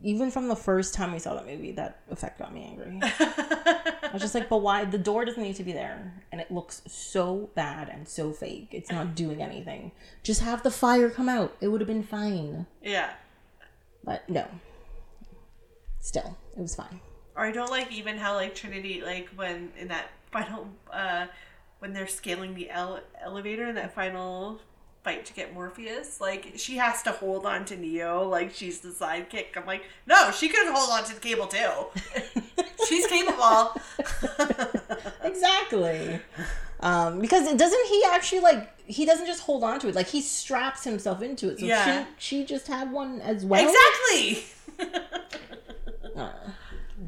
[0.03, 2.99] even from the first time we saw that movie, that effect got me angry.
[3.03, 4.85] I was just like, but why?
[4.85, 6.13] The door doesn't need to be there.
[6.33, 8.71] And it looks so bad and so fake.
[8.73, 9.93] It's not doing anything.
[10.25, 11.57] Just have the fire come out.
[11.61, 12.67] It would have been fine.
[12.83, 13.13] Yeah.
[14.03, 14.47] But no.
[16.01, 16.99] Still, it was fine.
[17.37, 21.27] Or I don't like even how like Trinity like when in that final uh
[21.79, 24.61] when they're scaling the ele- elevator in that final
[25.05, 28.91] fight to get Morpheus, like she has to hold on to Neo like she's the
[28.91, 29.57] sidekick.
[29.57, 31.87] I'm like, no, she could hold on to the cable too.
[32.89, 33.73] she's capable.
[35.25, 36.21] Exactly.
[36.81, 40.09] Um, because it doesn't he actually like he doesn't just hold on to it like
[40.09, 42.05] he straps himself into it so Yeah.
[42.19, 44.45] she she just had one as well exactly.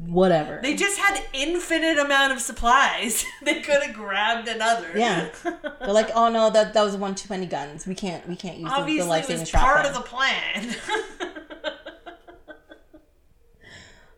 [0.07, 3.25] whatever They just had infinite amount of supplies.
[3.43, 4.87] they could have grabbed another.
[4.95, 5.29] Yeah.
[5.43, 7.85] They're like, oh no, that that was one too many guns.
[7.87, 10.03] We can't we can't use the, the Obviously, life it saving was part then." of
[10.03, 10.75] the plan.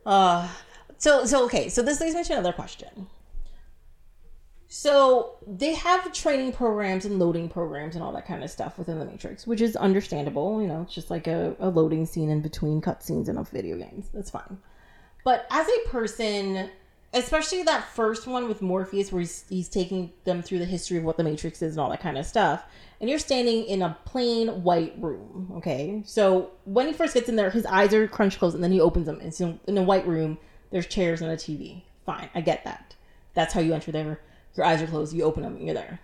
[0.05, 0.47] Uh,
[0.97, 3.07] so so okay, so this leads me to another question.
[4.69, 8.99] So they have training programs and loading programs and all that kind of stuff within
[8.99, 10.61] the Matrix, which is understandable.
[10.61, 13.77] You know, it's just like a, a loading scene in between cutscenes in a video
[13.77, 14.09] games.
[14.13, 14.57] That's fine.
[15.23, 16.69] But as a person,
[17.13, 21.03] especially that first one with Morpheus, where he's, he's taking them through the history of
[21.03, 22.63] what the Matrix is and all that kind of stuff,
[22.99, 26.01] and you're standing in a plain white room, okay?
[26.05, 28.79] So when he first gets in there, his eyes are crunched closed, and then he
[28.79, 29.19] opens them.
[29.21, 30.37] It's in, in a white room.
[30.71, 31.83] There's chairs and a TV.
[32.05, 32.95] Fine, I get that.
[33.33, 34.19] That's how you enter there.
[34.55, 35.13] Your eyes are closed.
[35.13, 35.99] You open them, you're there.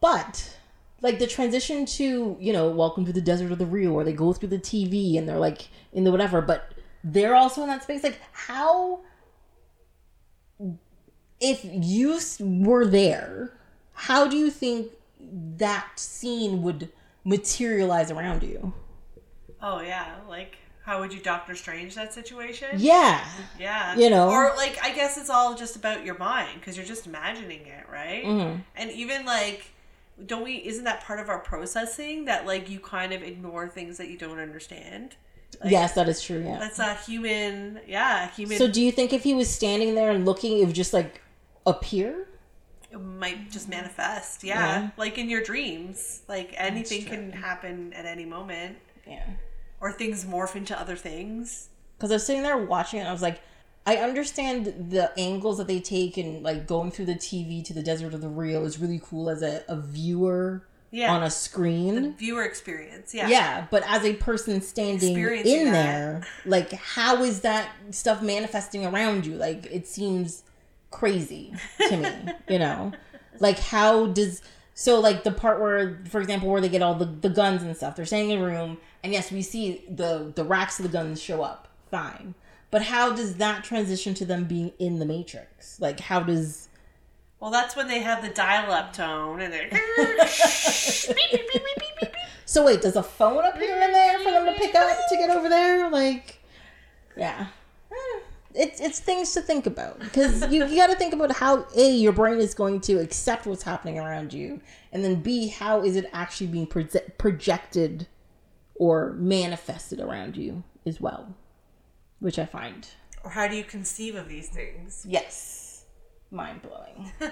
[0.00, 0.56] But
[1.02, 4.12] like the transition to you know, welcome to the desert of the real, where they
[4.12, 6.72] go through the TV and they're like in the whatever, but
[7.02, 8.02] they're also in that space.
[8.02, 9.00] Like how
[11.40, 13.52] if you were there,
[13.94, 14.92] how do you think
[15.56, 16.90] that scene would
[17.24, 18.72] materialize around you.
[19.62, 22.68] Oh yeah, like how would you Doctor Strange that situation?
[22.78, 23.24] Yeah.
[23.58, 23.96] Yeah.
[23.96, 24.30] You know.
[24.30, 27.86] Or like I guess it's all just about your mind because you're just imagining it,
[27.90, 28.24] right?
[28.24, 28.62] Mhm.
[28.76, 29.72] And even like
[30.26, 33.98] don't we isn't that part of our processing that like you kind of ignore things
[33.98, 35.16] that you don't understand?
[35.62, 36.42] Like, yes, that is true.
[36.42, 36.58] Yeah.
[36.58, 40.24] That's a human yeah, human So, do you think if he was standing there and
[40.24, 41.20] looking, it would just like
[41.66, 42.26] appear?
[42.90, 44.42] it might just manifest.
[44.42, 44.54] Yeah.
[44.54, 44.90] Yeah.
[44.96, 46.22] Like in your dreams.
[46.28, 48.78] Like anything can happen at any moment.
[49.06, 49.26] Yeah.
[49.80, 51.68] Or things morph into other things.
[51.96, 53.40] Because I was sitting there watching it, and I was like,
[53.86, 57.82] I understand the angles that they take and like going through the TV to the
[57.82, 61.12] desert of the real is really cool as a, a viewer Yeah.
[61.12, 62.14] on a screen.
[62.14, 63.14] Viewer experience.
[63.14, 63.28] Yeah.
[63.28, 65.72] Yeah, but as a person standing in that.
[65.72, 69.36] there, like how is that stuff manifesting around you?
[69.36, 70.42] Like it seems
[70.90, 71.54] crazy
[71.88, 72.92] to me, you know?
[73.38, 74.42] Like how does
[74.74, 77.74] so like the part where for example where they get all the, the guns and
[77.74, 80.90] stuff, they're staying in a room and yes, we see the the racks of the
[80.92, 81.68] guns show up.
[81.90, 82.34] Fine.
[82.70, 85.80] But how does that transition to them being in the matrix?
[85.80, 86.68] Like how does
[87.40, 89.70] Well, that's when they have the dial-up tone and they're
[92.44, 95.30] So wait, does a phone appear in there for them to pick up to get
[95.30, 95.88] over there?
[95.88, 96.40] Like,
[97.16, 97.46] yeah,
[97.92, 98.20] Eh,
[98.54, 101.90] it's it's things to think about because you, you got to think about how a
[101.92, 104.60] your brain is going to accept what's happening around you,
[104.92, 108.06] and then b how is it actually being proje- projected
[108.74, 111.34] or manifested around you as well,
[112.18, 112.88] which I find.
[113.22, 115.04] Or how do you conceive of these things?
[115.08, 115.59] yes,
[116.30, 117.12] mind blowing.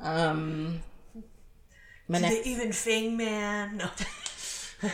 [0.00, 0.82] um,
[2.08, 3.76] my Do next they even Fing Man?
[3.76, 3.90] No.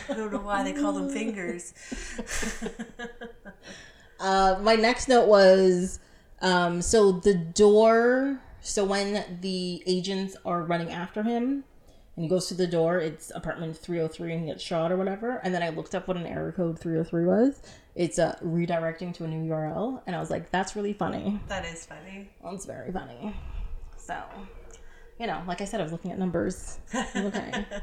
[0.09, 1.73] I don't know why they call them fingers.
[4.19, 5.99] Uh, my next note was
[6.41, 8.39] um, so the door.
[8.61, 11.63] So when the agents are running after him,
[12.15, 14.91] and he goes to the door, it's apartment three hundred three, and he gets shot
[14.91, 15.39] or whatever.
[15.43, 17.61] And then I looked up what an error code three hundred three was.
[17.97, 21.39] It's uh, redirecting to a new URL, and I was like, "That's really funny.
[21.47, 22.29] That is funny.
[22.43, 23.35] That's very funny."
[23.97, 24.21] So,
[25.19, 26.77] you know, like I said, I was looking at numbers.
[27.15, 27.65] Okay.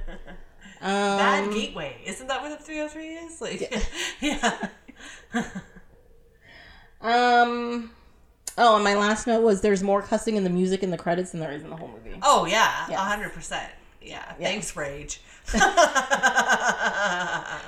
[0.80, 1.96] Um, Bad gateway.
[2.04, 3.40] Isn't that what the 303 is?
[3.40, 3.72] Like,
[4.20, 4.68] yeah.
[7.00, 7.90] um.
[8.56, 11.30] Oh, and my last note was there's more cussing in the music in the credits
[11.32, 12.18] than there is in the whole movie.
[12.22, 12.86] Oh, yeah.
[12.86, 13.00] a Yes.
[13.50, 13.66] 100%.
[14.02, 14.32] Yeah.
[14.34, 15.20] Thanks, Rage.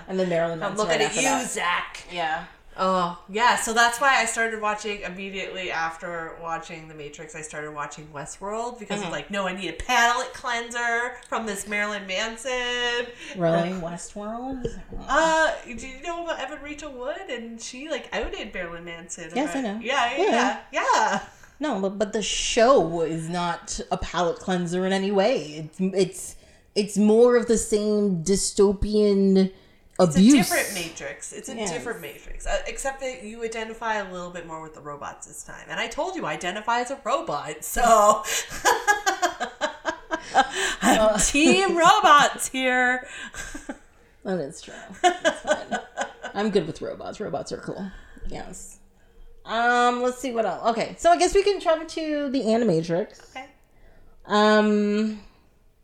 [0.09, 1.51] And then Marilyn I'm Manson looking right at you, that.
[1.51, 2.05] Zach.
[2.13, 2.45] Yeah.
[2.79, 3.57] Oh, yeah.
[3.57, 7.35] So that's why I started watching immediately after watching The Matrix.
[7.35, 9.07] I started watching Westworld because Mm-hmm.
[9.07, 13.07] I'm like, no, I need a palate cleanser from this Marilyn Manson.
[13.37, 13.71] Really?
[13.81, 14.67] Westworld?
[15.09, 17.17] Uh, do you know about Evan Rachel Wood?
[17.31, 19.31] And she like outed Marilyn Manson.
[19.35, 19.81] Yes, about- I know.
[19.83, 20.31] Yeah, yeah, Yeah.
[20.31, 21.21] yeah, yeah.
[21.59, 25.69] No, but, but the show is not a palate cleanser in any way.
[25.75, 26.37] It's it's
[26.77, 29.53] it's more of the same dystopian
[29.99, 30.17] abuse.
[30.17, 31.33] It's a different Matrix.
[31.33, 31.73] It's a Yes.
[31.73, 35.43] different Matrix, uh, except that you identify a little bit more with the robots this
[35.43, 35.65] time.
[35.69, 38.23] And I told you, I identify as a robot, so
[40.83, 43.07] I'm team robots here.
[44.25, 44.75] That is true.
[46.35, 47.21] I'm good with robots.
[47.21, 47.89] Robots are cool.
[48.29, 48.79] Yes.
[49.45, 50.67] Um, let's see what else.
[50.71, 53.21] Okay, so I guess we can travel to the Animatrix.
[53.31, 53.47] Okay.
[54.25, 55.21] Um,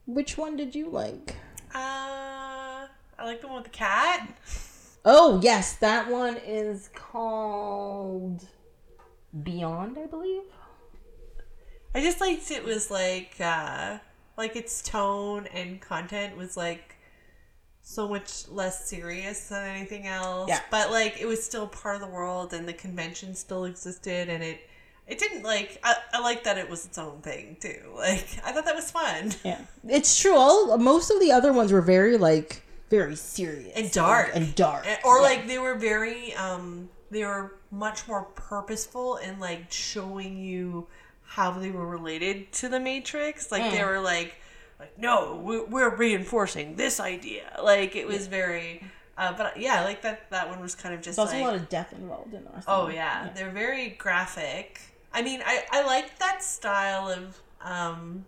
[0.06, 1.36] which one did you like?
[1.74, 2.86] Uh,
[3.18, 4.28] I like the one with the cat.
[5.04, 8.46] Oh yes, that one is called
[9.42, 10.42] Beyond, I believe.
[11.94, 13.98] I just liked it was like uh
[14.36, 16.96] like its tone and content was like
[17.82, 20.48] so much less serious than anything else.
[20.48, 20.60] Yeah.
[20.70, 24.42] But like it was still part of the world and the convention still existed and
[24.42, 24.68] it
[25.06, 27.80] it didn't like I, I like that it was its own thing too.
[27.96, 29.32] Like I thought that was fun.
[29.44, 30.34] Yeah, it's true.
[30.36, 34.30] All most of the other ones were very like very serious And dark.
[34.34, 35.22] and dark, And- Or Yeah.
[35.22, 40.86] like they were very um they were much more purposeful in like showing you
[41.24, 43.86] how they were related to the matrix like they Mm.
[43.88, 44.34] were like
[44.78, 48.82] like no we're, we're reinforcing this idea like it was very
[49.16, 51.44] uh, but yeah i like that that one was kind of just There's like a
[51.44, 52.62] lot of death involved in our.
[52.68, 54.80] oh yeah, they're very graphic
[55.14, 58.24] i mean i i like that style of um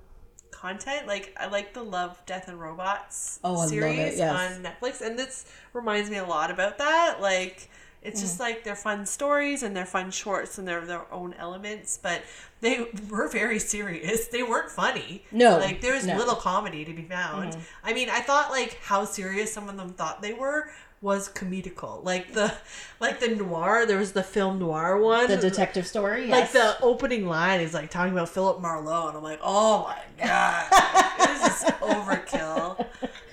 [0.51, 4.57] content like i like the love death and robots Oh, it, series yes.
[4.57, 7.69] on netflix and this reminds me a lot about that like
[8.03, 11.99] It's just like they're fun stories and they're fun shorts and they're their own elements,
[12.03, 12.21] but
[12.61, 14.29] they were very serious.
[14.29, 15.25] They weren't funny.
[15.33, 16.19] No, like there was no.
[16.19, 17.57] little comedy to be found.
[17.83, 20.69] I mean, I thought like how serious some of them thought they were
[21.05, 22.03] was comedical.
[22.03, 22.53] Like the
[22.99, 23.85] like the noir.
[23.87, 25.29] There was the film noir one.
[25.29, 26.27] The detective story.
[26.27, 30.25] like the opening line is like talking about Philip Marlowe, and I'm like, oh my
[30.25, 30.67] god,
[31.19, 32.87] this is overkill.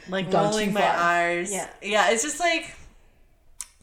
[0.10, 1.52] Like Gone rolling my eyes.
[1.52, 1.70] Yeah.
[1.82, 2.12] yeah.
[2.12, 2.76] It's just like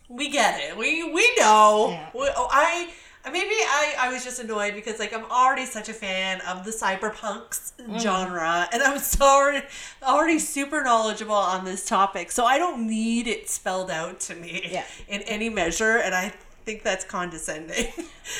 [0.08, 0.76] we get it.
[0.76, 1.88] We we know.
[1.90, 2.10] Yeah.
[2.14, 2.90] We, oh, I.
[3.32, 6.70] Maybe I, I was just annoyed because like I'm already such a fan of the
[6.70, 8.00] cyberpunks Mm.
[8.00, 9.64] genre and I'm so already,
[10.02, 14.68] already super knowledgeable on this topic so I don't need it spelled out to me
[14.70, 14.84] Yeah.
[15.08, 16.32] in any measure and I
[16.64, 17.86] think that's condescending.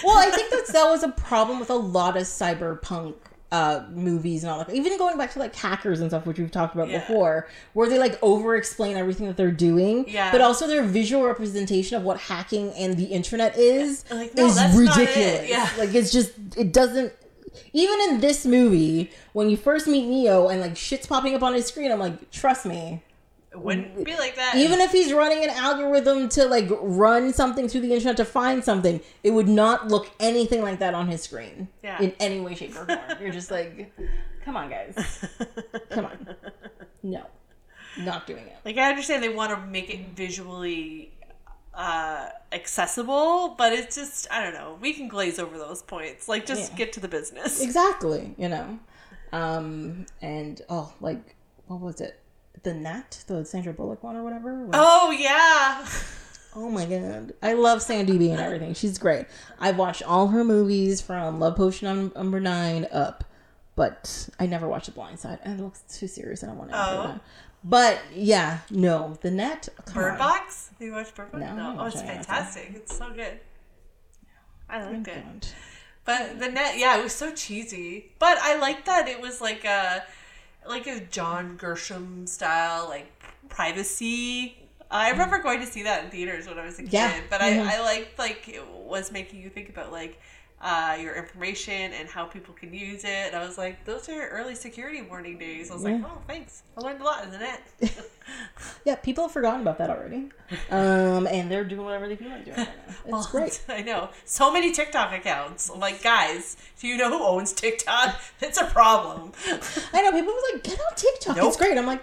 [0.04, 3.14] well, I think that's that was a problem with a lot of cyberpunk
[3.50, 4.70] uh movies and all that.
[4.74, 7.00] Even going back to like hackers and stuff, which we've talked about Yeah.
[7.00, 10.04] before, where they like over explain everything that they're doing.
[10.08, 10.30] Yeah.
[10.30, 14.56] But also their visual representation of what hacking and the internet is Like, no, is
[14.56, 14.76] not it.
[14.76, 15.48] ridiculous.
[15.48, 15.68] Yeah.
[15.78, 17.12] Like it's just it doesn't
[17.72, 21.54] even in this movie, when you first meet Neo and like shit's popping up on
[21.54, 23.02] his screen, I'm like, trust me.
[23.50, 24.56] It wouldn't be like that.
[24.56, 28.62] Even if he's running an algorithm to like run something through the internet to find
[28.62, 31.68] something, it would not look anything like that on his screen.
[31.82, 32.00] Yeah.
[32.02, 32.98] In any way, shape, or form.
[33.20, 33.90] You're just like,
[34.44, 35.24] come on, guys.
[35.90, 36.36] Come on.
[37.02, 37.24] No.
[37.98, 38.56] Not doing it.
[38.64, 41.12] like I understand they want to make it visually
[41.74, 44.76] uh accessible, but it's just I don't know.
[44.80, 46.28] We can glaze over those points.
[46.28, 46.76] Like just Yeah.
[46.78, 47.62] get to the business.
[47.62, 48.78] Exactly, you know.
[49.32, 51.34] Um and oh, like
[51.66, 52.20] what was it?
[52.62, 54.68] The Net, the Sandra Bullock one or whatever.
[54.72, 55.86] Oh yeah.
[56.56, 57.34] Oh my god.
[57.42, 58.74] I love Sandy B and everything.
[58.74, 59.26] She's great.
[59.60, 63.22] I've watched all her movies from Love Potion on number nine up,
[63.76, 65.38] but I never watched The Blind Side.
[65.44, 66.42] And it looks too serious.
[66.42, 67.02] I don't want to Oh.
[67.08, 67.20] that.
[67.62, 69.18] But yeah, no.
[69.20, 70.18] The net Bird on.
[70.18, 70.70] Box?
[70.78, 71.40] Have you watched Bird Box?
[71.42, 72.72] No, oh, haven't Oh, it's fantastic.
[72.74, 73.38] It's so good.
[74.70, 75.24] I like it.
[75.24, 75.46] God.
[76.04, 78.12] But the net, yeah, it was so cheesy.
[78.18, 80.04] But I like that it was like a
[80.68, 83.10] like a John Grisham style, like
[83.48, 84.56] privacy.
[84.90, 86.92] I remember going to see that in theaters when I was a kid.
[86.92, 87.20] Yeah.
[87.28, 87.66] But Mhm.
[87.66, 90.18] I, I liked like it was making you think about like
[90.60, 93.08] uh, your information and how people can use it.
[93.28, 95.70] And I was like, those are early security warning days.
[95.70, 96.62] I was like, oh, thanks.
[96.76, 97.62] I learned a lot in the net.
[98.84, 100.28] Yeah, people have forgotten about that already.
[100.70, 102.94] Um, and they're doing whatever they feel like doing right now.
[102.94, 103.62] It's Well, great.
[103.70, 104.10] I know.
[104.26, 105.70] So many TikTok accounts.
[105.70, 108.20] I'm like, guys, do you know who owns TikTok?
[108.42, 109.32] It's a problem.
[109.94, 111.36] I know people was like, get on TikTok.
[111.36, 111.48] Nope.
[111.48, 111.78] It's great.
[111.78, 112.02] I'm like,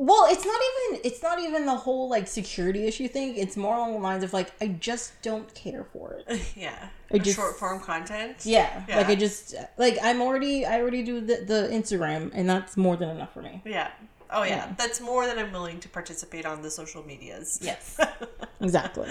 [0.00, 3.34] well, it's not even it's not even the whole like security issue thing.
[3.36, 6.40] It's more along the lines of like I just don't care for it.
[6.56, 6.88] yeah.
[7.12, 8.36] I just- Short form content.
[8.44, 8.98] Yeah, Yeah.
[8.98, 12.96] like I just like I'm already I already do the the Instagram and that's more
[12.96, 13.60] than enough for me.
[13.64, 13.90] Yeah.
[14.30, 14.56] Oh yeah.
[14.56, 14.74] Yeah.
[14.78, 17.58] That's more than I'm willing to participate on the social medias.
[17.60, 17.98] Yes,
[18.60, 19.08] exactly.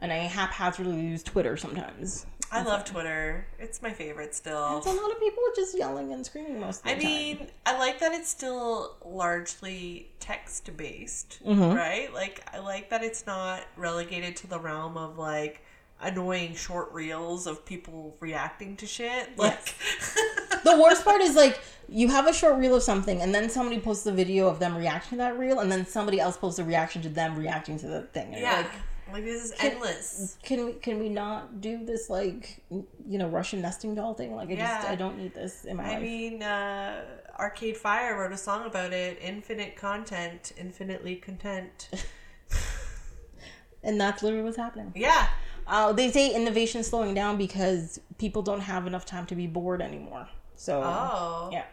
[0.00, 2.26] And I haphazardly use Twitter sometimes.
[2.54, 3.46] I love Twitter.
[3.58, 4.78] It's my favorite still.
[4.78, 7.02] It's a lot of people just yelling and screaming most of the I time.
[7.02, 11.74] I mean, I like that it's still largely text based, Mhm.
[11.76, 12.12] right?
[12.14, 15.62] Like, I like that it's not relegated to the realm of like
[16.00, 19.36] annoying short reels of people reacting to shit.
[19.38, 19.74] Like,
[20.64, 23.80] the worst part is like you have a short reel of something and then somebody
[23.80, 26.64] posts a video of them reacting to that reel and then somebody else posts a
[26.64, 28.32] reaction to them reacting to the thing.
[28.32, 28.70] Yeah, like,
[29.12, 30.36] like this is Can- endless.
[30.42, 34.34] can we can we not do this like you know Russian nesting doll thing?
[34.34, 36.02] Like I just I don't need this in my I life.
[36.02, 37.04] mean, uh,
[37.38, 39.18] Arcade Fire wrote a song about it.
[39.20, 41.90] Infinite content, infinitely content.
[43.82, 44.92] and that's literally what's happening.
[44.94, 45.28] Yeah,
[45.66, 49.46] Uh, they say innovation is slowing down because people don't have enough time to be
[49.46, 50.28] bored anymore.
[50.56, 51.48] So Oh.
[51.52, 51.64] yeah,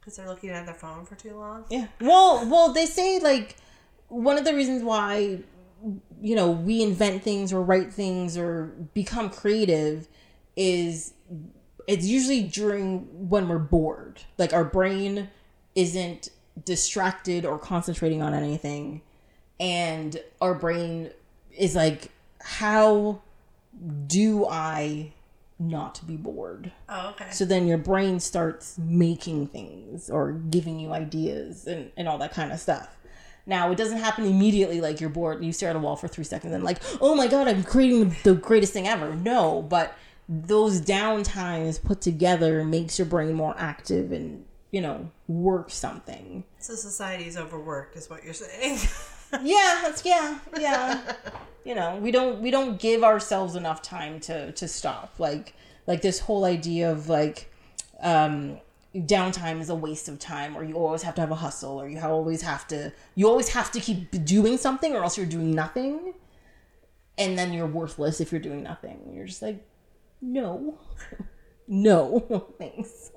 [0.00, 1.64] Because they're looking at their phone for too long.
[1.70, 1.86] yeah.
[2.00, 3.56] Well, well, they say like
[4.08, 5.40] one of the reasons why
[6.20, 10.08] you know we invent things or write things or become creative
[10.56, 11.14] is
[11.86, 14.20] it's usually during when we're bored.
[14.36, 15.30] Like our brain
[15.74, 16.28] isn't
[16.64, 19.02] distracted or concentrating on anything,
[19.58, 21.10] and our brain
[21.56, 23.22] is like, how
[24.06, 25.12] do I
[25.58, 26.72] not be bored?
[26.88, 27.30] Oh, okay.
[27.30, 32.32] So then your brain starts making things or giving you ideas and, and all that
[32.32, 32.96] kind of stuff.
[33.48, 36.06] Now, it doesn't happen immediately like you're bored, and you stare at a wall for
[36.06, 39.16] three seconds and like, oh my god, I'm creating the greatest thing ever.
[39.16, 39.96] No, but
[40.28, 46.44] those downtimes put together makes your brain more active and, you know, work something.
[46.58, 48.78] so society's overworked, is what you're saying.
[49.42, 51.12] Yeah, that's yeah, yeah.
[51.62, 55.16] you know, we don't we don't give ourselves enough time to to stop.
[55.18, 55.52] Like
[55.86, 57.52] like this whole idea of like
[58.00, 58.58] um
[58.94, 61.88] downtime is a waste of time or you always have to have a hustle or
[61.88, 65.50] you always have to you always have to keep doing something or else you're doing
[65.50, 66.14] nothing
[67.18, 69.12] and then you're worthless if you're doing nothing.
[69.12, 69.66] You're just like,
[70.22, 70.78] no,
[71.68, 73.10] no, thanks.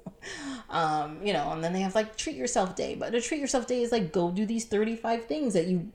[0.69, 3.68] Um, you know, and then they have like treat yourself day, but a treat yourself
[3.68, 5.91] day is like go do these 35 things that you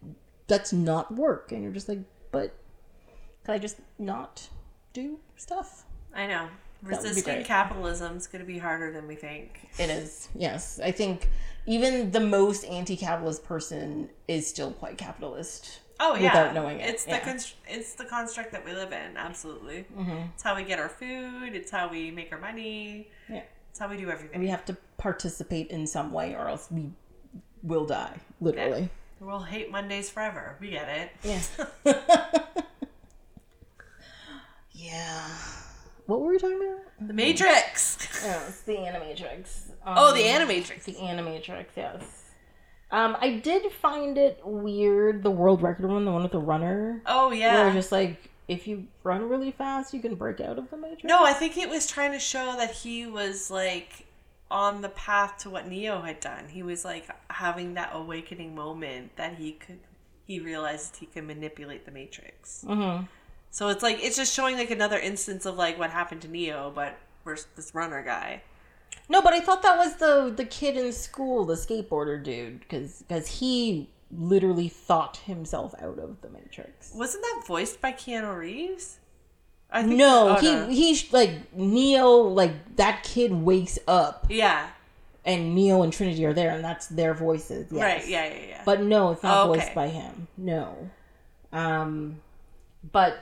[0.47, 1.99] that's not work, and you're just like,
[2.31, 2.55] but
[3.45, 4.49] can I just not
[4.93, 5.85] do stuff?
[6.15, 6.49] I know.
[6.83, 9.69] Resisting capitalism is going to be harder than we think.
[9.79, 10.79] It is, yes.
[10.83, 11.29] I think
[11.67, 15.81] even the most anti-capitalist person is still quite capitalist.
[15.99, 17.21] Oh yeah, Without knowing it, It's the yeah.
[17.25, 19.17] const- it's the construct that we live in.
[19.17, 20.17] Absolutely, Mm-hmm.
[20.35, 21.55] it's how we get our food.
[21.55, 23.09] It's how we make our money.
[23.31, 23.43] Yeah.
[23.71, 24.39] It's how we do everything.
[24.41, 26.91] We have to participate in some way, or else we
[27.63, 28.91] will die, literally.
[29.21, 30.57] We'll hate Mondays forever.
[30.61, 31.11] We get it.
[31.85, 31.95] Yeah.
[34.73, 35.29] yeah.
[36.07, 37.09] What were we talking about?
[37.09, 38.25] The Matrix.
[38.25, 39.71] Oh, it's the Animatrix.
[39.85, 40.85] oh, the Um, Animatrix.
[40.85, 42.23] The Animatrix, yes.
[42.91, 47.03] Um, I did find it weird, the world record one, the one with the runner.
[47.07, 47.67] Oh yeah.
[47.67, 51.05] it's just like, if you run really fast, you can break out of the Matrix.
[51.05, 54.07] No, I think it was trying to show that he was like
[54.51, 56.45] on the path to what Neo had done.
[56.49, 59.81] He was like having that awakening moment that he could
[60.25, 62.65] he realized he could manipulate the Matrix.
[62.67, 63.05] Mm-hmm.
[63.57, 66.71] So it's like it's just showing like another instance of like what happened to Neo,
[66.75, 68.43] but versus this runner guy.
[69.09, 73.03] No, but I thought that was the the kid in school, the skateboarder dude, because
[73.09, 76.93] because he literally thought himself out of the Matrix.
[76.95, 78.99] Wasn't that voiced by Keanu Reeves?
[79.71, 80.69] I No, oh, he no.
[80.69, 84.69] he like Neo, like that kid wakes up, Yeah.
[85.25, 87.73] and Neo and Trinity are there, and that's their voices.
[87.73, 87.83] Yes.
[87.83, 88.07] Right.
[88.07, 88.27] Yeah.
[88.27, 88.47] Yeah.
[88.49, 88.63] Yeah.
[88.67, 89.61] But no, it's not Oh, okay.
[89.61, 90.29] voiced by him.
[90.37, 90.91] No.
[91.55, 92.21] Um,
[92.93, 93.17] but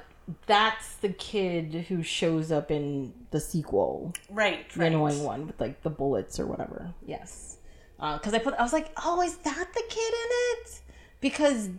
[0.46, 4.68] that's the kid who shows up in the sequel, right.
[4.70, 4.92] the Right.
[4.92, 6.92] annoying one with like the bullets or whatever.
[7.06, 7.59] Yes.
[8.01, 10.80] Uh, because I put, I was like, oh, is that the kid in it?
[11.20, 11.70] Because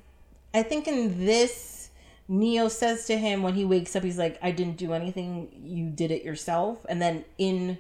[0.53, 1.89] I think in this,
[2.27, 5.49] Neo says to him when he wakes up, he's like, I didn't do anything.
[5.63, 6.85] You did it yourself.
[6.89, 7.77] And then in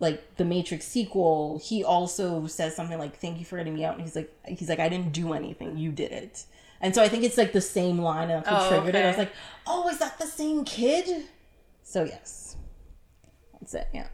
[0.00, 3.94] like the Matrix sequel, he also says something like, "Thank you for getting me out."
[3.94, 5.78] And he's like, "He's like, I didn't do anything.
[5.78, 6.44] You did it."
[6.84, 9.04] And so I think it's like the same line, what Oh, triggered it.
[9.04, 9.32] I was like,
[9.66, 11.24] "Oh, is that the same kid?"
[11.82, 12.56] So yes,
[13.54, 13.88] that's it.
[13.92, 14.08] Yeah,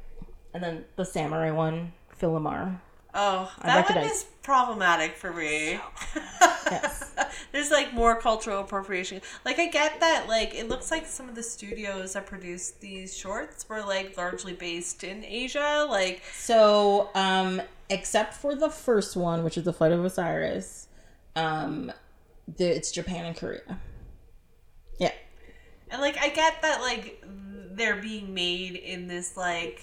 [0.55, 2.79] and then the samurai one, Philimar.
[3.13, 5.81] Oh, that one recognize- is problematic for me.
[6.71, 7.13] Yes.
[7.53, 9.21] There's like more cultural appropriation.
[9.45, 13.17] Like I get that like it looks like some of the studios that produced these
[13.17, 15.85] shorts were like largely based in Asia.
[15.91, 20.87] Like So, um, except for the first one, which is the Flight of Osiris,
[21.35, 21.93] um,
[22.59, 23.81] it's Japan and Korea.
[24.99, 25.13] Yeah.
[25.91, 27.23] and like I get that like
[27.73, 29.83] they're being made in this like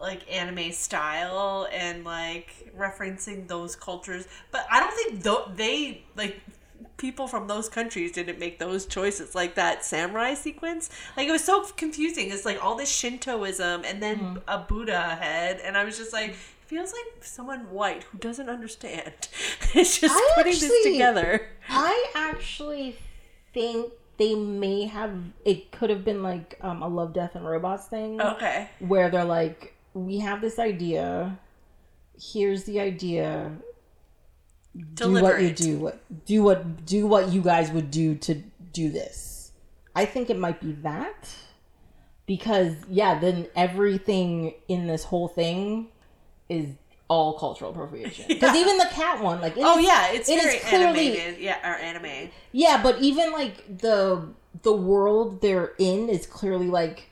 [0.00, 6.40] like anime style and like referencing those cultures, but I don't think th- they like
[6.96, 11.42] people from those countries didn't make those choices like that samurai sequence like it was
[11.42, 14.36] so confusing it's like all this shintoism and then mm-hmm.
[14.46, 16.36] a buddha head and i was just like
[16.70, 19.28] feels like someone white who doesn't understand.
[19.74, 21.48] It's just I putting this together.
[21.68, 22.96] I actually
[23.52, 25.12] think they may have
[25.44, 28.68] it could have been like um, a love death and robots thing okay.
[28.80, 31.38] where they're like we have this idea.
[32.20, 33.52] Here's the idea.
[34.74, 38.34] Do Deliver what you do what do what do what you guys would do to
[38.72, 39.52] do this.
[39.94, 41.28] I think it might be that
[42.26, 45.88] because yeah then everything in this whole thing
[46.50, 46.66] is
[47.08, 50.44] all cultural appropriation because even the cat one like oh is- yeah it's it is
[50.44, 54.28] very clearly- animated yeah or anime yeah, but even like the
[54.62, 57.08] the world they're in is clearly like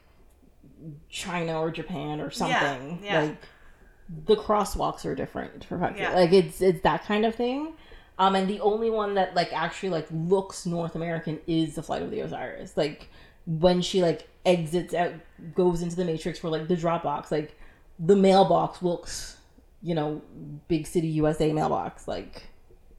[1.09, 3.01] China or Japan or something.
[3.02, 3.23] yeah.
[3.23, 3.36] Like
[4.27, 5.98] the crosswalks are different for fuck's.
[5.98, 6.15] Yeah.
[6.15, 7.74] Like it's it's that kind of thing.
[8.19, 12.02] Um, and the only one that like actually like looks North American is the Flight
[12.02, 12.77] of the Osiris.
[12.77, 13.09] Like
[13.47, 15.12] when she like exits out,
[15.55, 17.57] goes into the Matrix for like the Dropbox, like
[17.99, 19.37] the mailbox looks,
[19.83, 20.23] you know,
[20.69, 22.07] big city USA mailbox.
[22.09, 22.45] Like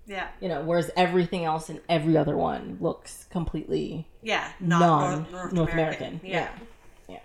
[0.07, 4.89] yeah you know, whereas everything else in every other one looks completely yeah non
[5.21, 6.27] North, North, North american, American.
[6.29, 6.49] yeah
[7.07, 7.15] Yeah.
[7.15, 7.19] yeah.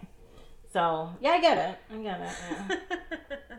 [0.72, 1.78] So yeah, I get it.
[1.94, 2.36] I get it.
[2.50, 2.76] Yeah.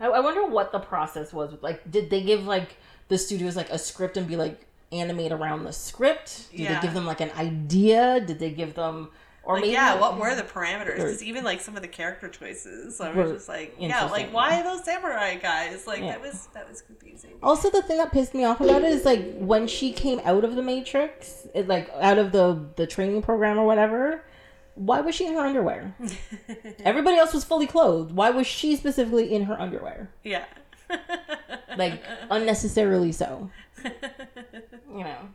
[0.00, 1.54] I, I wonder what the process was.
[1.62, 2.76] Like, did they give like
[3.08, 6.50] the studios like a script and be like animate around the script?
[6.50, 6.74] Did Yeah.
[6.74, 8.20] they give them like an idea?
[8.20, 9.08] Did they give them
[9.46, 10.96] or Like, maybe yeah, what were the parameters?
[10.96, 14.60] Because even like some of the character choices, I was just like, yeah, like why
[14.62, 15.86] those samurai guys?
[15.86, 16.08] Like Yeah.
[16.12, 17.30] that was that was confusing.
[17.42, 20.44] Also, the thing that pissed me off about it is like when she came out
[20.44, 24.22] of the Matrix, it, like out of the the training program or whatever.
[24.74, 25.94] Why was she in her underwear?
[26.84, 28.12] Everybody else was fully clothed.
[28.12, 30.10] Why was she specifically in her underwear?
[30.22, 30.44] Yeah.
[31.78, 33.50] Like unnecessarily so.
[34.88, 35.28] You know.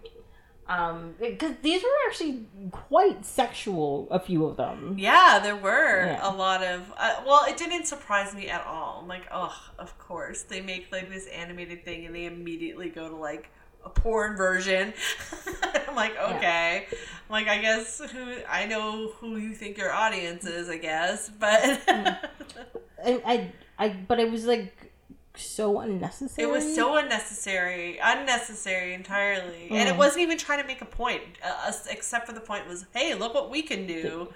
[0.71, 4.95] Um, because these were actually quite sexual, a few of them.
[4.97, 6.29] Yeah, there were Yeah.
[6.29, 6.91] a lot of.
[6.97, 8.99] Uh, well, it didn't surprise me at all.
[9.01, 13.09] I'm like, oh, of course they make like this animated thing, and they immediately go
[13.09, 13.49] to like
[13.83, 14.93] a porn version.
[15.89, 16.85] I'm like, okay.
[16.89, 21.29] I'm like, I guess who I know who you think your audience is, I guess,
[21.29, 24.90] but I, I, I, but it was like
[25.35, 26.47] so unnecessary.
[26.47, 29.93] it was so unnecessary, unnecessary entirely, and Mm.
[29.93, 33.13] it wasn't even trying to make a point, uh, except for the point was, hey,
[33.15, 34.29] look what we can do.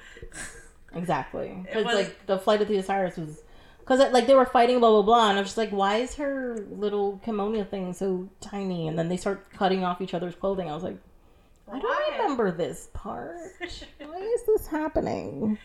[0.94, 3.42] exactly because like the flight of the Osiris was
[3.80, 6.16] because like they were fighting blah blah blah, and I was just like, why is
[6.16, 8.88] her little kimono thing so tiny?
[8.88, 10.70] And then they start cutting off each other's clothing.
[10.72, 10.98] I was like,
[11.72, 13.36] I don't remember this part.
[13.60, 15.58] Why is this happening?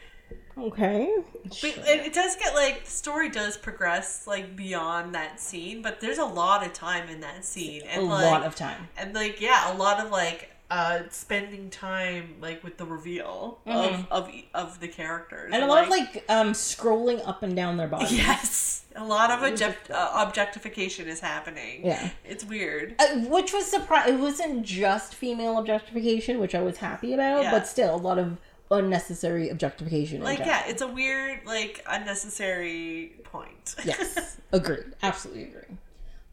[0.59, 1.11] Okay.
[1.44, 6.19] But it, does get like the story does progress like beyond that scene, but there's
[6.19, 8.89] a lot of time in that scene, a and like, lot of time.
[8.98, 14.07] and like yeah, a lot of like uh spending time like with the reveal of
[14.11, 15.55] of e- of the characters, Mm-hmm.
[15.55, 18.12] And a lot of like um scrolling up and down their bodies.
[18.12, 21.86] yes, a lot of object, uh, objectification is happening.
[21.86, 22.11] Yeah.
[22.24, 22.97] it's weird.
[22.98, 24.11] Uh, which was surprise.
[24.11, 27.51] It wasn't just female objectification, which I was happy about, Yeah.
[27.51, 28.36] but still a lot of
[28.70, 30.22] unnecessary objectification.
[30.22, 33.74] Like yeah, it's a weird like unnecessary point.
[33.84, 34.94] yes, agreed.
[35.02, 35.76] Absolutely agree.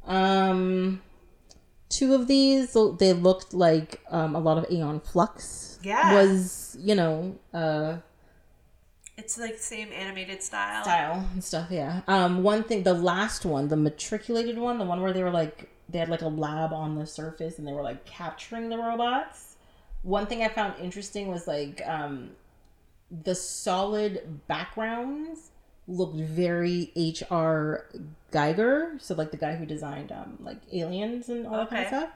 [0.05, 1.01] Um,
[1.89, 5.79] two of these they looked like um a lot of Aeon Flux.
[5.83, 6.15] Yeah.
[6.15, 7.97] was you know uh
[9.17, 10.83] it's like the same animated style.
[10.83, 11.69] style and stuff.
[11.71, 12.01] Yeah.
[12.07, 15.69] Um, one thing, the last one, the matriculated one, the one where they were like
[15.89, 19.46] they had like a lab on the surface and they were like capturing the robots.
[20.07, 22.29] One thing I found interesting was like um,
[23.25, 25.49] the solid backgrounds
[25.85, 27.85] looked very H.R.
[28.31, 31.87] Giger, so like the guy who designed um, like aliens and all that kind of
[31.89, 32.09] stuff.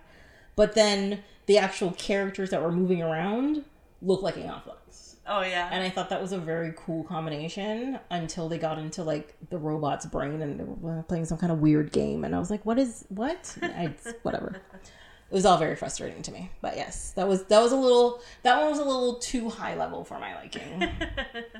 [0.55, 3.65] But then the actual characters that were moving around
[4.01, 5.17] looked like Aeon Flux.
[5.27, 5.67] Oh yeah.
[5.69, 9.57] And I thought that was a very cool combination until they got into like the
[9.57, 12.23] robot's brain and they were playing some kind of weird game.
[12.23, 13.57] And I was like, what is what?
[13.61, 13.93] I,
[14.23, 14.61] whatever.
[15.31, 16.51] It was all very frustrating to me.
[16.59, 19.75] But yes, that was that was a little that one was a little too high
[19.75, 20.89] level for my liking.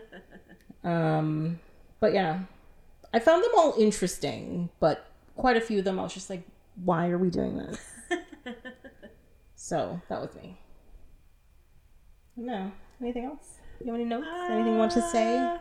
[0.83, 1.57] um
[2.01, 2.41] but yeah.
[3.13, 6.43] I found them all interesting, but quite a few of them I was just like,
[6.83, 7.79] why are we doing this?
[9.55, 10.57] so that was me.
[12.35, 12.73] No.
[12.99, 13.59] Anything else?
[13.79, 14.27] You have any notes?
[14.49, 15.37] Anything you want to say?
[15.37, 15.57] Uh,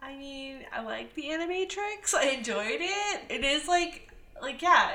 [0.00, 2.14] I mean, I like the Animatrix.
[2.14, 3.20] I enjoyed it.
[3.28, 4.10] It is like,
[4.40, 4.92] like yeah.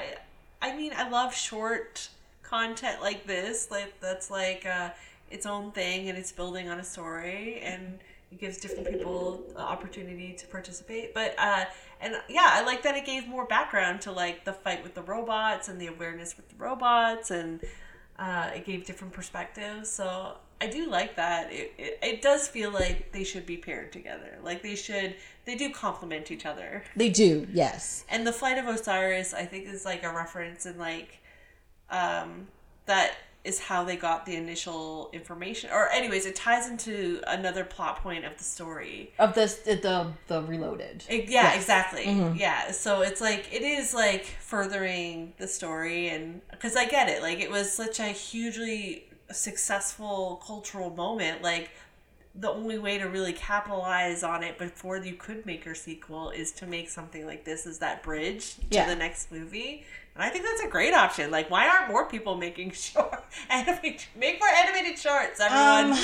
[0.61, 2.09] I mean, I love short
[2.43, 3.69] content like this.
[3.69, 4.89] Like that's like uh,
[5.29, 7.99] its own thing, and it's building on a story, and
[8.31, 11.13] it gives different people the opportunity to participate.
[11.13, 11.65] But uh,
[12.01, 15.03] and yeah, I like that it gave more background to like the fight with the
[15.03, 17.61] robots and the awareness with the robots, and
[18.17, 19.89] uh, it gave different perspectives.
[19.89, 21.51] So I do like that.
[21.53, 24.37] It, it, it does feel like they should be paired together.
[24.43, 25.15] Like they should,
[25.45, 26.83] they do complement each other.
[26.95, 28.05] They do, yes.
[28.09, 31.19] And the flight of Osiris, I think, is like a reference and like,
[31.89, 32.47] um,
[32.85, 33.13] that
[33.43, 35.69] is how they got the initial information.
[35.71, 39.13] Or, anyways, it ties into another plot point of the story.
[39.19, 41.05] Of this, the the, the reloaded.
[41.07, 41.55] It- yeah, Yes.
[41.57, 42.05] exactly.
[42.05, 42.37] Mhm.
[42.37, 47.21] Yeah, so it's like it is like furthering the story, and because I get it,
[47.21, 51.41] like it was such a hugely successful cultural moment.
[51.41, 51.69] Like
[52.35, 56.51] the only way to really capitalize on it before you could make your sequel is
[56.51, 58.87] to make something like this is that bridge to Yeah.
[58.87, 59.83] the next movie.
[60.13, 61.29] And I think that's a great option.
[61.31, 64.03] Like, why aren't more people making short animated?
[64.15, 65.97] Make more animated shorts, everyone.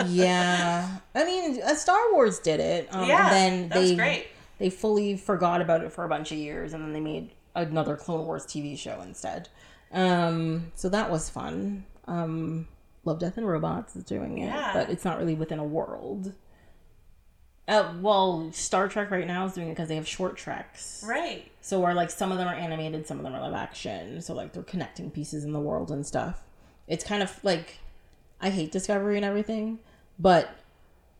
[0.00, 2.88] Um, yeah, I mean, uh, Star Wars did it.
[2.90, 4.26] Um, Yeah, and then that was they great.
[4.58, 7.96] they fully forgot about it for a bunch of years, and then they made another
[7.96, 9.48] Clone Wars TV show instead.
[9.92, 11.84] Um, so that was fun.
[12.06, 12.68] Um,
[13.04, 14.72] Love, Death, and Robots is doing it, Yeah.
[14.74, 16.32] but it's not really within a world.
[17.68, 21.04] Uh, well, Star Trek right now is doing it because they have short treks.
[21.06, 21.50] right.
[21.60, 24.22] So where like some of them are animated, some of them are live action.
[24.22, 26.42] So like they're connecting pieces in the world and stuff.
[26.86, 27.78] It's kind of like
[28.40, 29.80] I hate Discovery and everything,
[30.18, 30.48] but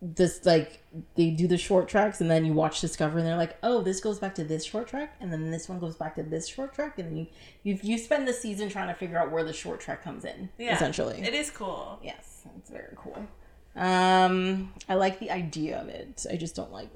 [0.02, 0.82] this like
[1.14, 4.00] they do the short treks and then you watch Discovery and they're like, oh, this
[4.00, 6.74] goes back to this short trek, and then this one goes back to this short
[6.74, 7.26] trek, and then you
[7.62, 10.48] you you spend the season trying to figure out where the short trek comes in.
[10.58, 10.74] Yeah.
[10.74, 11.20] essentially.
[11.22, 11.98] It is cool.
[12.02, 13.26] Yes, it's very cool.
[13.74, 16.24] Um, I like the idea of it.
[16.30, 16.88] I just don't like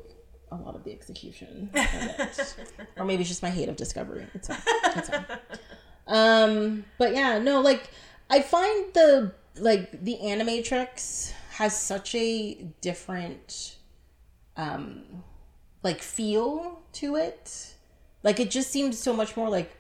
[0.52, 2.55] a lot of the execution of it.
[2.97, 4.27] or maybe it's just my hate of Discovery.
[4.35, 4.59] It's fine.
[4.97, 5.24] It's fine.
[6.06, 7.90] Um, but yeah, no, like
[8.28, 13.77] I find the like the Animatrix has such a different
[14.57, 15.03] um
[15.82, 17.74] like feel to it.
[18.23, 19.70] Like it just seems so much more like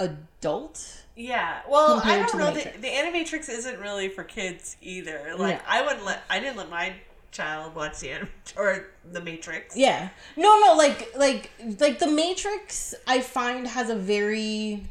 [0.00, 1.04] adult.
[1.14, 1.60] Yeah.
[1.68, 2.50] Well, I don't The know.
[2.54, 5.34] The, the Animatrix isn't really for kids either.
[5.36, 5.62] Like No.
[5.68, 6.22] I wouldn't let.
[6.28, 6.94] I didn't let my
[7.30, 9.76] child watch the anim- or the Matrix.
[9.76, 10.08] Yeah.
[10.36, 14.82] No, no, like like like the Matrix I find has a very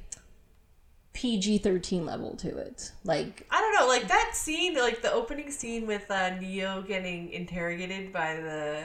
[1.18, 2.92] PG-13 level to it.
[3.04, 7.32] Like I don't know, like that scene, like the opening scene with uh, Neo getting
[7.34, 8.84] interrogated by the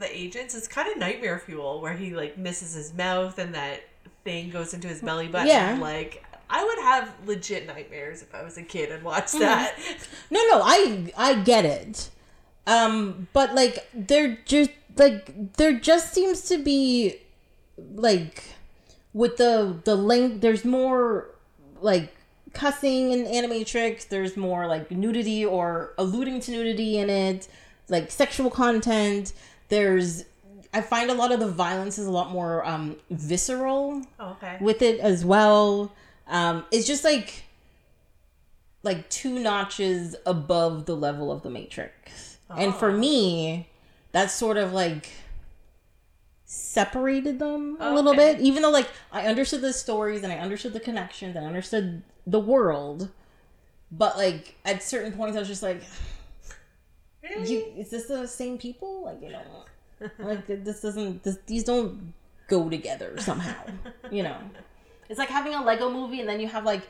[0.00, 3.82] the agents is kind of nightmare fuel, where he like misses his mouth and that
[4.24, 5.46] thing goes into his belly button.
[5.46, 5.78] Yeah.
[5.80, 9.40] Like I would have legit nightmares if I was a kid and watched Mm-hmm.
[9.42, 9.78] that.
[10.30, 12.10] No, no, I I get it.
[12.66, 17.18] Um, but like there just like there just seems to be
[17.94, 18.42] like
[19.12, 21.28] with the the length there's more
[21.82, 22.14] like
[22.52, 27.48] cussing in animatrix there's more like nudity or alluding to nudity in it
[27.88, 29.32] like sexual content
[29.68, 30.24] there's
[30.72, 34.56] i find a lot of the violence is a lot more um visceral Oh, okay.
[34.60, 35.92] with it as well.
[36.28, 37.44] Um, it's just like
[38.82, 42.38] like two notches above the level of the Matrix.
[42.56, 42.96] And for Oh.
[42.98, 43.68] me,
[44.12, 45.08] that's sort of like
[46.46, 48.40] separated them a oh, little bit.
[48.40, 52.02] Even though like I understood the stories and I understood the connections and I understood
[52.26, 53.10] the world.
[53.90, 55.82] But like at certain points I was just like
[57.22, 57.52] Really?
[57.52, 59.04] you, is this the same people?
[59.04, 62.12] Like, you know, like this doesn't, this, these don't
[62.48, 63.64] go together somehow,
[64.10, 64.36] you know?
[65.08, 66.82] It's like having a Lego movie and then you have like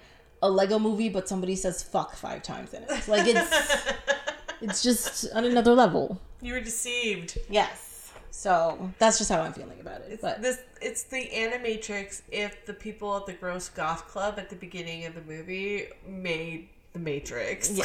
[0.42, 3.08] a Lego movie, but somebody says fuck five times in it.
[3.08, 3.86] Like, it's,
[4.60, 6.20] it's just on another level.
[6.40, 7.38] you were deceived.
[7.48, 7.95] Yes.
[8.36, 10.20] So that's just how I'm feeling about it.
[10.20, 14.56] But This it's the Animatrix if the people at the Gross Goth Club at the
[14.56, 17.70] beginning of the movie made the Matrix.
[17.70, 17.84] Yeah.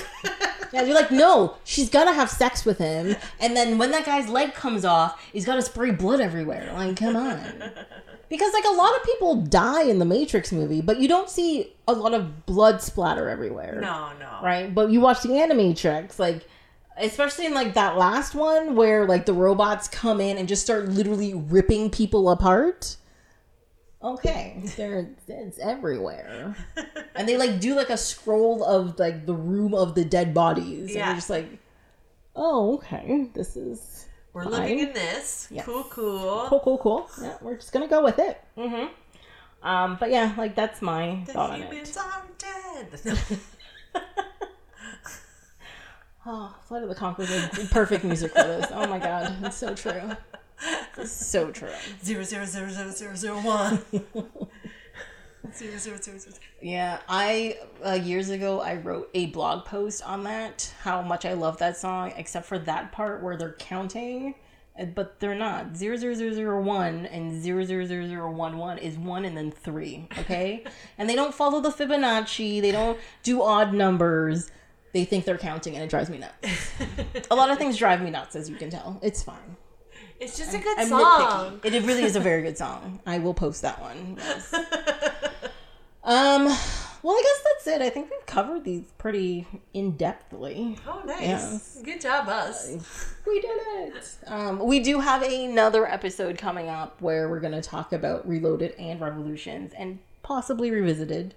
[0.74, 4.28] yeah, you're like, no, she's gotta have sex with him, and then when that guy's
[4.28, 6.70] leg comes off, he's gotta spray blood everywhere.
[6.74, 7.72] Like, come on.
[8.28, 11.74] Because like a lot of people die in the Matrix movie, but you don't see
[11.88, 13.80] a lot of blood splatter everywhere.
[13.82, 14.40] No, no.
[14.44, 14.74] Right?
[14.74, 16.46] But you watch the Animatrix, like
[17.02, 20.88] especially in like that last one where like the robots come in and just start
[20.90, 22.98] literally ripping people apart.
[24.04, 26.56] Okay, they're it's everywhere,
[27.16, 30.88] and they like do like a scroll of like the room of the dead bodies,
[30.88, 31.06] and Yeah.
[31.08, 31.60] you're just like,
[32.36, 35.48] oh, okay, this is We're living in this.
[35.52, 35.66] Yes.
[35.66, 36.46] Cool, cool.
[36.48, 37.10] cool, cool, cool.
[37.22, 38.42] Yeah, we're just gonna go with it.
[38.58, 38.88] Mm-hmm.
[39.68, 41.70] Um, but yeah, like that's my The thought on it.
[41.70, 43.00] humans are dead.
[46.24, 48.68] Oh, Flight of the Conchords is perfect music for this.
[48.72, 50.12] Oh my god, it's so true.
[50.98, 51.72] It's so true.
[52.04, 53.80] Zero zero zero zero zero zero one.
[55.52, 56.36] Zero zero zero zero.
[56.62, 60.72] Yeah, I uh, years ago I wrote a blog post on that.
[60.82, 64.36] How much I love that song, except for that part where they're counting,
[64.80, 65.76] uh, but they're not.
[65.76, 69.36] Zero zero zero zero one and zero zero zero zero one one is one and
[69.36, 70.08] then three.
[70.20, 70.64] Okay,
[71.00, 72.62] and they don't follow the Fibonacci.
[72.62, 74.52] They don't do odd numbers.
[74.94, 76.72] They think they're counting, and it drives me nuts.
[77.32, 79.00] a lot of things drive me nuts, as you can tell.
[79.02, 79.56] It's fine.
[80.20, 81.60] It's just a good I'm song.
[81.60, 81.66] nitpicky.
[81.66, 83.00] It, it really is a very good song.
[83.06, 84.18] I will post that one.
[84.20, 84.54] yes.
[86.04, 86.48] um,
[87.04, 87.82] well, I guess that's it.
[87.82, 90.78] I think we've covered these pretty in depthly.
[90.86, 91.22] Oh, nice.
[91.22, 91.82] Yes.
[91.84, 93.16] Good job, us.
[93.26, 94.18] We did it.
[94.28, 98.76] Um, we do have another episode coming up where we're going to talk about Reloaded
[98.78, 101.34] and Revolutions and possibly Revisited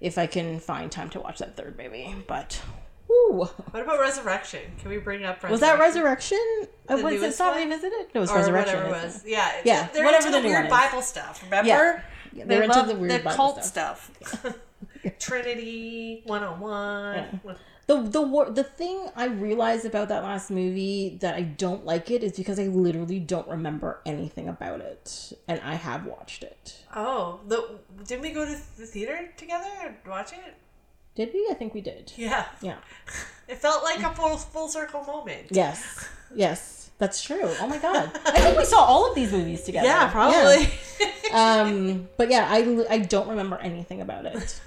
[0.00, 2.14] if I can find time to watch that third movie.
[2.26, 2.60] But,
[3.08, 3.44] woo.
[3.44, 4.60] What about Resurrection?
[4.78, 5.50] Can we bring up Resurrection?
[5.52, 6.38] Was that Resurrection?
[6.86, 7.68] The was it not one?
[7.68, 8.06] Revisited?
[8.14, 8.76] No, it was or Resurrection.
[8.84, 9.24] whatever it was.
[9.26, 10.80] Yeah, Yeah, They're whatever into the the, weird one.
[10.80, 11.42] Bible stuff.
[11.44, 11.68] Remember?
[11.68, 12.00] Yeah.
[12.32, 14.10] Yeah, They they're into love the weird Bible cult stuff.
[14.22, 14.58] stuff.
[15.18, 17.40] Trinity 101.
[17.86, 22.10] The the wor- the thing I realized about that last movie that I don't like
[22.10, 26.84] it is because I literally don't remember anything about it, and I have watched it.
[26.94, 30.54] Oh, the didn't we go to the theater together and watch it?
[31.18, 31.48] Did we?
[31.50, 32.12] I think we did.
[32.16, 32.76] Yeah, Yeah.
[33.48, 35.48] it felt like a full full circle moment.
[35.50, 36.08] Yes.
[36.34, 36.90] Yes.
[36.98, 37.40] That's true.
[37.60, 38.10] Oh my god.
[38.26, 39.86] I think we saw all of these movies together.
[39.88, 40.68] Yeah, probably.
[41.00, 41.62] Yeah.
[41.62, 42.08] Um.
[42.18, 42.58] But yeah, I
[42.90, 44.60] I don't remember anything about it.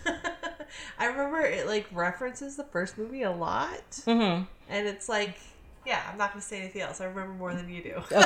[0.99, 4.43] I remember it like references the first movie a lot, Mm-hmm.
[4.69, 5.37] and it's like,
[5.85, 6.99] yeah, I'm not gonna say anything else.
[6.99, 7.93] I remember more than you do.
[8.11, 8.17] Okay.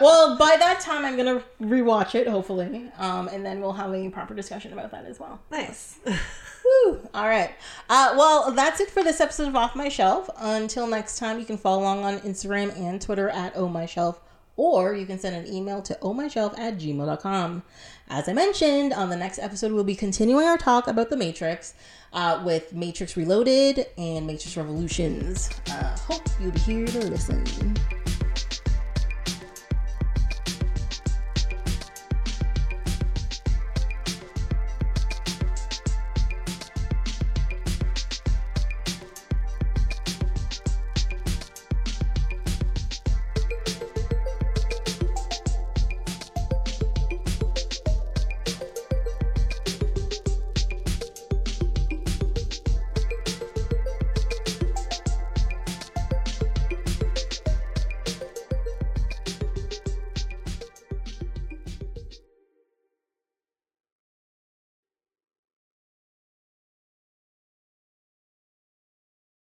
[0.00, 4.08] well, by that time, I'm gonna rewatch it, hopefully, um, and then we'll have a
[4.10, 5.38] proper discussion about that as well.
[5.52, 5.98] nice.
[6.64, 7.00] Woo!
[7.12, 7.54] All right.
[7.88, 10.30] Uh, well, that's it for this episode of Off My Shelf.
[10.38, 14.20] Until next time, you can follow along on Instagram and Twitter at Oh My Shelf,
[14.56, 17.62] or you can send an email to ohmyshelf at gmail.com.
[18.08, 21.74] As I mentioned, on the next episode, we'll be continuing our talk about The Matrix
[22.12, 25.50] uh, with Matrix Reloaded and Matrix Revolutions.
[25.68, 27.76] Uh, hope you'll be here to listen.